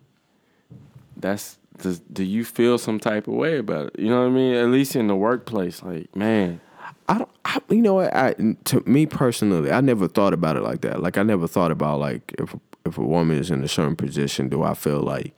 that's 1.16 1.58
does, 1.78 2.00
do 2.00 2.24
you 2.24 2.44
feel 2.44 2.78
some 2.78 2.98
type 2.98 3.28
of 3.28 3.34
way 3.34 3.58
about 3.58 3.88
it? 3.88 3.98
You 3.98 4.08
know 4.08 4.22
what 4.22 4.28
I 4.28 4.30
mean? 4.30 4.54
At 4.54 4.68
least 4.68 4.96
in 4.96 5.06
the 5.06 5.16
workplace, 5.16 5.82
like 5.82 6.14
man, 6.14 6.60
I 7.08 7.18
don't. 7.18 7.30
I, 7.44 7.60
you 7.70 7.82
know 7.82 7.94
what? 7.94 8.14
I 8.14 8.34
to 8.64 8.82
me 8.86 9.06
personally, 9.06 9.72
I 9.72 9.80
never 9.80 10.08
thought 10.08 10.32
about 10.32 10.56
it 10.56 10.62
like 10.62 10.82
that. 10.82 11.02
Like 11.02 11.18
I 11.18 11.22
never 11.22 11.48
thought 11.48 11.70
about 11.70 12.00
like 12.00 12.34
if 12.38 12.54
if 12.84 12.98
a 12.98 13.02
woman 13.02 13.38
is 13.38 13.50
in 13.50 13.62
a 13.64 13.68
certain 13.68 13.96
position, 13.96 14.48
do 14.48 14.62
I 14.62 14.74
feel 14.74 15.00
like 15.00 15.34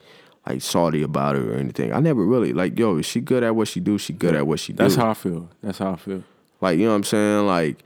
like 0.47 0.61
salty 0.61 1.01
about 1.03 1.35
it 1.35 1.43
or 1.43 1.55
anything? 1.55 1.93
I 1.93 1.99
never 1.99 2.25
really 2.25 2.53
like. 2.53 2.77
Yo, 2.77 2.97
is 2.97 3.05
she 3.05 3.21
good 3.21 3.43
at 3.43 3.55
what 3.55 3.67
she 3.67 3.79
do? 3.79 3.97
She 3.97 4.13
good 4.13 4.35
at 4.35 4.47
what 4.47 4.59
she 4.59 4.73
do. 4.73 4.83
that's 4.83 4.95
how 4.95 5.09
I 5.09 5.13
feel. 5.13 5.49
That's 5.61 5.77
how 5.79 5.93
I 5.93 5.95
feel. 5.95 6.23
Like 6.59 6.77
you 6.77 6.85
know 6.85 6.91
what 6.91 6.97
I'm 6.97 7.03
saying? 7.03 7.47
Like 7.47 7.83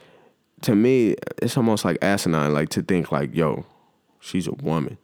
to 0.62 0.76
me, 0.76 1.16
it's 1.42 1.58
almost 1.58 1.86
like 1.86 1.98
asinine. 2.02 2.54
Like 2.54 2.70
to 2.70 2.82
think 2.82 3.12
like, 3.12 3.36
yo, 3.36 3.66
she's 4.20 4.48
a 4.48 4.54
woman. 4.54 4.98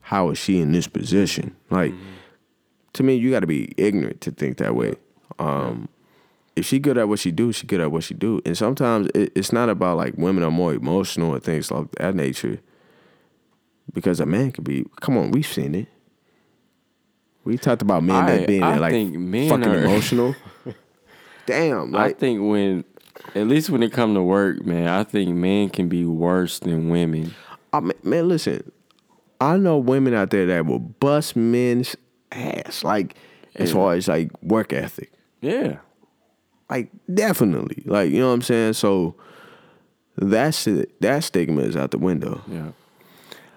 How 0.00 0.30
is 0.30 0.38
she 0.38 0.60
in 0.60 0.72
this 0.72 0.86
position? 0.86 1.56
Like 1.70 1.92
to 2.94 3.02
me, 3.02 3.14
you 3.14 3.30
got 3.30 3.40
to 3.40 3.46
be 3.46 3.72
ignorant 3.76 4.20
to 4.22 4.30
think 4.30 4.58
that 4.58 4.74
way. 4.74 4.94
Um, 5.38 5.88
if 6.56 6.66
she 6.66 6.78
good 6.78 6.98
at 6.98 7.08
what 7.08 7.20
she 7.20 7.30
do, 7.30 7.52
she 7.52 7.66
good 7.66 7.80
at 7.80 7.92
what 7.92 8.04
she 8.04 8.14
do. 8.14 8.40
And 8.44 8.56
sometimes 8.56 9.08
it, 9.14 9.32
it's 9.34 9.52
not 9.52 9.68
about 9.68 9.96
like 9.96 10.14
women 10.16 10.42
are 10.42 10.50
more 10.50 10.74
emotional 10.74 11.34
and 11.34 11.42
things 11.42 11.70
like 11.70 11.90
that 11.92 12.14
nature. 12.14 12.58
Because 13.92 14.20
a 14.20 14.26
man 14.26 14.52
could 14.52 14.64
be. 14.64 14.84
Come 15.00 15.16
on, 15.16 15.30
we've 15.30 15.46
seen 15.46 15.74
it. 15.74 15.88
We 17.48 17.56
talked 17.56 17.80
about 17.80 18.02
men 18.04 18.14
I- 18.16 18.36
that 18.36 18.46
being 18.46 18.62
I 18.62 18.76
like 18.76 18.92
fucking 18.92 19.64
are- 19.64 19.78
emotional. 19.84 20.34
Damn, 21.46 21.96
I 21.96 22.12
think 22.12 22.42
when, 22.46 22.84
at 23.34 23.46
least 23.46 23.70
when 23.70 23.82
it 23.82 23.90
come 23.90 24.12
to 24.12 24.22
work, 24.22 24.66
man, 24.66 24.86
I 24.86 25.02
think 25.02 25.34
men 25.34 25.70
can 25.70 25.88
be 25.88 26.04
worse 26.04 26.58
than 26.58 26.90
women. 26.90 27.34
I 27.72 27.80
mean, 27.80 27.94
man, 28.02 28.28
listen. 28.28 28.70
I 29.40 29.56
know 29.56 29.78
women 29.78 30.12
out 30.12 30.28
there 30.30 30.44
that 30.46 30.66
will 30.66 30.78
bust 30.80 31.36
men's 31.36 31.96
ass, 32.32 32.84
like 32.84 33.14
as 33.54 33.72
far 33.72 33.94
as 33.94 34.08
like 34.08 34.30
work 34.42 34.72
ethic, 34.74 35.10
Yeah, 35.40 35.78
like 36.68 36.90
definitely, 37.12 37.82
like 37.86 38.10
you 38.10 38.18
know 38.18 38.28
what 38.28 38.34
I'm 38.34 38.42
saying. 38.42 38.72
So 38.74 39.14
that's 40.16 40.66
it. 40.66 41.00
That 41.00 41.24
stigma 41.24 41.62
is 41.62 41.76
out 41.76 41.92
the 41.92 41.98
window. 41.98 42.42
yeah. 42.46 42.72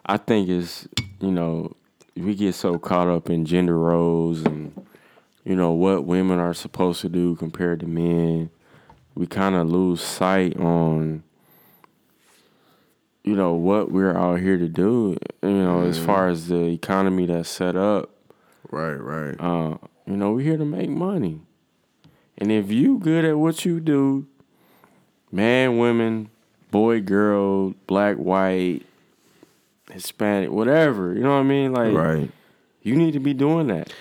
I 0.06 0.16
think 0.18 0.48
it's 0.50 0.88
you 1.20 1.32
know 1.32 1.76
we 2.16 2.36
get 2.36 2.55
so 2.55 2.78
caught 2.78 3.07
up 3.07 3.30
in 3.30 3.45
gender 3.45 3.78
roles 3.78 4.41
and 4.43 4.86
you 5.43 5.55
know 5.55 5.72
what 5.72 6.05
women 6.05 6.39
are 6.39 6.53
supposed 6.53 7.01
to 7.01 7.09
do 7.09 7.36
compared 7.36 7.80
to 7.80 7.88
men. 7.88 8.49
We 9.16 9.28
kind 9.28 9.55
of 9.55 9.70
lose 9.70 10.01
sight 10.01 10.57
on 10.57 11.24
you 13.24 13.36
know 13.36 13.53
what 13.53 13.91
we're 13.91 14.16
out 14.18 14.39
here 14.39 14.57
to 14.57 14.68
do. 14.68 15.18
You 15.43 15.49
know, 15.49 15.84
as 15.84 15.99
far 15.99 16.28
as 16.28 16.47
the 16.47 16.66
economy 16.66 17.26
that's 17.28 17.49
set 17.49 17.76
up, 17.76 18.09
Right, 18.70 18.95
right. 18.95 19.36
uh, 19.39 19.78
you 20.05 20.18
know, 20.18 20.32
we're 20.34 20.41
here 20.45 20.57
to 20.57 20.66
make 20.66 20.89
money. 20.89 21.41
And 22.38 22.51
if 22.51 22.72
you 22.72 22.97
good 22.97 23.26
at 23.26 23.38
what 23.38 23.66
you 23.66 23.80
do, 23.80 24.26
man, 25.32 25.78
women, 25.78 26.30
boy, 26.72 27.01
girl, 27.01 27.76
black, 27.86 28.16
white, 28.18 28.84
Hispanic, 29.92 30.52
whatever, 30.52 31.14
you 31.14 31.22
know 31.22 31.32
what 31.32 31.42
I 31.42 31.44
mean? 31.44 31.74
Like 31.74 31.94
Right. 31.94 32.32
you 32.82 32.96
need 32.96 33.14
to 33.14 33.20
be 33.20 33.34
doing 33.34 33.68
that. 33.68 33.92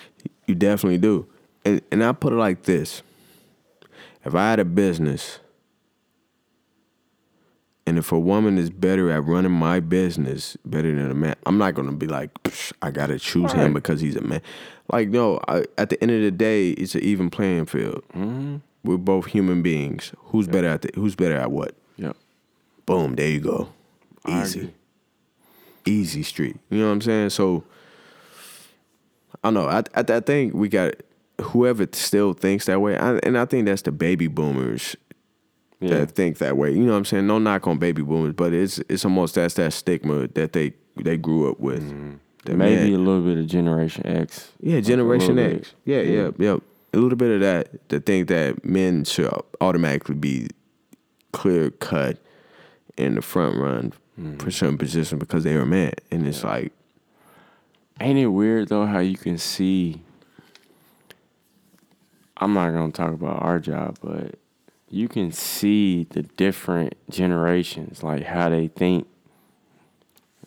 You 0.46 0.54
definitely 0.54 0.98
do. 0.98 1.26
And 1.64 1.82
and 1.90 2.02
I 2.04 2.12
put 2.12 2.32
it 2.32 2.36
like 2.36 2.62
this. 2.62 3.02
If 4.24 4.34
I 4.34 4.50
had 4.50 4.58
a 4.60 4.64
business 4.64 5.38
and 7.86 7.98
if 7.98 8.12
a 8.12 8.18
woman 8.18 8.58
is 8.58 8.70
better 8.70 9.10
at 9.10 9.24
running 9.24 9.52
my 9.52 9.80
business 9.80 10.56
better 10.64 10.94
than 10.94 11.10
a 11.10 11.14
man, 11.14 11.34
I'm 11.46 11.58
not 11.58 11.74
gonna 11.74 11.92
be 11.92 12.06
like, 12.06 12.32
"Psh, 12.44 12.72
I 12.82 12.90
gotta 12.90 13.18
choose 13.18 13.52
him 13.52 13.72
because 13.72 14.00
he's 14.00 14.16
a 14.16 14.20
man. 14.20 14.42
Like, 14.92 15.08
no, 15.08 15.40
I, 15.48 15.64
at 15.78 15.90
the 15.90 16.00
end 16.02 16.10
of 16.12 16.20
the 16.20 16.30
day, 16.30 16.70
it's 16.70 16.94
an 16.94 17.02
even 17.02 17.30
playing 17.30 17.66
field. 17.66 18.02
Mm-hmm. 18.14 18.56
We're 18.84 18.96
both 18.96 19.26
human 19.26 19.62
beings. 19.62 20.12
Who's 20.26 20.46
better 20.46 20.68
at 20.68 20.82
the, 20.82 20.90
who's 20.94 21.14
better 21.14 21.36
at 21.36 21.50
what? 21.50 21.74
Yep. 21.96 22.16
Boom, 22.86 23.14
there 23.14 23.28
you 23.28 23.40
go. 23.40 23.68
Easy. 24.28 24.72
Easy 25.90 26.22
street. 26.22 26.56
You 26.70 26.78
know 26.78 26.86
what 26.86 26.92
I'm 26.92 27.00
saying? 27.00 27.30
So 27.30 27.64
I 29.42 29.48
don't 29.50 29.54
know. 29.54 29.66
I 29.68 29.78
I, 29.94 30.04
I 30.16 30.20
think 30.20 30.54
we 30.54 30.68
got 30.68 30.94
whoever 31.40 31.86
still 31.92 32.32
thinks 32.32 32.66
that 32.66 32.80
way, 32.80 32.96
I, 32.96 33.16
and 33.18 33.36
I 33.38 33.44
think 33.46 33.66
that's 33.66 33.82
the 33.82 33.92
baby 33.92 34.26
boomers 34.26 34.94
Yeah. 35.80 35.90
that 36.00 36.12
think 36.12 36.38
that 36.38 36.56
way. 36.56 36.72
You 36.72 36.80
know 36.84 36.92
what 36.92 36.98
I'm 36.98 37.04
saying? 37.06 37.26
No 37.26 37.38
knock 37.38 37.66
on 37.66 37.78
baby 37.78 38.02
boomers, 38.02 38.34
but 38.34 38.52
it's 38.52 38.78
it's 38.88 39.04
almost 39.04 39.34
that's 39.34 39.54
that 39.54 39.72
stigma 39.72 40.28
that 40.28 40.52
they 40.52 40.74
they 40.96 41.16
grew 41.16 41.50
up 41.50 41.58
with. 41.60 41.82
Mm-hmm. 41.82 42.12
That 42.44 42.56
Maybe 42.56 42.90
man- 42.92 42.94
a 42.94 42.98
little 43.04 43.22
bit 43.22 43.38
of 43.38 43.46
Generation 43.46 44.06
X. 44.06 44.50
yeah, 44.60 44.80
Generation 44.80 45.38
X. 45.38 45.52
bit. 45.54 45.74
Yeah, 45.84 46.00
yeah, 46.02 46.30
yeah. 46.38 46.56
A 46.92 46.96
little 46.98 47.16
bit 47.16 47.30
of 47.30 47.40
that 47.40 47.88
to 47.90 48.00
think 48.00 48.28
that 48.28 48.64
men 48.64 49.04
should 49.04 49.30
automatically 49.60 50.14
be 50.16 50.48
clear 51.32 51.70
cut 51.70 52.18
in 52.96 53.14
the 53.14 53.22
front 53.22 53.56
run 53.56 53.92
for 54.38 54.50
certain 54.50 54.78
positions 54.78 55.18
because 55.18 55.44
they 55.44 55.56
were 55.56 55.66
man, 55.66 55.92
and 56.10 56.26
it's 56.26 56.44
like 56.44 56.72
Ain't 58.00 58.18
it 58.18 58.28
weird 58.28 58.68
though 58.68 58.86
how 58.86 59.00
you 59.00 59.18
can 59.18 59.36
see? 59.36 60.02
I'm 62.38 62.54
not 62.54 62.70
gonna 62.70 62.92
talk 62.92 63.12
about 63.12 63.42
our 63.42 63.58
job, 63.58 63.98
but 64.02 64.36
you 64.88 65.06
can 65.06 65.30
see 65.30 66.04
the 66.10 66.22
different 66.22 66.94
generations, 67.10 68.02
like 68.02 68.24
how 68.24 68.48
they 68.48 68.68
think. 68.68 69.06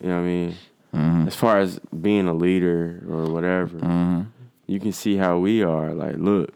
You 0.01 0.09
know 0.09 0.15
what 0.15 0.21
I 0.21 0.26
mean? 0.26 0.55
Mm-hmm. 0.93 1.28
As 1.28 1.36
far 1.36 1.59
as 1.59 1.80
being 2.01 2.28
a 2.28 2.34
leader 2.34 3.03
or 3.07 3.26
whatever, 3.26 3.78
mm-hmm. 3.78 4.21
you 4.65 4.80
can 4.80 4.91
see 4.91 5.17
how 5.17 5.38
we 5.38 5.63
are. 5.63 5.93
Like, 5.93 6.17
look, 6.17 6.51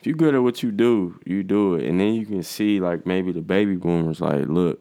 if 0.00 0.06
you 0.06 0.14
good 0.16 0.34
at 0.34 0.42
what 0.42 0.64
you 0.64 0.72
do, 0.72 1.18
you 1.24 1.44
do 1.44 1.76
it, 1.76 1.84
and 1.84 2.00
then 2.00 2.14
you 2.14 2.26
can 2.26 2.42
see 2.42 2.80
like 2.80 3.06
maybe 3.06 3.30
the 3.30 3.40
baby 3.40 3.76
boomers, 3.76 4.20
like, 4.20 4.46
look, 4.48 4.80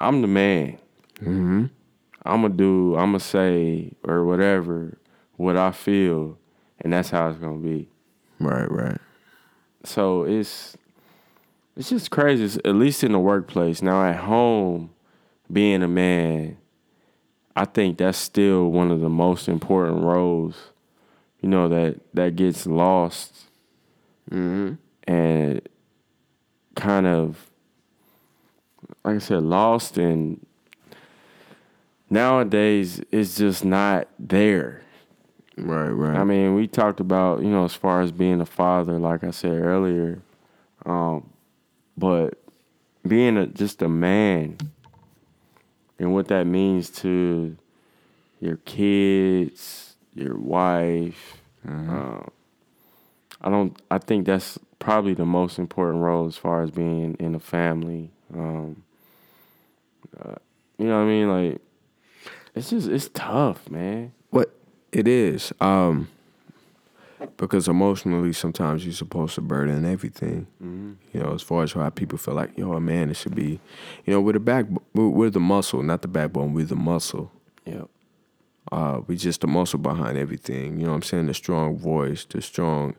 I'm 0.00 0.22
the 0.22 0.28
man. 0.28 0.78
Mm-hmm. 1.20 1.66
I'm 2.24 2.42
gonna 2.42 2.54
do, 2.54 2.94
I'm 2.96 3.10
gonna 3.10 3.20
say 3.20 3.92
or 4.04 4.24
whatever 4.24 4.98
what 5.36 5.56
I 5.56 5.70
feel, 5.72 6.38
and 6.80 6.92
that's 6.92 7.10
how 7.10 7.28
it's 7.28 7.38
gonna 7.38 7.58
be. 7.58 7.88
right, 8.38 8.70
right. 8.70 8.98
So 9.84 10.24
it's 10.24 10.76
it's 11.76 11.88
just 11.88 12.10
crazy. 12.10 12.44
It's- 12.44 12.58
at 12.64 12.74
least 12.74 13.04
in 13.04 13.12
the 13.12 13.18
workplace. 13.18 13.80
Now 13.82 14.04
at 14.04 14.16
home, 14.16 14.90
being 15.50 15.82
a 15.82 15.88
man, 15.88 16.58
I 17.56 17.64
think 17.64 17.98
that's 17.98 18.18
still 18.18 18.70
one 18.70 18.90
of 18.90 19.00
the 19.00 19.08
most 19.08 19.48
important 19.48 20.02
roles. 20.02 20.56
You 21.40 21.48
know 21.48 21.68
that 21.68 22.00
that 22.14 22.36
gets 22.36 22.66
lost, 22.66 23.34
mm-hmm. 24.30 24.74
and 25.04 25.68
kind 26.76 27.06
of 27.06 27.49
like 29.04 29.16
I 29.16 29.18
said, 29.18 29.42
lost 29.42 29.98
and 29.98 30.44
nowadays 32.08 33.00
it's 33.10 33.36
just 33.36 33.64
not 33.64 34.08
there. 34.18 34.82
Right, 35.56 35.88
right. 35.88 36.16
I 36.16 36.24
mean, 36.24 36.54
we 36.54 36.66
talked 36.66 37.00
about, 37.00 37.42
you 37.42 37.50
know, 37.50 37.64
as 37.64 37.74
far 37.74 38.00
as 38.00 38.12
being 38.12 38.40
a 38.40 38.46
father, 38.46 38.98
like 38.98 39.24
I 39.24 39.30
said 39.30 39.52
earlier, 39.52 40.22
um, 40.86 41.30
but 41.96 42.38
being 43.06 43.36
a, 43.36 43.46
just 43.46 43.82
a 43.82 43.88
man 43.88 44.56
and 45.98 46.14
what 46.14 46.28
that 46.28 46.46
means 46.46 46.88
to 46.90 47.56
your 48.40 48.56
kids, 48.58 49.96
your 50.14 50.36
wife. 50.36 51.36
Um, 51.66 52.30
I 53.42 53.50
don't. 53.50 53.80
I 53.90 53.98
think 53.98 54.26
that's 54.26 54.58
probably 54.78 55.14
the 55.14 55.26
most 55.26 55.58
important 55.58 56.02
role 56.02 56.26
as 56.26 56.36
far 56.36 56.62
as 56.62 56.70
being 56.70 57.16
in 57.20 57.34
a 57.34 57.40
family. 57.40 58.10
Um, 58.34 58.82
uh, 60.18 60.34
you 60.78 60.86
know 60.86 60.96
what 60.96 61.04
I 61.04 61.06
mean? 61.06 61.28
Like, 61.28 61.60
it's 62.54 62.70
just 62.70 62.88
it's 62.88 63.08
tough, 63.12 63.70
man. 63.70 64.12
What 64.30 64.54
it 64.92 65.06
is, 65.06 65.52
um, 65.60 66.08
because 67.36 67.68
emotionally, 67.68 68.32
sometimes 68.32 68.84
you're 68.84 68.94
supposed 68.94 69.34
to 69.34 69.40
burden 69.40 69.84
everything. 69.84 70.46
You 71.12 71.20
know, 71.20 71.34
as 71.34 71.42
far 71.42 71.62
as 71.62 71.72
how 71.72 71.88
people 71.90 72.18
feel 72.18 72.34
like, 72.34 72.56
yo, 72.56 72.72
a 72.72 72.80
man, 72.80 73.10
it 73.10 73.16
should 73.16 73.34
be, 73.34 73.60
you 74.04 74.12
know, 74.12 74.20
we're 74.20 74.32
the 74.32 74.40
back, 74.40 74.66
we're, 74.94 75.08
we're 75.08 75.30
the 75.30 75.40
muscle, 75.40 75.82
not 75.82 76.02
the 76.02 76.08
backbone. 76.08 76.54
We're 76.54 76.64
the 76.64 76.76
muscle. 76.76 77.30
Yep. 77.66 77.88
Uh, 78.72 79.00
we 79.06 79.16
just 79.16 79.40
the 79.40 79.46
muscle 79.46 79.78
behind 79.78 80.16
everything. 80.16 80.78
You 80.78 80.84
know 80.84 80.90
what 80.90 80.96
I'm 80.96 81.02
saying? 81.02 81.26
The 81.26 81.34
strong 81.34 81.76
voice, 81.76 82.24
the 82.24 82.40
strong, 82.40 82.94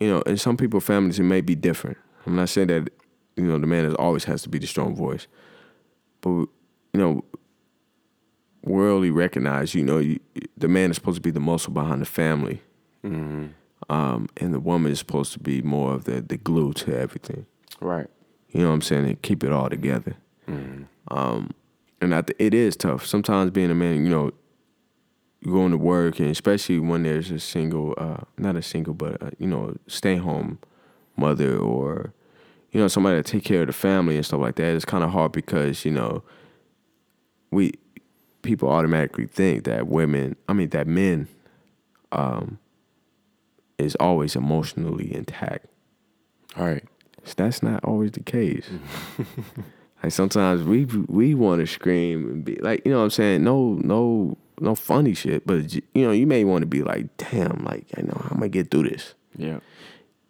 you 0.00 0.08
know, 0.08 0.22
in 0.22 0.36
some 0.36 0.56
people 0.56 0.80
families 0.80 1.18
it 1.18 1.24
may 1.24 1.40
be 1.40 1.54
different. 1.54 1.98
I'm 2.26 2.36
not 2.36 2.48
saying 2.48 2.68
that, 2.68 2.90
you 3.36 3.44
know, 3.44 3.58
the 3.58 3.66
man 3.66 3.84
is 3.84 3.94
always 3.94 4.24
has 4.24 4.42
to 4.42 4.48
be 4.48 4.58
the 4.58 4.66
strong 4.66 4.94
voice. 4.94 5.26
But 6.24 6.48
you 6.94 7.00
know, 7.00 7.24
worldly 8.62 9.10
recognized, 9.10 9.74
you 9.74 9.84
know, 9.84 9.98
you, 9.98 10.18
the 10.56 10.68
man 10.68 10.90
is 10.90 10.96
supposed 10.96 11.16
to 11.16 11.20
be 11.20 11.30
the 11.30 11.40
muscle 11.40 11.72
behind 11.72 12.00
the 12.00 12.06
family. 12.06 12.62
Um, 13.90 14.28
and 14.38 14.54
the 14.54 14.60
woman 14.60 14.90
is 14.90 14.98
supposed 14.98 15.34
to 15.34 15.38
be 15.38 15.60
more 15.60 15.92
of 15.92 16.04
the, 16.04 16.22
the 16.22 16.38
glue 16.38 16.72
to 16.72 16.98
everything. 16.98 17.44
Right. 17.80 18.06
You 18.48 18.62
know 18.62 18.68
what 18.68 18.74
I'm 18.74 18.80
saying? 18.80 19.04
And 19.04 19.20
keep 19.20 19.44
it 19.44 19.52
all 19.52 19.68
together. 19.68 20.16
Um, 21.08 21.50
and 22.00 22.14
I 22.14 22.22
th- 22.22 22.36
it 22.38 22.54
is 22.54 22.76
tough. 22.76 23.04
Sometimes 23.04 23.50
being 23.50 23.70
a 23.70 23.74
man, 23.74 24.04
you 24.04 24.10
know, 24.10 24.30
going 25.44 25.72
to 25.72 25.76
work, 25.76 26.18
and 26.18 26.30
especially 26.30 26.78
when 26.78 27.02
there's 27.02 27.30
a 27.30 27.38
single, 27.38 27.92
uh, 27.98 28.22
not 28.38 28.56
a 28.56 28.62
single, 28.62 28.94
but 28.94 29.22
uh, 29.22 29.30
you 29.38 29.46
know, 29.46 29.76
stay 29.86 30.16
home 30.16 30.58
mother 31.16 31.58
or 31.58 32.14
you 32.74 32.80
know 32.80 32.88
somebody 32.88 33.22
to 33.22 33.22
take 33.22 33.44
care 33.44 33.62
of 33.62 33.68
the 33.68 33.72
family 33.72 34.16
and 34.16 34.26
stuff 34.26 34.40
like 34.40 34.56
that. 34.56 34.74
It's 34.74 34.84
kind 34.84 35.04
of 35.04 35.10
hard 35.10 35.32
because 35.32 35.84
you 35.84 35.92
know 35.92 36.22
we 37.50 37.72
people 38.42 38.68
automatically 38.68 39.26
think 39.26 39.64
that 39.64 39.86
women, 39.86 40.36
I 40.48 40.52
mean 40.52 40.68
that 40.70 40.86
men, 40.88 41.28
um, 42.10 42.58
is 43.78 43.94
always 43.96 44.34
emotionally 44.34 45.14
intact. 45.14 45.66
All 46.56 46.66
right. 46.66 46.84
So 47.22 47.34
That's 47.36 47.62
not 47.62 47.82
always 47.84 48.10
the 48.10 48.20
case. 48.20 48.68
like 50.02 50.12
sometimes 50.12 50.64
we 50.64 50.84
we 50.84 51.34
want 51.34 51.60
to 51.60 51.66
scream 51.68 52.28
and 52.28 52.44
be 52.44 52.56
like, 52.56 52.82
you 52.84 52.90
know 52.90 52.98
what 52.98 53.04
I'm 53.04 53.10
saying? 53.10 53.44
No, 53.44 53.74
no, 53.84 54.36
no 54.60 54.74
funny 54.74 55.14
shit. 55.14 55.46
But 55.46 55.72
you 55.72 55.82
know, 55.94 56.10
you 56.10 56.26
may 56.26 56.42
want 56.42 56.62
to 56.62 56.66
be 56.66 56.82
like, 56.82 57.16
damn, 57.18 57.64
like 57.64 57.86
I 57.96 58.02
know 58.02 58.20
how 58.20 58.34
am 58.34 58.42
I 58.42 58.48
get 58.48 58.72
through 58.72 58.88
this? 58.88 59.14
Yeah. 59.36 59.60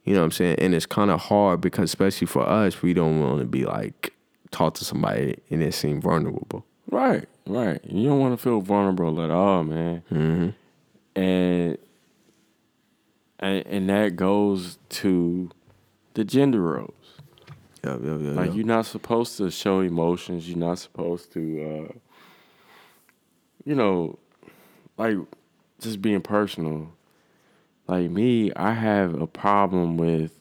You 0.05 0.15
know 0.15 0.21
what 0.21 0.27
I'm 0.27 0.33
saying? 0.33 0.57
And 0.59 0.75
it's 0.75 0.87
kind 0.87 1.11
of 1.11 1.21
hard 1.21 1.61
because 1.61 1.85
especially 1.85 2.27
for 2.27 2.47
us, 2.47 2.83
we 2.83 2.93
don't 2.93 3.21
want 3.21 3.41
to 3.41 3.47
be 3.47 3.65
like 3.65 4.13
talk 4.51 4.75
to 4.75 4.85
somebody 4.85 5.37
and 5.51 5.63
it 5.63 5.73
seem 5.73 6.01
vulnerable. 6.01 6.65
Right. 6.91 7.27
Right. 7.47 7.81
You 7.85 8.09
don't 8.09 8.21
want 8.21 8.39
to 8.39 8.43
feel 8.43 8.61
vulnerable 8.61 9.23
at 9.23 9.31
all, 9.31 9.65
man. 9.65 10.03
Mm-hmm. 10.13 10.51
And, 11.21 11.79
and 13.39 13.67
and 13.67 13.91
that 13.91 14.17
goes 14.17 14.79
to 14.91 15.51
the 16.15 16.25
gender 16.25 16.61
roles. 16.61 16.93
Yeah, 17.85 17.99
yeah, 18.03 18.17
yeah. 18.17 18.31
Like 18.31 18.55
you're 18.55 18.65
not 18.65 18.87
supposed 18.87 19.37
to 19.39 19.51
show 19.51 19.81
emotions. 19.81 20.49
You're 20.49 20.59
not 20.59 20.79
supposed 20.79 21.33
to, 21.35 21.41
uh, 21.91 21.93
you 23.65 23.75
know, 23.75 24.19
like 24.97 25.17
just 25.81 26.01
being 26.01 26.23
personal. 26.23 26.93
Like 27.87 28.11
me, 28.11 28.53
I 28.55 28.73
have 28.73 29.21
a 29.21 29.27
problem 29.27 29.97
with 29.97 30.33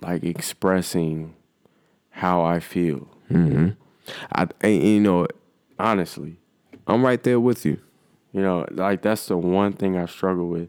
like 0.00 0.22
expressing 0.24 1.34
how 2.10 2.42
I 2.42 2.60
feel. 2.60 3.08
Mm-hmm. 3.30 3.70
I, 4.32 4.48
and, 4.60 4.82
you 4.82 5.00
know, 5.00 5.26
Honestly, 5.78 6.36
I'm 6.86 7.04
right 7.04 7.20
there 7.22 7.40
with 7.40 7.64
you. 7.64 7.78
you 8.32 8.40
know, 8.40 8.66
like 8.70 9.02
that's 9.02 9.26
the 9.26 9.36
one 9.36 9.72
thing 9.72 9.96
I 9.96 10.06
struggle 10.06 10.48
with, 10.48 10.68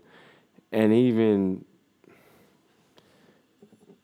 and 0.72 0.92
even. 0.92 1.66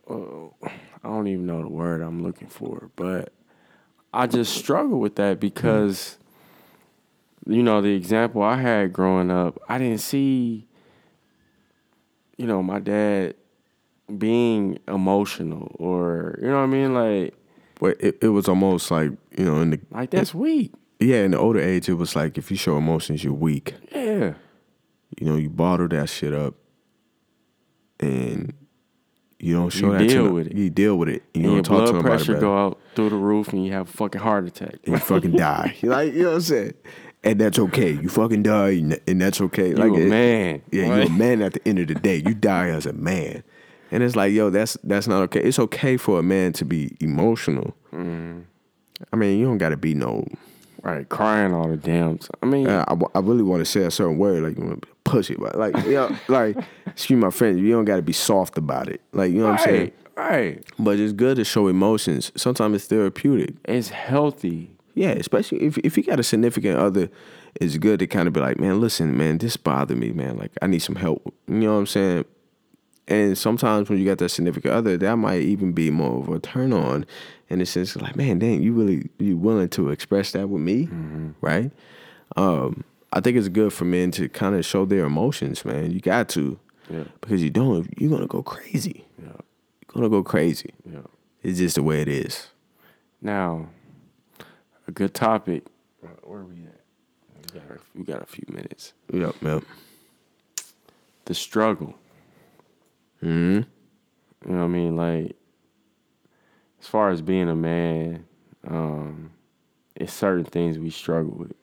oh, 0.08 0.54
I 0.62 1.08
don't 1.08 1.28
even 1.28 1.48
know 1.48 1.62
the 1.64 1.70
word 1.70 2.02
I'm 2.02 2.22
looking 2.22 2.48
for, 2.48 2.92
but 2.96 3.34
I 4.14 4.28
just 4.28 4.56
struggle 4.56 5.00
with 5.00 5.16
that 5.16 5.40
because, 5.40 6.18
you 7.48 7.64
know, 7.64 7.82
the 7.82 7.96
example 7.96 8.44
I 8.44 8.58
had 8.58 8.94
growing 8.94 9.32
up, 9.32 9.60
I 9.68 9.78
didn't 9.80 10.00
see, 10.02 10.68
you 12.40 12.48
know, 12.48 12.64
my 12.64 12.80
dad 12.80 13.36
being 14.18 14.80
emotional 14.88 15.76
or 15.78 16.40
you 16.42 16.48
know 16.48 16.56
what 16.58 16.64
I 16.64 16.66
mean? 16.78 16.94
Like 16.96 17.36
But 17.80 17.98
it, 18.02 18.18
it 18.22 18.30
was 18.30 18.48
almost 18.50 18.90
like 18.90 19.12
you 19.38 19.46
know 19.46 19.62
in 19.62 19.70
the 19.72 19.80
like 19.92 20.10
that's 20.10 20.34
weak. 20.34 20.74
yeah 21.00 21.18
in 21.26 21.32
the 21.32 21.38
older 21.38 21.60
age 21.60 21.88
it 21.90 21.94
was 21.94 22.16
like 22.16 22.38
if 22.38 22.50
you 22.50 22.58
show 22.58 22.76
emotions 22.78 23.24
you're 23.24 23.34
weak. 23.48 23.76
Yeah. 23.94 24.34
You 25.20 25.26
know 25.28 25.36
you 25.36 25.50
bottle 25.50 25.88
that 25.90 26.08
shit 26.10 26.34
up, 26.34 26.56
and 28.00 28.54
you 29.40 29.56
don't 29.56 29.70
show 29.70 29.88
You 29.88 29.92
that. 29.94 30.00
to 30.00 30.08
deal 30.08 30.26
no- 30.26 30.34
with 30.34 30.48
it. 30.48 30.56
You 30.56 30.70
deal 30.70 30.96
with 30.98 31.10
it. 31.10 31.24
You 31.34 31.42
And 31.42 31.44
your 31.44 31.62
don't 31.62 31.64
talk 31.64 31.86
to 31.88 31.92
blood 31.94 32.00
about 32.00 32.00
it. 32.00 32.04
pressure 32.18 32.32
about 32.34 32.38
it. 32.38 32.42
go 32.42 32.58
out 32.66 32.80
through 32.96 33.10
the 33.10 33.16
roof 33.16 33.54
and 33.54 33.66
you 33.66 33.72
have 33.74 33.90
a 33.90 33.92
fucking 33.92 34.22
heart 34.22 34.46
attack. 34.48 34.76
and 34.86 34.94
you 34.94 34.98
fucking 34.98 35.32
die. 35.34 35.76
Like 35.84 36.14
you 36.14 36.24
know 36.24 36.30
what 36.30 36.36
I'm 36.36 36.42
saying? 36.42 36.74
And 37.24 37.40
that's 37.40 37.60
okay. 37.60 37.92
You 37.92 38.08
fucking 38.08 38.44
die, 38.44 38.70
and 38.70 39.00
and 39.08 39.22
that's 39.22 39.42
okay. 39.42 39.74
Like 39.74 39.92
you 39.92 40.06
a 40.06 40.10
man. 40.10 40.62
Yeah, 40.72 40.86
you're 40.88 41.08
a 41.08 41.10
man 41.10 41.42
at 41.42 41.54
the 41.54 41.68
end 41.68 41.80
of 41.80 41.88
the 41.88 41.96
day. 41.96 42.18
You 42.26 42.34
die 42.34 42.70
as 42.70 42.86
a 42.86 42.94
man. 42.94 43.44
And 43.92 44.04
it's 44.04 44.16
like, 44.16 44.32
yo, 44.32 44.50
that's 44.50 44.78
that's 44.84 45.08
not 45.08 45.22
okay. 45.24 45.42
It's 45.42 45.60
okay 45.60 45.98
for 45.98 46.20
a 46.20 46.24
man 46.24 46.54
to 46.54 46.66
be 46.66 46.96
emotional. 47.02 47.76
Mm. 47.94 48.44
I 49.12 49.16
mean, 49.16 49.40
you 49.40 49.46
don't 49.46 49.58
gotta 49.58 49.78
be 49.78 49.94
no. 49.94 50.26
Right, 50.82 51.10
crying 51.10 51.54
all 51.54 51.68
the 51.68 51.76
damn 51.76 52.20
time. 52.20 52.30
I 52.42 52.46
mean, 52.46 52.68
Uh, 52.68 52.86
I, 52.88 53.18
I 53.18 53.20
really 53.20 53.44
want 53.44 53.60
to 53.60 53.66
say 53.66 53.82
a 53.84 53.92
certain 53.92 54.18
word, 54.18 54.44
like 54.44 54.58
you 54.58 54.80
to 55.12 55.34
it, 55.34 55.40
but 55.40 55.56
like, 55.58 55.76
you 55.86 55.94
know, 55.94 56.16
like, 56.28 56.58
excuse 56.86 57.20
my 57.20 57.32
friends, 57.32 57.60
you 57.60 57.72
don't 57.72 57.86
gotta 57.86 58.02
be 58.02 58.14
soft 58.14 58.58
about 58.58 58.88
it. 58.88 59.02
Like, 59.12 59.32
you 59.32 59.40
know 59.40 59.50
what 59.52 59.60
I'm 59.60 59.66
saying? 59.66 59.92
right, 60.16 60.32
right. 60.32 60.66
But 60.78 61.00
it's 61.00 61.14
good 61.14 61.38
to 61.38 61.44
show 61.44 61.68
emotions. 61.68 62.32
Sometimes 62.36 62.76
it's 62.76 62.86
therapeutic. 62.88 63.56
It's 63.66 63.90
healthy. 63.90 64.72
Yeah, 64.96 65.12
especially 65.12 65.62
if 65.64 65.78
if 65.80 65.98
you 65.98 66.04
got 66.04 66.20
a 66.20 66.24
significant 66.24 66.78
other, 66.78 67.10
it's 67.56 67.78
good 67.78 68.00
to 68.00 68.08
kind 68.08 68.28
of 68.28 68.34
be 68.34 68.40
like, 68.40 68.60
man, 68.60 68.80
listen, 68.82 69.16
man, 69.18 69.38
this 69.38 69.56
bothered 69.58 69.98
me, 69.98 70.12
man. 70.12 70.38
Like, 70.38 70.52
I 70.62 70.68
need 70.68 70.80
some 70.80 70.96
help. 70.96 71.34
You 71.48 71.54
know 71.56 71.74
what 71.74 71.80
I'm 71.80 71.86
saying? 71.88 72.26
And 73.08 73.36
sometimes 73.38 73.90
when 73.90 73.98
you 73.98 74.06
got 74.06 74.20
that 74.20 74.30
significant 74.30 74.74
other, 74.74 74.96
that 74.98 75.16
might 75.16 75.42
even 75.42 75.72
be 75.74 75.90
more 75.90 76.20
of 76.22 76.30
a 76.30 76.38
turn 76.40 76.74
on, 76.74 77.06
in 77.50 77.58
the 77.60 77.66
sense 77.66 77.96
like, 77.96 78.16
man, 78.16 78.38
dang, 78.40 78.62
you 78.62 78.72
really 78.74 79.10
you 79.18 79.36
willing 79.38 79.70
to 79.70 79.90
express 79.90 80.32
that 80.34 80.48
with 80.50 80.62
me, 80.62 80.88
right? 81.42 81.72
Um, 82.38 82.84
I 83.12 83.20
think 83.22 83.38
it's 83.38 83.48
good 83.48 83.74
for 83.74 83.86
men 83.86 84.12
to 84.12 84.30
kind 84.30 84.54
of 84.56 84.64
show 84.66 84.86
their 84.86 85.06
emotions, 85.06 85.66
man. 85.66 85.90
You 85.92 86.00
got 86.00 86.30
to, 86.30 86.60
Yeah. 86.90 87.06
because 87.22 87.42
you 87.42 87.50
don't, 87.50 87.88
you're 88.00 88.12
gonna 88.12 88.28
go 88.28 88.44
crazy. 88.44 89.06
Yeah. 89.18 89.30
You're 89.30 89.94
gonna 89.96 90.10
go 90.10 90.22
crazy. 90.24 90.72
Yeah. 90.86 91.00
It's 91.42 91.58
just 91.58 91.76
the 91.76 91.84
way 91.84 92.02
it 92.02 92.08
is. 92.08 92.50
Now, 93.22 93.70
a 94.90 94.92
good 94.92 95.14
topic. 95.14 95.64
Where 96.24 96.40
are 96.40 96.44
we 96.46 96.64
at? 96.66 96.82
We 97.54 97.60
got 97.60 97.70
a, 97.72 97.80
we 97.96 98.04
got 98.04 98.22
a 98.24 98.26
few 98.26 98.44
minutes. 98.50 98.94
Yep, 99.14 99.36
yep. 99.42 99.64
The 101.26 101.34
struggle. 101.36 101.94
hmm 103.22 103.60
You 103.60 103.66
know 104.46 104.58
what 104.58 104.64
I 104.64 104.68
mean? 104.68 104.96
Like, 104.96 105.36
as 106.82 106.88
far 106.88 107.12
as 107.12 107.22
being 107.22 107.50
a 107.50 107.56
man, 107.56 108.26
um, 108.68 109.30
it's 109.96 110.12
certain 110.12 110.46
things 110.46 110.80
we 110.80 110.90
struggle 110.90 111.36
with. 111.38 111.54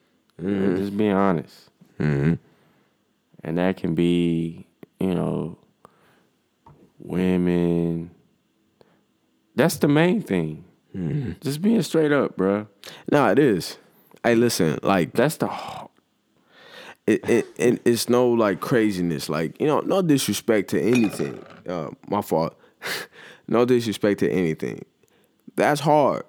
Just 0.76 0.96
being 0.96 1.12
honest. 1.12 1.70
hmm 1.98 2.34
And 3.42 3.58
that 3.58 3.76
can 3.76 3.94
be, 3.96 4.66
you 5.00 5.14
know, 5.14 5.58
women. 6.98 8.10
That's 9.56 9.78
the 9.78 9.88
main 9.88 10.22
thing. 10.22 10.65
Just 11.40 11.60
being 11.62 11.82
straight 11.82 12.12
up, 12.12 12.36
bruh. 12.36 12.66
No, 13.10 13.28
it 13.28 13.38
is. 13.38 13.78
Hey, 14.24 14.34
listen, 14.34 14.78
like 14.82 15.12
That's 15.12 15.36
the 15.36 15.50
it, 17.06 17.28
it, 17.28 17.46
it 17.56 17.82
it's 17.84 18.08
no 18.08 18.28
like 18.28 18.60
craziness. 18.60 19.28
Like 19.28 19.60
you 19.60 19.66
know, 19.66 19.80
no 19.80 20.02
disrespect 20.02 20.70
to 20.70 20.80
anything. 20.80 21.44
Uh, 21.68 21.90
my 22.08 22.20
fault. 22.20 22.58
no 23.48 23.64
disrespect 23.64 24.20
to 24.20 24.30
anything. 24.30 24.84
That's 25.54 25.80
hard. 25.80 26.24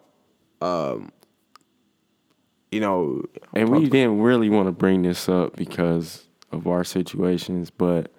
Um, 0.61 1.11
you 2.71 2.79
know, 2.79 3.23
And 3.53 3.69
we 3.69 3.89
didn't 3.89 4.21
really 4.21 4.49
want 4.49 4.67
to 4.67 4.71
bring 4.71 5.03
this 5.03 5.29
up 5.29 5.55
because 5.55 6.27
of 6.51 6.67
our 6.67 6.83
situations, 6.83 7.69
but 7.69 8.11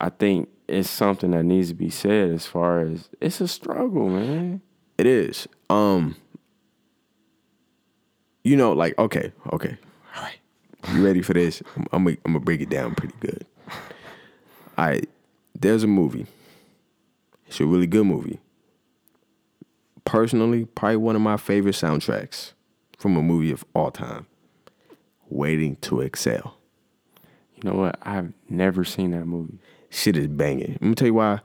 I 0.00 0.10
think 0.10 0.48
it's 0.68 0.88
something 0.88 1.30
that 1.32 1.44
needs 1.44 1.68
to 1.68 1.74
be 1.74 1.90
said 1.90 2.30
as 2.30 2.46
far 2.46 2.80
as 2.80 3.08
it's 3.20 3.40
a 3.40 3.48
struggle, 3.48 4.08
man. 4.08 4.60
It 4.98 5.06
is. 5.06 5.48
Um 5.70 6.16
you 8.44 8.56
know, 8.56 8.72
like, 8.72 8.96
okay, 8.98 9.32
okay. 9.52 9.76
All 10.16 10.22
right. 10.22 10.38
You 10.92 11.04
ready 11.04 11.20
for 11.22 11.34
this? 11.34 11.62
I'm, 11.76 11.86
I'm 11.92 12.04
gonna 12.04 12.16
I'm 12.24 12.32
gonna 12.32 12.44
break 12.44 12.60
it 12.60 12.70
down 12.70 12.94
pretty 12.94 13.14
good. 13.20 13.44
All 14.78 14.86
right. 14.86 15.08
There's 15.58 15.82
a 15.82 15.88
movie. 15.88 16.26
It's 17.46 17.60
a 17.60 17.66
really 17.66 17.86
good 17.86 18.06
movie. 18.06 18.40
Personally, 20.04 20.64
probably 20.64 20.96
one 20.96 21.16
of 21.16 21.22
my 21.22 21.36
favorite 21.36 21.74
soundtracks 21.74 22.52
from 22.98 23.16
a 23.16 23.22
movie 23.22 23.50
of 23.50 23.64
all 23.74 23.90
time. 23.90 24.26
Waiting 25.28 25.76
to 25.76 26.00
Exhale. 26.00 26.56
You 27.56 27.70
know 27.70 27.76
what? 27.76 27.98
I've 28.02 28.32
never 28.48 28.84
seen 28.84 29.10
that 29.10 29.26
movie. 29.26 29.58
Shit 29.90 30.16
is 30.16 30.28
banging. 30.28 30.72
Let 30.72 30.82
me 30.82 30.94
tell 30.94 31.08
you 31.08 31.14
why. 31.14 31.40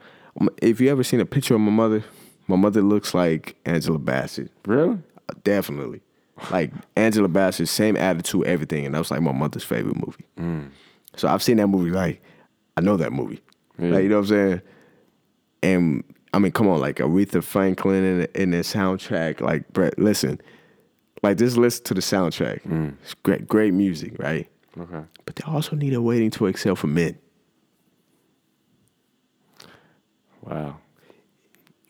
If 0.62 0.80
you 0.80 0.90
ever 0.90 1.04
seen 1.04 1.20
a 1.20 1.26
picture 1.26 1.56
of 1.56 1.62
my 1.62 1.72
mother, 1.72 2.04
my 2.48 2.56
mother 2.56 2.82
looks 2.82 3.14
like 3.14 3.56
Angela 3.66 4.00
Bassett. 4.00 4.52
Really? 4.66 5.00
Definitely. 5.44 6.02
Like 6.52 6.72
Angela 6.96 7.28
Bassett, 7.28 7.70
same 7.70 7.96
attitude, 7.96 8.46
everything, 8.46 8.86
and 8.86 8.96
that 8.96 9.00
was 9.00 9.12
like 9.12 9.22
my 9.22 9.32
mother's 9.32 9.64
favorite 9.64 9.96
movie. 9.96 10.26
Mm. 10.38 10.70
So 11.16 11.28
I've 11.28 11.44
seen 11.44 11.58
that 11.58 11.68
movie. 11.68 11.92
Like 11.92 12.22
I 12.76 12.82
know 12.82 12.98
that 12.98 13.14
movie. 13.14 13.42
Yeah. 13.80 13.90
Like 13.90 14.04
you 14.04 14.10
know 14.10 14.18
what 14.18 14.22
I'm 14.24 14.28
saying. 14.28 14.62
And 15.62 16.04
I 16.34 16.40
mean, 16.40 16.52
come 16.52 16.68
on, 16.68 16.80
like 16.80 16.98
Aretha 16.98 17.44
Franklin 17.44 18.04
in 18.04 18.20
the, 18.20 18.42
in 18.42 18.52
the 18.52 18.58
soundtrack. 18.58 19.40
Like, 19.40 19.72
Brett, 19.72 19.98
listen, 20.00 20.42
like 21.22 21.38
just 21.38 21.58
listen 21.58 21.84
to 21.86 21.94
the 21.94 22.02
soundtrack. 22.02 22.64
Mm. 22.64 22.96
It's 23.04 23.14
great, 23.14 23.48
great 23.48 23.74
music, 23.74 24.16
right? 24.18 24.50
Okay. 24.78 25.06
But 25.26 25.36
they 25.36 25.44
also 25.46 25.76
need 25.76 25.94
a 25.94 26.02
waiting 26.02 26.32
to 26.32 26.48
exhale 26.48 26.76
for 26.76 26.88
men. 26.88 27.18
Wow. 30.42 30.78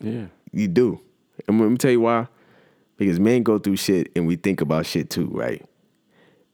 Yeah. 0.04 0.26
You 0.52 0.68
do. 0.68 1.00
And 1.48 1.60
let 1.60 1.70
me 1.72 1.78
tell 1.78 1.92
you 1.92 2.02
why. 2.02 2.28
Because 2.98 3.20
men 3.20 3.42
go 3.42 3.58
through 3.58 3.78
shit 3.78 4.12
and 4.16 4.28
we 4.28 4.36
think 4.36 4.62
about 4.62 4.86
shit 4.86 5.10
too, 5.10 5.28
right? 5.34 5.66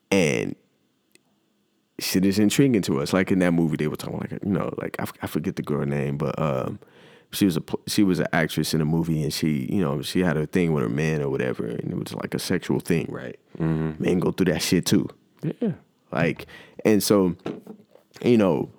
And 0.09 0.55
shit 1.99 2.25
is 2.25 2.39
intriguing 2.39 2.81
to 2.83 3.01
us. 3.01 3.11
Like 3.11 3.31
in 3.31 3.39
that 3.39 3.51
movie, 3.51 3.75
they 3.75 3.87
were 3.87 3.97
talking 3.97 4.19
like, 4.19 4.31
you 4.31 4.49
know, 4.49 4.73
like 4.77 4.95
I, 4.99 5.03
f- 5.03 5.13
I 5.21 5.27
forget 5.27 5.57
the 5.57 5.61
girl 5.61 5.85
name, 5.85 6.17
but 6.17 6.39
um, 6.39 6.79
she 7.31 7.45
was 7.45 7.57
a 7.57 7.63
she 7.87 8.03
was 8.03 8.19
an 8.19 8.27
actress 8.33 8.73
in 8.73 8.81
a 8.81 8.85
movie, 8.85 9.21
and 9.21 9.33
she, 9.33 9.67
you 9.71 9.81
know, 9.81 10.01
she 10.01 10.21
had 10.21 10.37
a 10.37 10.47
thing 10.47 10.73
with 10.73 10.81
her 10.83 10.89
man 10.89 11.21
or 11.21 11.29
whatever, 11.29 11.65
and 11.65 11.91
it 11.91 11.97
was 11.99 12.13
like 12.15 12.33
a 12.33 12.39
sexual 12.39 12.79
thing, 12.79 13.07
right? 13.09 13.37
Men 13.59 14.19
go 14.19 14.31
through 14.31 14.45
that 14.53 14.61
shit 14.61 14.85
too. 14.85 15.07
Yeah. 15.43 15.73
Like, 16.11 16.47
and 16.85 17.03
so, 17.03 17.35
you 18.23 18.37
know, 18.37 18.71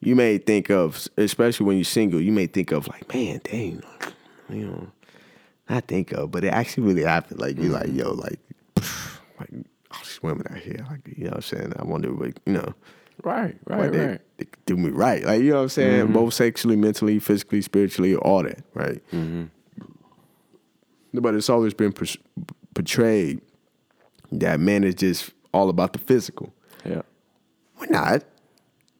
you 0.00 0.14
may 0.14 0.38
think 0.38 0.70
of, 0.70 1.08
especially 1.16 1.66
when 1.66 1.78
you're 1.78 1.84
single, 1.84 2.20
you 2.20 2.30
may 2.30 2.46
think 2.46 2.70
of 2.70 2.86
like, 2.86 3.12
man, 3.12 3.40
dang, 3.42 3.82
you 4.50 4.66
know, 4.66 4.86
not 5.68 5.86
think 5.88 6.12
of, 6.12 6.30
but 6.30 6.44
it 6.44 6.48
actually 6.48 6.84
really 6.84 7.02
happened. 7.04 7.40
Like, 7.40 7.56
you're 7.58 7.72
like, 7.72 7.92
yo, 7.92 8.12
like, 8.12 8.38
like, 9.40 9.50
all 9.90 9.98
these 10.02 10.22
women 10.22 10.46
out 10.50 10.58
here, 10.58 10.84
like, 10.90 11.00
you 11.16 11.24
know 11.24 11.30
what 11.30 11.36
I'm 11.36 11.42
saying? 11.42 11.72
I 11.78 11.84
wonder, 11.84 12.10
like, 12.10 12.38
you 12.46 12.52
know, 12.54 12.74
Right. 13.24 13.56
Right. 13.66 13.90
they, 13.90 14.06
Right. 14.06 14.20
they 14.36 14.46
do 14.66 14.76
me 14.76 14.90
right. 14.90 15.24
Like, 15.24 15.40
you 15.40 15.48
know 15.50 15.56
what 15.56 15.62
I'm 15.62 15.68
saying? 15.70 16.12
Both 16.12 16.34
sexually, 16.34 16.76
mentally, 16.76 17.18
physically, 17.18 17.62
spiritually, 17.62 18.14
all 18.14 18.42
that, 18.42 18.62
right? 18.74 19.02
Hmm. 19.10 19.44
But 21.14 21.34
it's 21.34 21.48
always 21.48 21.72
been 21.72 21.92
pers- 21.92 22.18
portrayed 22.74 23.40
that 24.32 24.60
man 24.60 24.84
is 24.84 24.94
just 24.96 25.30
all 25.54 25.70
about 25.70 25.94
the 25.94 25.98
physical. 25.98 26.52
Yeah. 26.84 27.02
We're 27.80 27.86
not. 27.86 28.22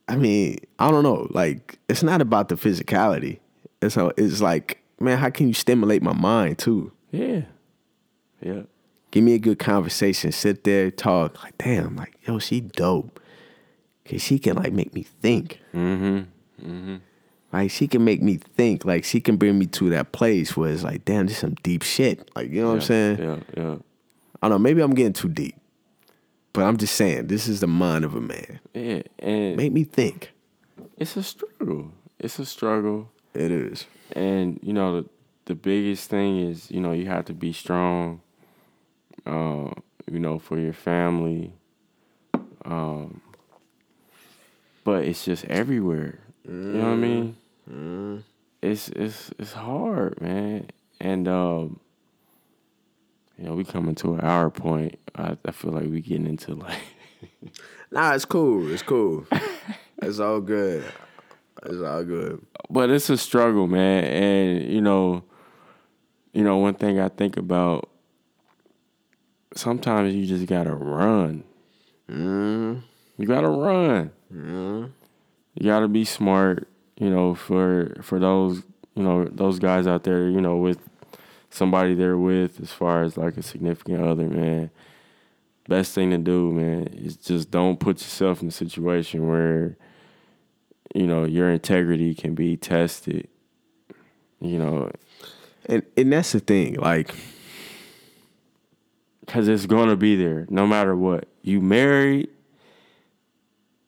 I 0.07 0.15
mean, 0.15 0.57
I 0.79 0.89
don't 0.89 1.03
know. 1.03 1.27
Like, 1.29 1.77
it's 1.87 2.01
not 2.01 2.19
about 2.21 2.49
the 2.49 2.55
physicality. 2.55 3.39
It's 3.83 3.93
how, 3.95 4.11
it's 4.17 4.41
like, 4.41 4.81
man, 4.99 5.17
how 5.17 5.29
can 5.29 5.47
you 5.47 5.53
stimulate 5.53 6.01
my 6.01 6.13
mind 6.13 6.57
too? 6.59 6.91
Yeah. 7.11 7.41
Yeah. 8.41 8.61
Give 9.11 9.23
me 9.23 9.33
a 9.33 9.39
good 9.39 9.59
conversation. 9.59 10.31
Sit 10.31 10.63
there, 10.63 10.91
talk. 10.91 11.41
Like, 11.43 11.57
damn, 11.57 11.95
like, 11.95 12.15
yo, 12.27 12.39
she 12.39 12.61
dope. 12.61 13.19
Cause 14.05 14.21
she 14.21 14.39
can 14.39 14.55
like 14.55 14.71
make 14.71 14.93
me 14.93 15.03
think. 15.03 15.59
Mm-hmm. 15.73 16.65
Mm-hmm. 16.65 16.95
Like 17.51 17.71
she 17.71 17.87
can 17.87 18.05
make 18.05 18.21
me 18.21 18.37
think. 18.37 18.85
Like 18.85 19.03
she 19.03 19.19
can 19.19 19.35
bring 19.35 19.59
me 19.59 19.65
to 19.67 19.89
that 19.89 20.13
place 20.13 20.55
where 20.55 20.71
it's 20.71 20.83
like, 20.83 21.03
damn, 21.03 21.25
this 21.25 21.35
is 21.35 21.41
some 21.41 21.55
deep 21.63 21.81
shit. 21.83 22.29
Like, 22.35 22.49
you 22.49 22.61
know 22.61 22.67
what 22.67 22.75
I'm 22.75 22.81
saying? 22.81 23.19
Yeah. 23.19 23.37
Yeah. 23.57 23.75
I 24.41 24.47
don't 24.47 24.51
know, 24.51 24.59
maybe 24.59 24.81
I'm 24.81 24.93
getting 24.93 25.13
too 25.13 25.27
deep. 25.29 25.55
But 26.53 26.63
I'm 26.63 26.77
just 26.77 26.95
saying, 26.95 27.27
this 27.27 27.47
is 27.47 27.59
the 27.59 27.67
mind 27.67 28.05
of 28.05 28.15
a 28.15 28.21
man. 28.21 28.59
Yeah. 28.73 29.01
And 29.19 29.57
Make 29.57 29.73
me 29.73 29.83
think. 29.83 30.31
it's 30.97 31.17
a 31.17 31.23
struggle. 31.23 31.91
It's 32.19 32.39
a 32.39 32.45
struggle. 32.45 33.09
It 33.33 33.51
is. 33.51 33.85
And 34.13 34.59
you 34.61 34.73
know 34.73 35.01
the 35.01 35.09
the 35.45 35.55
biggest 35.55 36.09
thing 36.09 36.39
is 36.39 36.69
you 36.71 36.79
know 36.79 36.91
you 36.91 37.07
have 37.07 37.25
to 37.25 37.33
be 37.33 37.53
strong. 37.53 38.21
Uh, 39.25 39.71
you 40.09 40.19
know 40.19 40.39
for 40.39 40.57
your 40.57 40.73
family. 40.73 41.53
Um, 42.65 43.21
but 44.83 45.03
it's 45.03 45.25
just 45.25 45.45
everywhere. 45.45 46.19
You 46.45 46.53
know 46.53 46.85
what 46.85 46.91
I 46.91 46.95
mean? 46.95 47.37
It 47.67 48.23
it's 48.61 48.89
it's 48.89 49.31
it's 49.37 49.53
hard, 49.53 50.21
man. 50.21 50.69
And 50.99 51.27
um, 51.27 51.79
you 53.37 53.45
know, 53.45 53.53
we 53.53 53.63
coming 53.63 53.95
to 53.95 54.15
an 54.15 54.21
hour 54.21 54.49
point. 54.49 54.99
I, 55.15 55.37
I 55.45 55.51
feel 55.51 55.71
like 55.71 55.85
we 55.89 56.01
getting 56.01 56.27
into 56.27 56.55
like 56.55 56.79
Nah, 57.91 58.13
it's 58.13 58.25
cool. 58.25 58.71
It's 58.71 58.83
cool. 58.83 59.25
it's 60.01 60.19
all 60.19 60.41
good. 60.41 60.83
It's 61.63 61.81
all 61.81 62.03
good. 62.03 62.45
But 62.69 62.89
it's 62.89 63.09
a 63.09 63.17
struggle, 63.17 63.67
man. 63.67 64.03
And 64.03 64.71
you 64.71 64.81
know, 64.81 65.23
you 66.33 66.43
know, 66.43 66.57
one 66.57 66.73
thing 66.75 66.99
I 66.99 67.09
think 67.09 67.37
about 67.37 67.89
sometimes 69.55 70.13
you 70.15 70.25
just 70.25 70.45
gotta 70.47 70.73
run. 70.73 71.43
Mm, 72.09 72.81
You 73.17 73.25
gotta 73.25 73.49
run. 73.49 74.11
mm, 74.33 74.89
You 75.55 75.65
gotta 75.65 75.87
be 75.87 76.05
smart. 76.05 76.67
You 76.97 77.09
know, 77.09 77.35
for 77.35 77.97
for 78.01 78.19
those 78.19 78.63
you 78.95 79.03
know 79.03 79.25
those 79.25 79.59
guys 79.59 79.85
out 79.87 80.03
there, 80.03 80.29
you 80.29 80.41
know, 80.41 80.57
with 80.57 80.79
somebody 81.49 81.93
they're 81.93 82.17
with, 82.17 82.59
as 82.59 82.71
far 82.71 83.03
as 83.03 83.17
like 83.17 83.37
a 83.37 83.43
significant 83.43 84.03
other, 84.03 84.27
man. 84.27 84.69
Best 85.67 85.93
thing 85.93 86.11
to 86.11 86.17
do, 86.17 86.51
man, 86.51 86.87
is 86.93 87.17
just 87.17 87.51
don't 87.51 87.77
put 87.79 87.97
yourself 87.97 88.41
in 88.41 88.47
a 88.47 88.51
situation 88.51 89.27
where 89.27 89.75
you 90.93 91.07
know 91.07 91.25
your 91.25 91.49
integrity 91.49 92.13
can 92.13 92.35
be 92.35 92.57
tested. 92.57 93.27
You 94.39 94.59
know, 94.59 94.91
And 95.65 95.83
and 95.95 96.13
that's 96.13 96.31
the 96.31 96.39
thing. 96.39 96.75
Like, 96.75 97.13
because 99.21 99.47
it's 99.47 99.65
gonna 99.65 99.95
be 99.95 100.15
there 100.15 100.45
no 100.49 100.67
matter 100.67 100.95
what. 100.95 101.27
You 101.41 101.61
married 101.61 102.29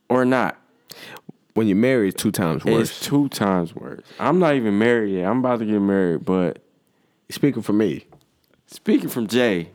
or 0.10 0.26
not. 0.26 0.58
when 1.54 1.68
you're 1.68 1.76
married, 1.76 2.14
it's 2.14 2.22
two 2.24 2.32
times 2.32 2.64
worse. 2.66 2.90
It's 2.90 3.02
two 3.02 3.28
times 3.30 3.76
worse. 3.76 4.04
I'm 4.18 4.40
not 4.40 4.56
even 4.56 4.80
married 4.80 5.14
yet. 5.14 5.26
I'm 5.30 5.40
about 5.40 5.60
to 5.60 5.66
get 5.66 5.80
married, 5.80 6.26
but 6.26 6.64
Speaking 7.32 7.62
for 7.62 7.74
me, 7.74 8.08
speaking 8.66 9.08
from 9.08 9.28
Jay, 9.28 9.70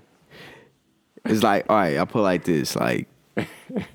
it's 1.25 1.45
like, 1.45 1.67
all 1.71 1.77
right, 1.77 1.99
I 1.99 2.05
put 2.05 2.23
like 2.23 2.43
this, 2.45 2.75
like 2.75 3.07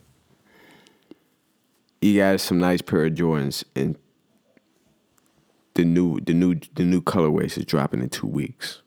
you 2.02 2.18
got 2.18 2.40
some 2.40 2.60
nice 2.60 2.82
pair 2.82 3.06
of 3.06 3.14
Jordans 3.14 3.64
and 3.76 3.98
the 5.76 5.86
new 5.86 6.20
the 6.20 6.34
new 6.34 6.56
the 6.76 6.84
new 6.84 7.02
colorways 7.02 7.58
is 7.58 7.66
dropping 7.66 8.02
in 8.02 8.10
two 8.10 8.28
weeks. 8.28 8.82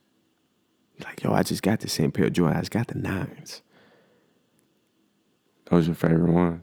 You're 0.96 1.08
like, 1.08 1.22
yo, 1.22 1.32
I 1.32 1.42
just 1.42 1.62
got 1.62 1.80
the 1.80 1.88
same 1.88 2.12
pair 2.12 2.26
of 2.26 2.32
Jordans. 2.32 2.56
I 2.56 2.60
just 2.60 2.70
got 2.70 2.88
the 2.88 2.98
nines. 2.98 3.62
those 5.70 5.86
your 5.86 5.96
favorite 5.96 6.32
one. 6.32 6.62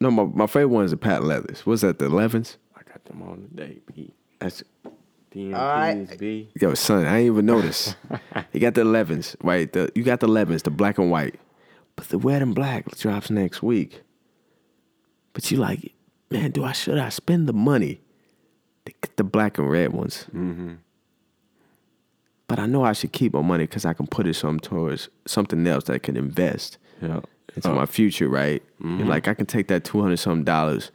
No, 0.00 0.10
my, 0.10 0.24
my 0.24 0.46
favorite 0.46 0.68
one 0.68 0.84
is 0.84 0.90
the 0.90 0.96
patent 0.96 1.24
leathers. 1.24 1.64
What's 1.64 1.82
that, 1.82 1.98
the 1.98 2.06
11s? 2.06 2.56
I 2.76 2.82
got 2.82 3.04
them 3.06 3.22
on 3.22 3.48
today, 3.48 3.78
B. 3.94 4.12
That's 4.38 4.62
DMPs, 5.34 6.18
B. 6.18 6.50
Yo, 6.60 6.74
son, 6.74 7.06
I 7.06 7.18
ain't 7.18 7.26
even 7.26 7.46
notice. 7.46 7.94
you 8.52 8.60
got 8.60 8.74
the 8.74 8.82
11s, 8.82 9.36
right? 9.42 9.72
The, 9.72 9.90
you 9.94 10.02
got 10.02 10.20
the 10.20 10.26
11s, 10.26 10.62
the 10.62 10.70
black 10.70 10.98
and 10.98 11.10
white. 11.10 11.36
But 11.94 12.08
the 12.08 12.18
red 12.18 12.42
and 12.42 12.54
black 12.54 12.94
drops 12.96 13.30
next 13.30 13.62
week. 13.62 14.02
But 15.36 15.50
you 15.50 15.58
like, 15.58 15.92
man, 16.30 16.50
do 16.50 16.64
I 16.64 16.72
should 16.72 16.96
I 16.96 17.10
spend 17.10 17.46
the 17.46 17.52
money 17.52 18.00
to 18.86 18.92
get 19.02 19.18
the 19.18 19.22
black 19.24 19.58
and 19.58 19.70
red 19.70 19.92
ones? 19.92 20.24
Mm-hmm. 20.34 20.76
But 22.48 22.58
I 22.58 22.64
know 22.64 22.84
I 22.84 22.94
should 22.94 23.12
keep 23.12 23.34
my 23.34 23.42
money 23.42 23.64
because 23.64 23.84
I 23.84 23.92
can 23.92 24.06
put 24.06 24.26
it 24.26 24.32
some 24.32 24.58
towards 24.58 25.10
something 25.26 25.66
else 25.66 25.84
that 25.84 25.92
I 25.92 25.98
can 25.98 26.16
invest 26.16 26.78
Yeah. 27.02 27.20
into 27.54 27.68
my 27.74 27.84
future, 27.84 28.30
right? 28.30 28.62
And 28.80 29.06
like 29.10 29.28
I 29.28 29.34
can 29.34 29.44
take 29.44 29.68
that 29.68 29.84
two 29.84 30.00
hundred 30.00 30.16
something 30.16 30.44
dollars, 30.44 30.90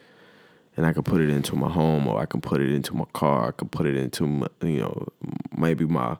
and 0.75 0.87
I 0.87 0.93
can 0.93 1.03
put 1.03 1.21
it 1.21 1.29
into 1.29 1.55
my 1.55 1.69
home, 1.69 2.07
or 2.07 2.19
I 2.19 2.25
can 2.25 2.41
put 2.41 2.61
it 2.61 2.71
into 2.71 2.95
my 2.95 3.05
car. 3.13 3.49
I 3.49 3.51
can 3.51 3.69
put 3.69 3.85
it 3.85 3.95
into 3.95 4.25
my, 4.25 4.47
you 4.63 4.79
know 4.79 5.07
maybe 5.55 5.85
my 5.85 6.17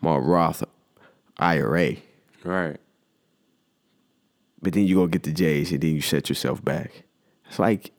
my 0.00 0.16
Roth 0.16 0.62
IRA. 1.38 1.96
Right. 2.44 2.76
But 4.62 4.74
then 4.74 4.86
you 4.86 4.94
go 4.94 5.08
get 5.08 5.24
the 5.24 5.32
J's, 5.32 5.72
and 5.72 5.80
then 5.80 5.94
you 5.94 6.00
set 6.02 6.28
yourself 6.28 6.64
back. 6.64 7.03
It's 7.48 7.58
like 7.58 7.92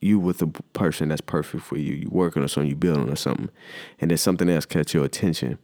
you 0.00 0.18
with 0.18 0.42
a 0.42 0.46
person 0.46 1.08
that's 1.08 1.20
perfect 1.20 1.64
for 1.64 1.78
you. 1.78 1.94
You 1.94 2.08
working 2.10 2.42
on 2.42 2.48
something, 2.48 2.68
you 2.68 2.76
building 2.76 3.08
on 3.08 3.16
something, 3.16 3.50
and 4.00 4.10
then 4.10 4.18
something 4.18 4.48
else 4.48 4.66
catch 4.66 4.94
your 4.94 5.04
attention. 5.04 5.58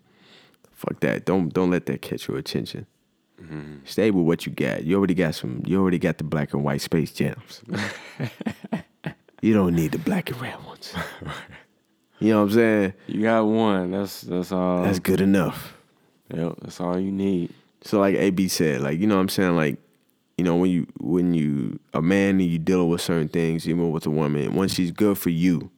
Fuck 0.72 1.00
that. 1.00 1.24
Don't 1.24 1.52
don't 1.52 1.70
let 1.70 1.86
that 1.86 2.02
catch 2.02 2.28
your 2.28 2.38
attention. 2.38 2.86
Mm-hmm. 3.42 3.76
Stay 3.84 4.10
with 4.10 4.24
what 4.24 4.46
you 4.46 4.52
got. 4.52 4.84
You 4.84 4.96
already 4.96 5.14
got 5.14 5.34
some. 5.34 5.62
You 5.66 5.80
already 5.80 5.98
got 5.98 6.18
the 6.18 6.24
black 6.24 6.54
and 6.54 6.64
white 6.64 6.80
space 6.80 7.12
jams. 7.12 7.62
you 9.42 9.54
don't 9.54 9.74
need 9.74 9.92
the 9.92 9.98
black 9.98 10.30
and 10.30 10.40
red 10.40 10.64
ones. 10.64 10.94
You 12.20 12.32
know 12.32 12.38
what 12.38 12.50
I'm 12.50 12.54
saying? 12.54 12.92
You 13.06 13.22
got 13.22 13.44
one. 13.44 13.92
That's 13.92 14.22
that's 14.22 14.50
all. 14.50 14.82
That's 14.82 14.98
good 14.98 15.20
enough. 15.20 15.76
Yep, 16.34 16.54
that's 16.62 16.80
all 16.80 16.98
you 16.98 17.12
need. 17.12 17.54
So 17.82 18.00
like 18.00 18.16
AB 18.16 18.48
said, 18.48 18.80
like 18.80 18.98
you 18.98 19.06
know 19.06 19.14
what 19.14 19.22
I'm 19.22 19.28
saying, 19.28 19.54
like 19.54 19.78
you 20.38 20.44
know 20.44 20.56
when 20.56 20.70
you 20.70 20.86
when 21.00 21.34
you 21.34 21.80
a 21.92 22.00
man 22.00 22.40
and 22.40 22.48
you 22.48 22.58
dealing 22.58 22.88
with 22.88 23.00
certain 23.00 23.28
things, 23.28 23.68
even 23.68 23.90
with 23.90 24.06
a 24.06 24.10
woman, 24.10 24.54
once 24.54 24.72
she's 24.72 24.92
good 24.92 25.18
for 25.18 25.30
you, 25.30 25.70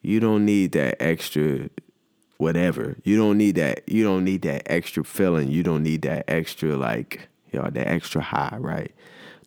you 0.00 0.18
don't 0.18 0.44
need 0.44 0.72
that 0.72 1.00
extra 1.00 1.68
whatever. 2.38 2.96
You 3.04 3.16
don't 3.16 3.36
need 3.36 3.56
that. 3.56 3.86
You 3.88 4.04
don't 4.04 4.24
need 4.24 4.42
that 4.42 4.62
extra 4.66 5.04
feeling. 5.04 5.50
You 5.50 5.62
don't 5.62 5.82
need 5.82 6.02
that 6.02 6.24
extra 6.28 6.76
like 6.76 7.28
you 7.52 7.60
know 7.60 7.68
that 7.68 7.86
extra 7.86 8.22
high, 8.22 8.56
right? 8.58 8.92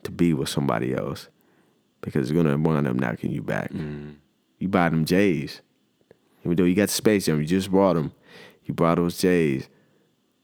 To 0.03 0.11
be 0.11 0.33
with 0.33 0.49
somebody 0.49 0.93
else 0.93 1.27
because 2.01 2.29
it's 2.29 2.35
gonna 2.35 2.57
wind 2.57 2.87
up 2.87 2.95
knocking 2.95 3.31
you 3.31 3.41
back. 3.41 3.73
Mm. 3.73 4.15
You 4.59 4.67
buy 4.67 4.89
them 4.89 5.05
J's, 5.05 5.61
even 6.45 6.55
though 6.55 6.63
you 6.63 6.75
got 6.75 6.89
the 6.89 6.93
Space 6.93 7.25
Jam, 7.25 7.39
you 7.39 7.47
just 7.47 7.71
bought 7.71 7.93
them. 7.95 8.13
You 8.65 8.73
brought 8.73 8.95
those 8.95 9.17
J's, 9.17 9.67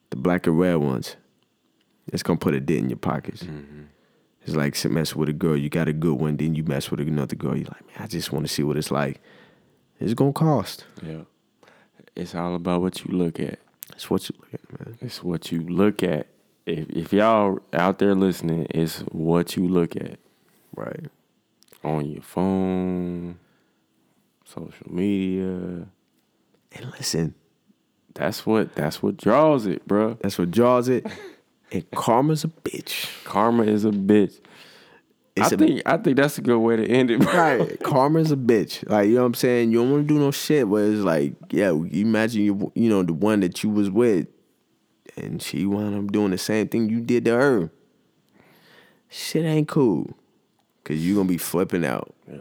the 0.09 0.15
black 0.15 0.47
and 0.47 0.59
red 0.59 0.75
ones. 0.75 1.15
It's 2.13 2.23
gonna 2.23 2.39
put 2.39 2.53
a 2.53 2.59
dent 2.59 2.79
in 2.81 2.89
your 2.89 2.97
pockets. 2.97 3.43
Mm-hmm. 3.43 3.83
It's 4.43 4.55
like 4.55 4.75
to 4.75 4.89
mess 4.89 5.15
with 5.15 5.27
a 5.29 5.33
girl. 5.33 5.57
You 5.57 5.69
got 5.69 5.87
a 5.87 5.93
good 5.93 6.19
one, 6.19 6.37
then 6.37 6.53
you 6.55 6.63
mess 6.63 6.91
with 6.91 6.99
another 6.99 7.35
girl. 7.35 7.55
You're 7.57 7.65
like, 7.65 7.85
man, 7.87 7.95
I 7.99 8.07
just 8.07 8.31
want 8.31 8.45
to 8.47 8.53
see 8.53 8.61
what 8.63 8.77
it's 8.77 8.91
like. 8.91 9.19
It's 9.99 10.13
gonna 10.13 10.33
cost. 10.33 10.85
Yeah. 11.01 11.21
It's 12.15 12.35
all 12.35 12.53
about 12.55 12.81
what 12.81 13.03
you 13.03 13.17
look 13.17 13.39
at. 13.39 13.59
That's 13.89 14.09
what 14.09 14.29
you 14.29 14.35
look 14.39 14.53
at, 14.53 14.79
man. 14.87 14.97
It's 15.01 15.23
what 15.23 15.51
you 15.51 15.61
look 15.61 16.03
at. 16.03 16.27
If 16.65 16.89
if 16.89 17.13
y'all 17.13 17.59
out 17.73 17.99
there 17.99 18.13
listening, 18.15 18.67
it's 18.69 18.99
what 19.11 19.55
you 19.55 19.67
look 19.67 19.95
at 19.95 20.19
Right. 20.75 21.07
on 21.83 22.05
your 22.09 22.21
phone, 22.21 23.39
social 24.43 24.91
media. 24.91 25.87
And 26.71 26.91
listen, 26.97 27.33
That's 28.13 28.45
what 28.45 28.75
that's 28.75 29.01
what 29.01 29.17
draws 29.17 29.65
it, 29.65 29.87
bruh. 29.87 30.19
that's 30.21 30.37
what 30.37 30.51
draws 30.51 30.87
it. 30.89 31.05
And 31.75 31.91
karma's 31.91 32.43
a 32.43 32.47
bitch. 32.47 33.07
Karma 33.25 33.63
is 33.63 33.83
a 33.85 33.89
bitch. 33.91 34.39
It's 35.35 35.51
I 35.51 35.55
a- 35.55 35.57
think 35.57 35.81
I 35.85 35.97
think 35.97 36.15
that's 36.15 36.37
a 36.37 36.41
good 36.41 36.59
way 36.59 36.77
to 36.77 36.85
end 36.87 37.11
it, 37.11 37.19
bro. 37.19 37.33
Right. 37.33 37.79
Karma's 37.83 38.31
a 38.31 38.37
bitch. 38.37 38.87
Like, 38.89 39.09
you 39.09 39.15
know 39.15 39.21
what 39.21 39.27
I'm 39.27 39.33
saying? 39.33 39.71
You 39.71 39.79
don't 39.79 39.91
want 39.91 40.07
to 40.07 40.13
do 40.13 40.19
no 40.19 40.31
shit 40.31 40.67
where 40.69 40.85
it's 40.85 41.01
like, 41.01 41.33
yeah, 41.49 41.71
you 41.71 42.05
imagine 42.05 42.43
you 42.43 42.71
you 42.75 42.87
know, 42.89 43.03
the 43.03 43.11
one 43.13 43.41
that 43.41 43.61
you 43.63 43.69
was 43.69 43.89
with 43.89 44.27
and 45.17 45.41
she 45.41 45.65
wound 45.65 45.95
up 45.97 46.11
doing 46.13 46.31
the 46.31 46.37
same 46.37 46.67
thing 46.69 46.89
you 46.89 47.01
did 47.01 47.25
to 47.25 47.31
her. 47.31 47.69
Shit 49.09 49.45
ain't 49.45 49.67
cool. 49.67 50.11
Cause 50.83 50.97
you 50.97 51.15
gonna 51.15 51.27
be 51.27 51.37
flipping 51.37 51.85
out. 51.85 52.13
Yeah. 52.31 52.37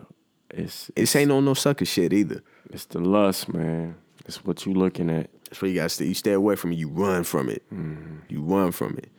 It's 0.50 0.90
This 0.94 1.16
ain't 1.16 1.32
on 1.32 1.44
no 1.44 1.54
sucker 1.54 1.84
shit 1.84 2.12
either. 2.12 2.42
it's 2.70 2.84
the 2.86 3.00
lust, 3.00 3.52
man. 3.52 3.96
It's 4.26 4.44
what 4.44 4.64
you 4.66 4.72
looking 4.74 5.10
at. 5.10 5.30
That's 5.44 5.60
why 5.62 5.68
you 5.68 5.74
gotta 5.76 5.88
stay. 5.88 6.04
You 6.06 6.14
stay 6.14 6.32
away 6.32 6.56
from 6.56 6.72
it. 6.72 6.76
You 6.76 6.88
run 6.88 7.24
from 7.24 7.48
it. 7.48 7.62
Mm-hmm. 7.72 8.16
You 8.28 8.42
run 8.42 8.70
from 8.72 8.96
it. 8.98 9.10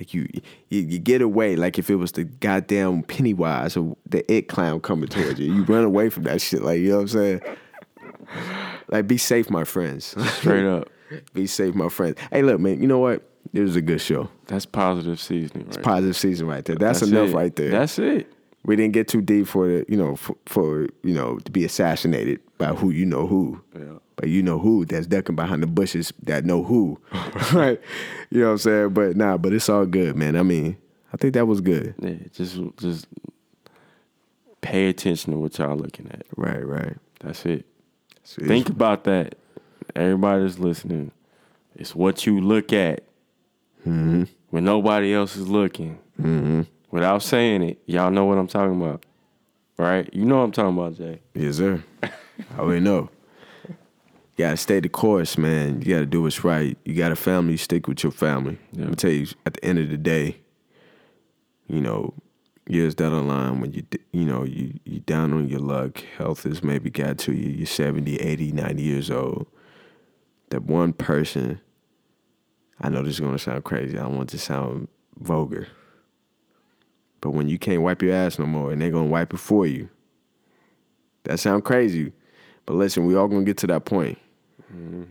Like 0.00 0.14
you, 0.14 0.26
you, 0.70 0.80
you 0.80 0.98
get 0.98 1.20
away. 1.20 1.56
Like 1.56 1.78
if 1.78 1.90
it 1.90 1.96
was 1.96 2.12
the 2.12 2.24
goddamn 2.24 3.02
Pennywise 3.02 3.76
or 3.76 3.96
the 4.06 4.30
It 4.32 4.48
clown 4.48 4.80
coming 4.80 5.08
towards 5.08 5.38
you, 5.38 5.52
you 5.52 5.62
run 5.64 5.84
away 5.84 6.08
from 6.08 6.22
that 6.22 6.40
shit. 6.40 6.62
Like 6.62 6.80
you 6.80 6.88
know 6.88 6.96
what 6.96 7.02
I'm 7.02 7.08
saying. 7.08 7.40
Like 8.88 9.06
be 9.06 9.18
safe, 9.18 9.50
my 9.50 9.64
friends. 9.64 10.16
Straight 10.36 10.64
up. 10.64 10.88
be 11.34 11.46
safe, 11.46 11.74
my 11.74 11.90
friends. 11.90 12.16
Hey, 12.32 12.42
look, 12.42 12.60
man. 12.60 12.80
You 12.80 12.88
know 12.88 12.98
what? 12.98 13.22
It 13.52 13.60
was 13.60 13.76
a 13.76 13.82
good 13.82 14.00
show. 14.00 14.30
That's 14.46 14.64
positive 14.64 15.20
seasoning, 15.20 15.66
right? 15.66 15.76
It's 15.76 15.84
positive 15.84 16.16
season 16.16 16.46
right 16.46 16.64
there. 16.64 16.76
That's, 16.76 17.02
enough 17.02 17.30
it. 17.30 17.34
right 17.34 17.54
there. 17.54 17.70
That's 17.70 17.98
it. 17.98 18.32
we 18.64 18.76
didn't 18.76 18.92
get 18.92 19.08
too 19.08 19.20
deep 19.20 19.46
for 19.48 19.66
the, 19.66 19.84
you 19.88 19.96
know, 19.96 20.16
for, 20.16 20.36
for 20.46 20.88
you 21.02 21.14
know 21.14 21.38
to 21.38 21.50
be 21.52 21.64
assassinated 21.64 22.40
by 22.60 22.68
who 22.74 22.90
you 22.90 23.04
know 23.06 23.26
who. 23.26 23.60
Yeah. 23.76 23.98
But 24.16 24.28
you 24.28 24.42
know 24.42 24.58
who 24.58 24.84
that's 24.84 25.06
ducking 25.06 25.34
behind 25.34 25.62
the 25.62 25.66
bushes 25.66 26.12
that 26.24 26.44
know 26.44 26.62
who. 26.62 27.00
right? 27.52 27.80
You 28.30 28.40
know 28.40 28.46
what 28.46 28.52
I'm 28.52 28.58
saying? 28.58 28.88
But 28.90 29.16
nah, 29.16 29.36
but 29.38 29.52
it's 29.52 29.68
all 29.68 29.86
good, 29.86 30.14
man. 30.14 30.36
I 30.36 30.42
mean, 30.42 30.76
I 31.12 31.16
think 31.16 31.34
that 31.34 31.46
was 31.46 31.60
good. 31.60 31.94
Yeah, 31.98 32.14
just 32.32 32.58
just 32.76 33.06
pay 34.60 34.88
attention 34.88 35.32
to 35.32 35.38
what 35.38 35.58
y'all 35.58 35.76
looking 35.76 36.06
at. 36.12 36.26
Right, 36.36 36.64
right. 36.64 36.96
That's 37.20 37.44
it. 37.46 37.66
Think 38.24 38.68
about 38.68 39.04
that. 39.04 39.34
Everybody 39.96 40.42
that's 40.44 40.58
listening, 40.58 41.10
it's 41.74 41.94
what 41.94 42.26
you 42.26 42.40
look 42.40 42.72
at 42.72 43.04
Mm-hmm. 43.86 44.24
when 44.50 44.64
nobody 44.64 45.14
else 45.14 45.36
is 45.36 45.48
looking. 45.48 45.98
Without 46.90 47.22
saying 47.22 47.62
it, 47.62 47.78
y'all 47.86 48.10
know 48.10 48.26
what 48.26 48.36
I'm 48.36 48.46
talking 48.46 48.78
about, 48.78 49.06
right? 49.78 50.06
You 50.12 50.26
know 50.26 50.36
what 50.36 50.42
I'm 50.42 50.52
talking 50.52 50.76
about, 50.76 50.96
Jay. 50.98 51.20
Yes, 51.32 51.56
sir. 51.56 51.82
I 52.54 52.60
already 52.60 52.80
know. 52.80 53.10
You 53.68 54.46
gotta 54.46 54.56
stay 54.56 54.80
the 54.80 54.88
course, 54.88 55.36
man. 55.36 55.82
You 55.82 55.94
gotta 55.94 56.06
do 56.06 56.22
what's 56.22 56.44
right. 56.44 56.76
You 56.84 56.94
got 56.94 57.12
a 57.12 57.16
family, 57.16 57.56
stick 57.56 57.86
with 57.86 58.02
your 58.02 58.12
family. 58.12 58.58
Yeah. 58.72 58.82
Let 58.82 58.88
me 58.88 58.94
tell 58.94 59.10
you, 59.10 59.26
at 59.44 59.54
the 59.54 59.64
end 59.64 59.78
of 59.78 59.90
the 59.90 59.98
day, 59.98 60.40
you 61.66 61.80
know, 61.80 62.14
years 62.66 62.94
down 62.94 63.12
the 63.12 63.20
line 63.20 63.60
when 63.60 63.72
you 63.72 63.82
you 64.12 64.24
know, 64.24 64.44
you 64.44 64.78
you 64.84 65.00
down 65.00 65.32
on 65.32 65.48
your 65.48 65.60
luck, 65.60 66.02
health 66.16 66.44
has 66.44 66.62
maybe 66.62 66.90
got 66.90 67.18
to 67.18 67.32
you, 67.32 67.50
you're 67.50 67.66
70, 67.66 68.16
80, 68.16 68.52
90 68.52 68.82
years 68.82 69.10
old. 69.10 69.46
That 70.50 70.62
one 70.62 70.92
person, 70.92 71.60
I 72.80 72.88
know 72.88 73.02
this 73.02 73.14
is 73.14 73.20
gonna 73.20 73.38
sound 73.38 73.64
crazy. 73.64 73.98
I 73.98 74.02
don't 74.02 74.16
want 74.16 74.30
to 74.30 74.38
sound 74.38 74.88
vulgar. 75.18 75.68
But 77.20 77.30
when 77.30 77.48
you 77.48 77.58
can't 77.58 77.82
wipe 77.82 78.02
your 78.02 78.14
ass 78.14 78.38
no 78.38 78.46
more 78.46 78.72
and 78.72 78.80
they're 78.80 78.90
gonna 78.90 79.06
wipe 79.06 79.34
it 79.34 79.40
for 79.40 79.66
you, 79.66 79.90
that 81.24 81.38
sound 81.38 81.64
crazy. 81.64 82.12
But 82.66 82.74
listen, 82.74 83.06
we 83.06 83.16
all 83.16 83.28
gonna 83.28 83.44
get 83.44 83.56
to 83.58 83.66
that 83.68 83.84
point. 83.84 84.18
Mm-hmm. 84.72 85.04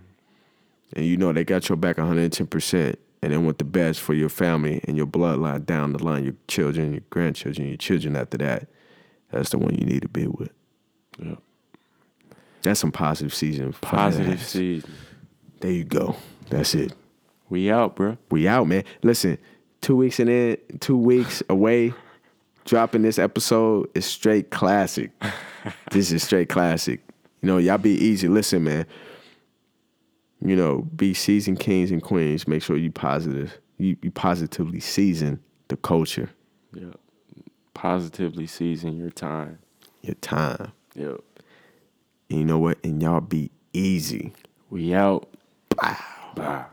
And 0.94 1.06
you 1.06 1.18
know 1.18 1.34
they 1.34 1.44
got 1.44 1.70
your 1.70 1.76
back 1.76 1.98
110% 1.98 2.96
and 3.22 3.34
they 3.34 3.38
want 3.38 3.58
the 3.58 3.64
best 3.64 4.00
for 4.00 4.14
your 4.14 4.30
family 4.30 4.82
and 4.86 4.98
your 4.98 5.06
bloodline 5.06 5.66
down 5.66 5.94
the 5.94 6.04
line, 6.04 6.24
your 6.24 6.36
children, 6.48 6.94
your 6.94 7.04
grandchildren, 7.10 7.68
your 7.68 7.78
children 7.78 8.16
after 8.16 8.38
that. 8.38 8.68
That's 9.32 9.50
the 9.50 9.58
one 9.58 9.76
you 9.76 9.86
need 9.86 10.02
to 10.02 10.08
be 10.08 10.28
with. 10.28 10.52
Yeah. 11.22 11.36
That's 12.62 12.80
some 12.80 12.92
positive 12.92 13.34
season. 13.34 13.74
Positive 13.74 14.42
season. 14.42 14.92
There 15.60 15.72
you 15.72 15.84
go. 15.84 16.16
That's 16.50 16.74
it. 16.74 16.94
We 17.50 17.72
out, 17.72 17.96
bro. 17.96 18.18
We 18.32 18.48
out, 18.48 18.68
man. 18.68 18.84
Listen, 19.04 19.38
two 19.82 19.96
weeks 19.96 20.20
in 20.20 20.28
it, 20.28 20.82
two 20.82 20.98
weeks 20.98 21.44
away, 21.50 21.94
dropping 22.66 23.02
this 23.02 23.20
episode 23.20 23.90
is 23.94 24.06
straight 24.06 24.50
classic. 24.50 25.12
this 25.92 26.12
is 26.12 26.24
straight 26.24 26.50
classic. 26.50 27.02
You 27.42 27.48
know, 27.48 27.58
y'all 27.58 27.78
be 27.78 27.92
easy. 27.92 28.28
Listen, 28.28 28.64
man. 28.64 28.86
You 30.42 30.56
know, 30.56 30.88
be 30.96 31.14
seasoned 31.14 31.60
kings 31.60 31.92
and 31.92 32.02
queens. 32.02 32.48
Make 32.48 32.64
sure 32.64 32.78
you 32.78 32.92
positive. 32.92 33.60
You, 33.78 33.98
you 34.02 34.12
positively 34.12 34.80
season 34.80 35.40
the 35.70 35.78
culture, 35.78 36.30
Yeah. 36.74 36.92
Positively 37.74 38.48
season 38.48 38.98
your 38.98 39.10
time. 39.10 39.60
your 40.02 40.16
time. 40.16 40.74
Yep. 40.96 41.22
And 42.30 42.40
you 42.40 42.46
know 42.46 42.60
what? 42.60 42.78
And 42.84 43.02
y'all 43.02 43.22
be 43.22 43.52
easy. 43.72 44.34
We 44.70 44.94
out. 44.94 45.30
Bye. 46.36 46.66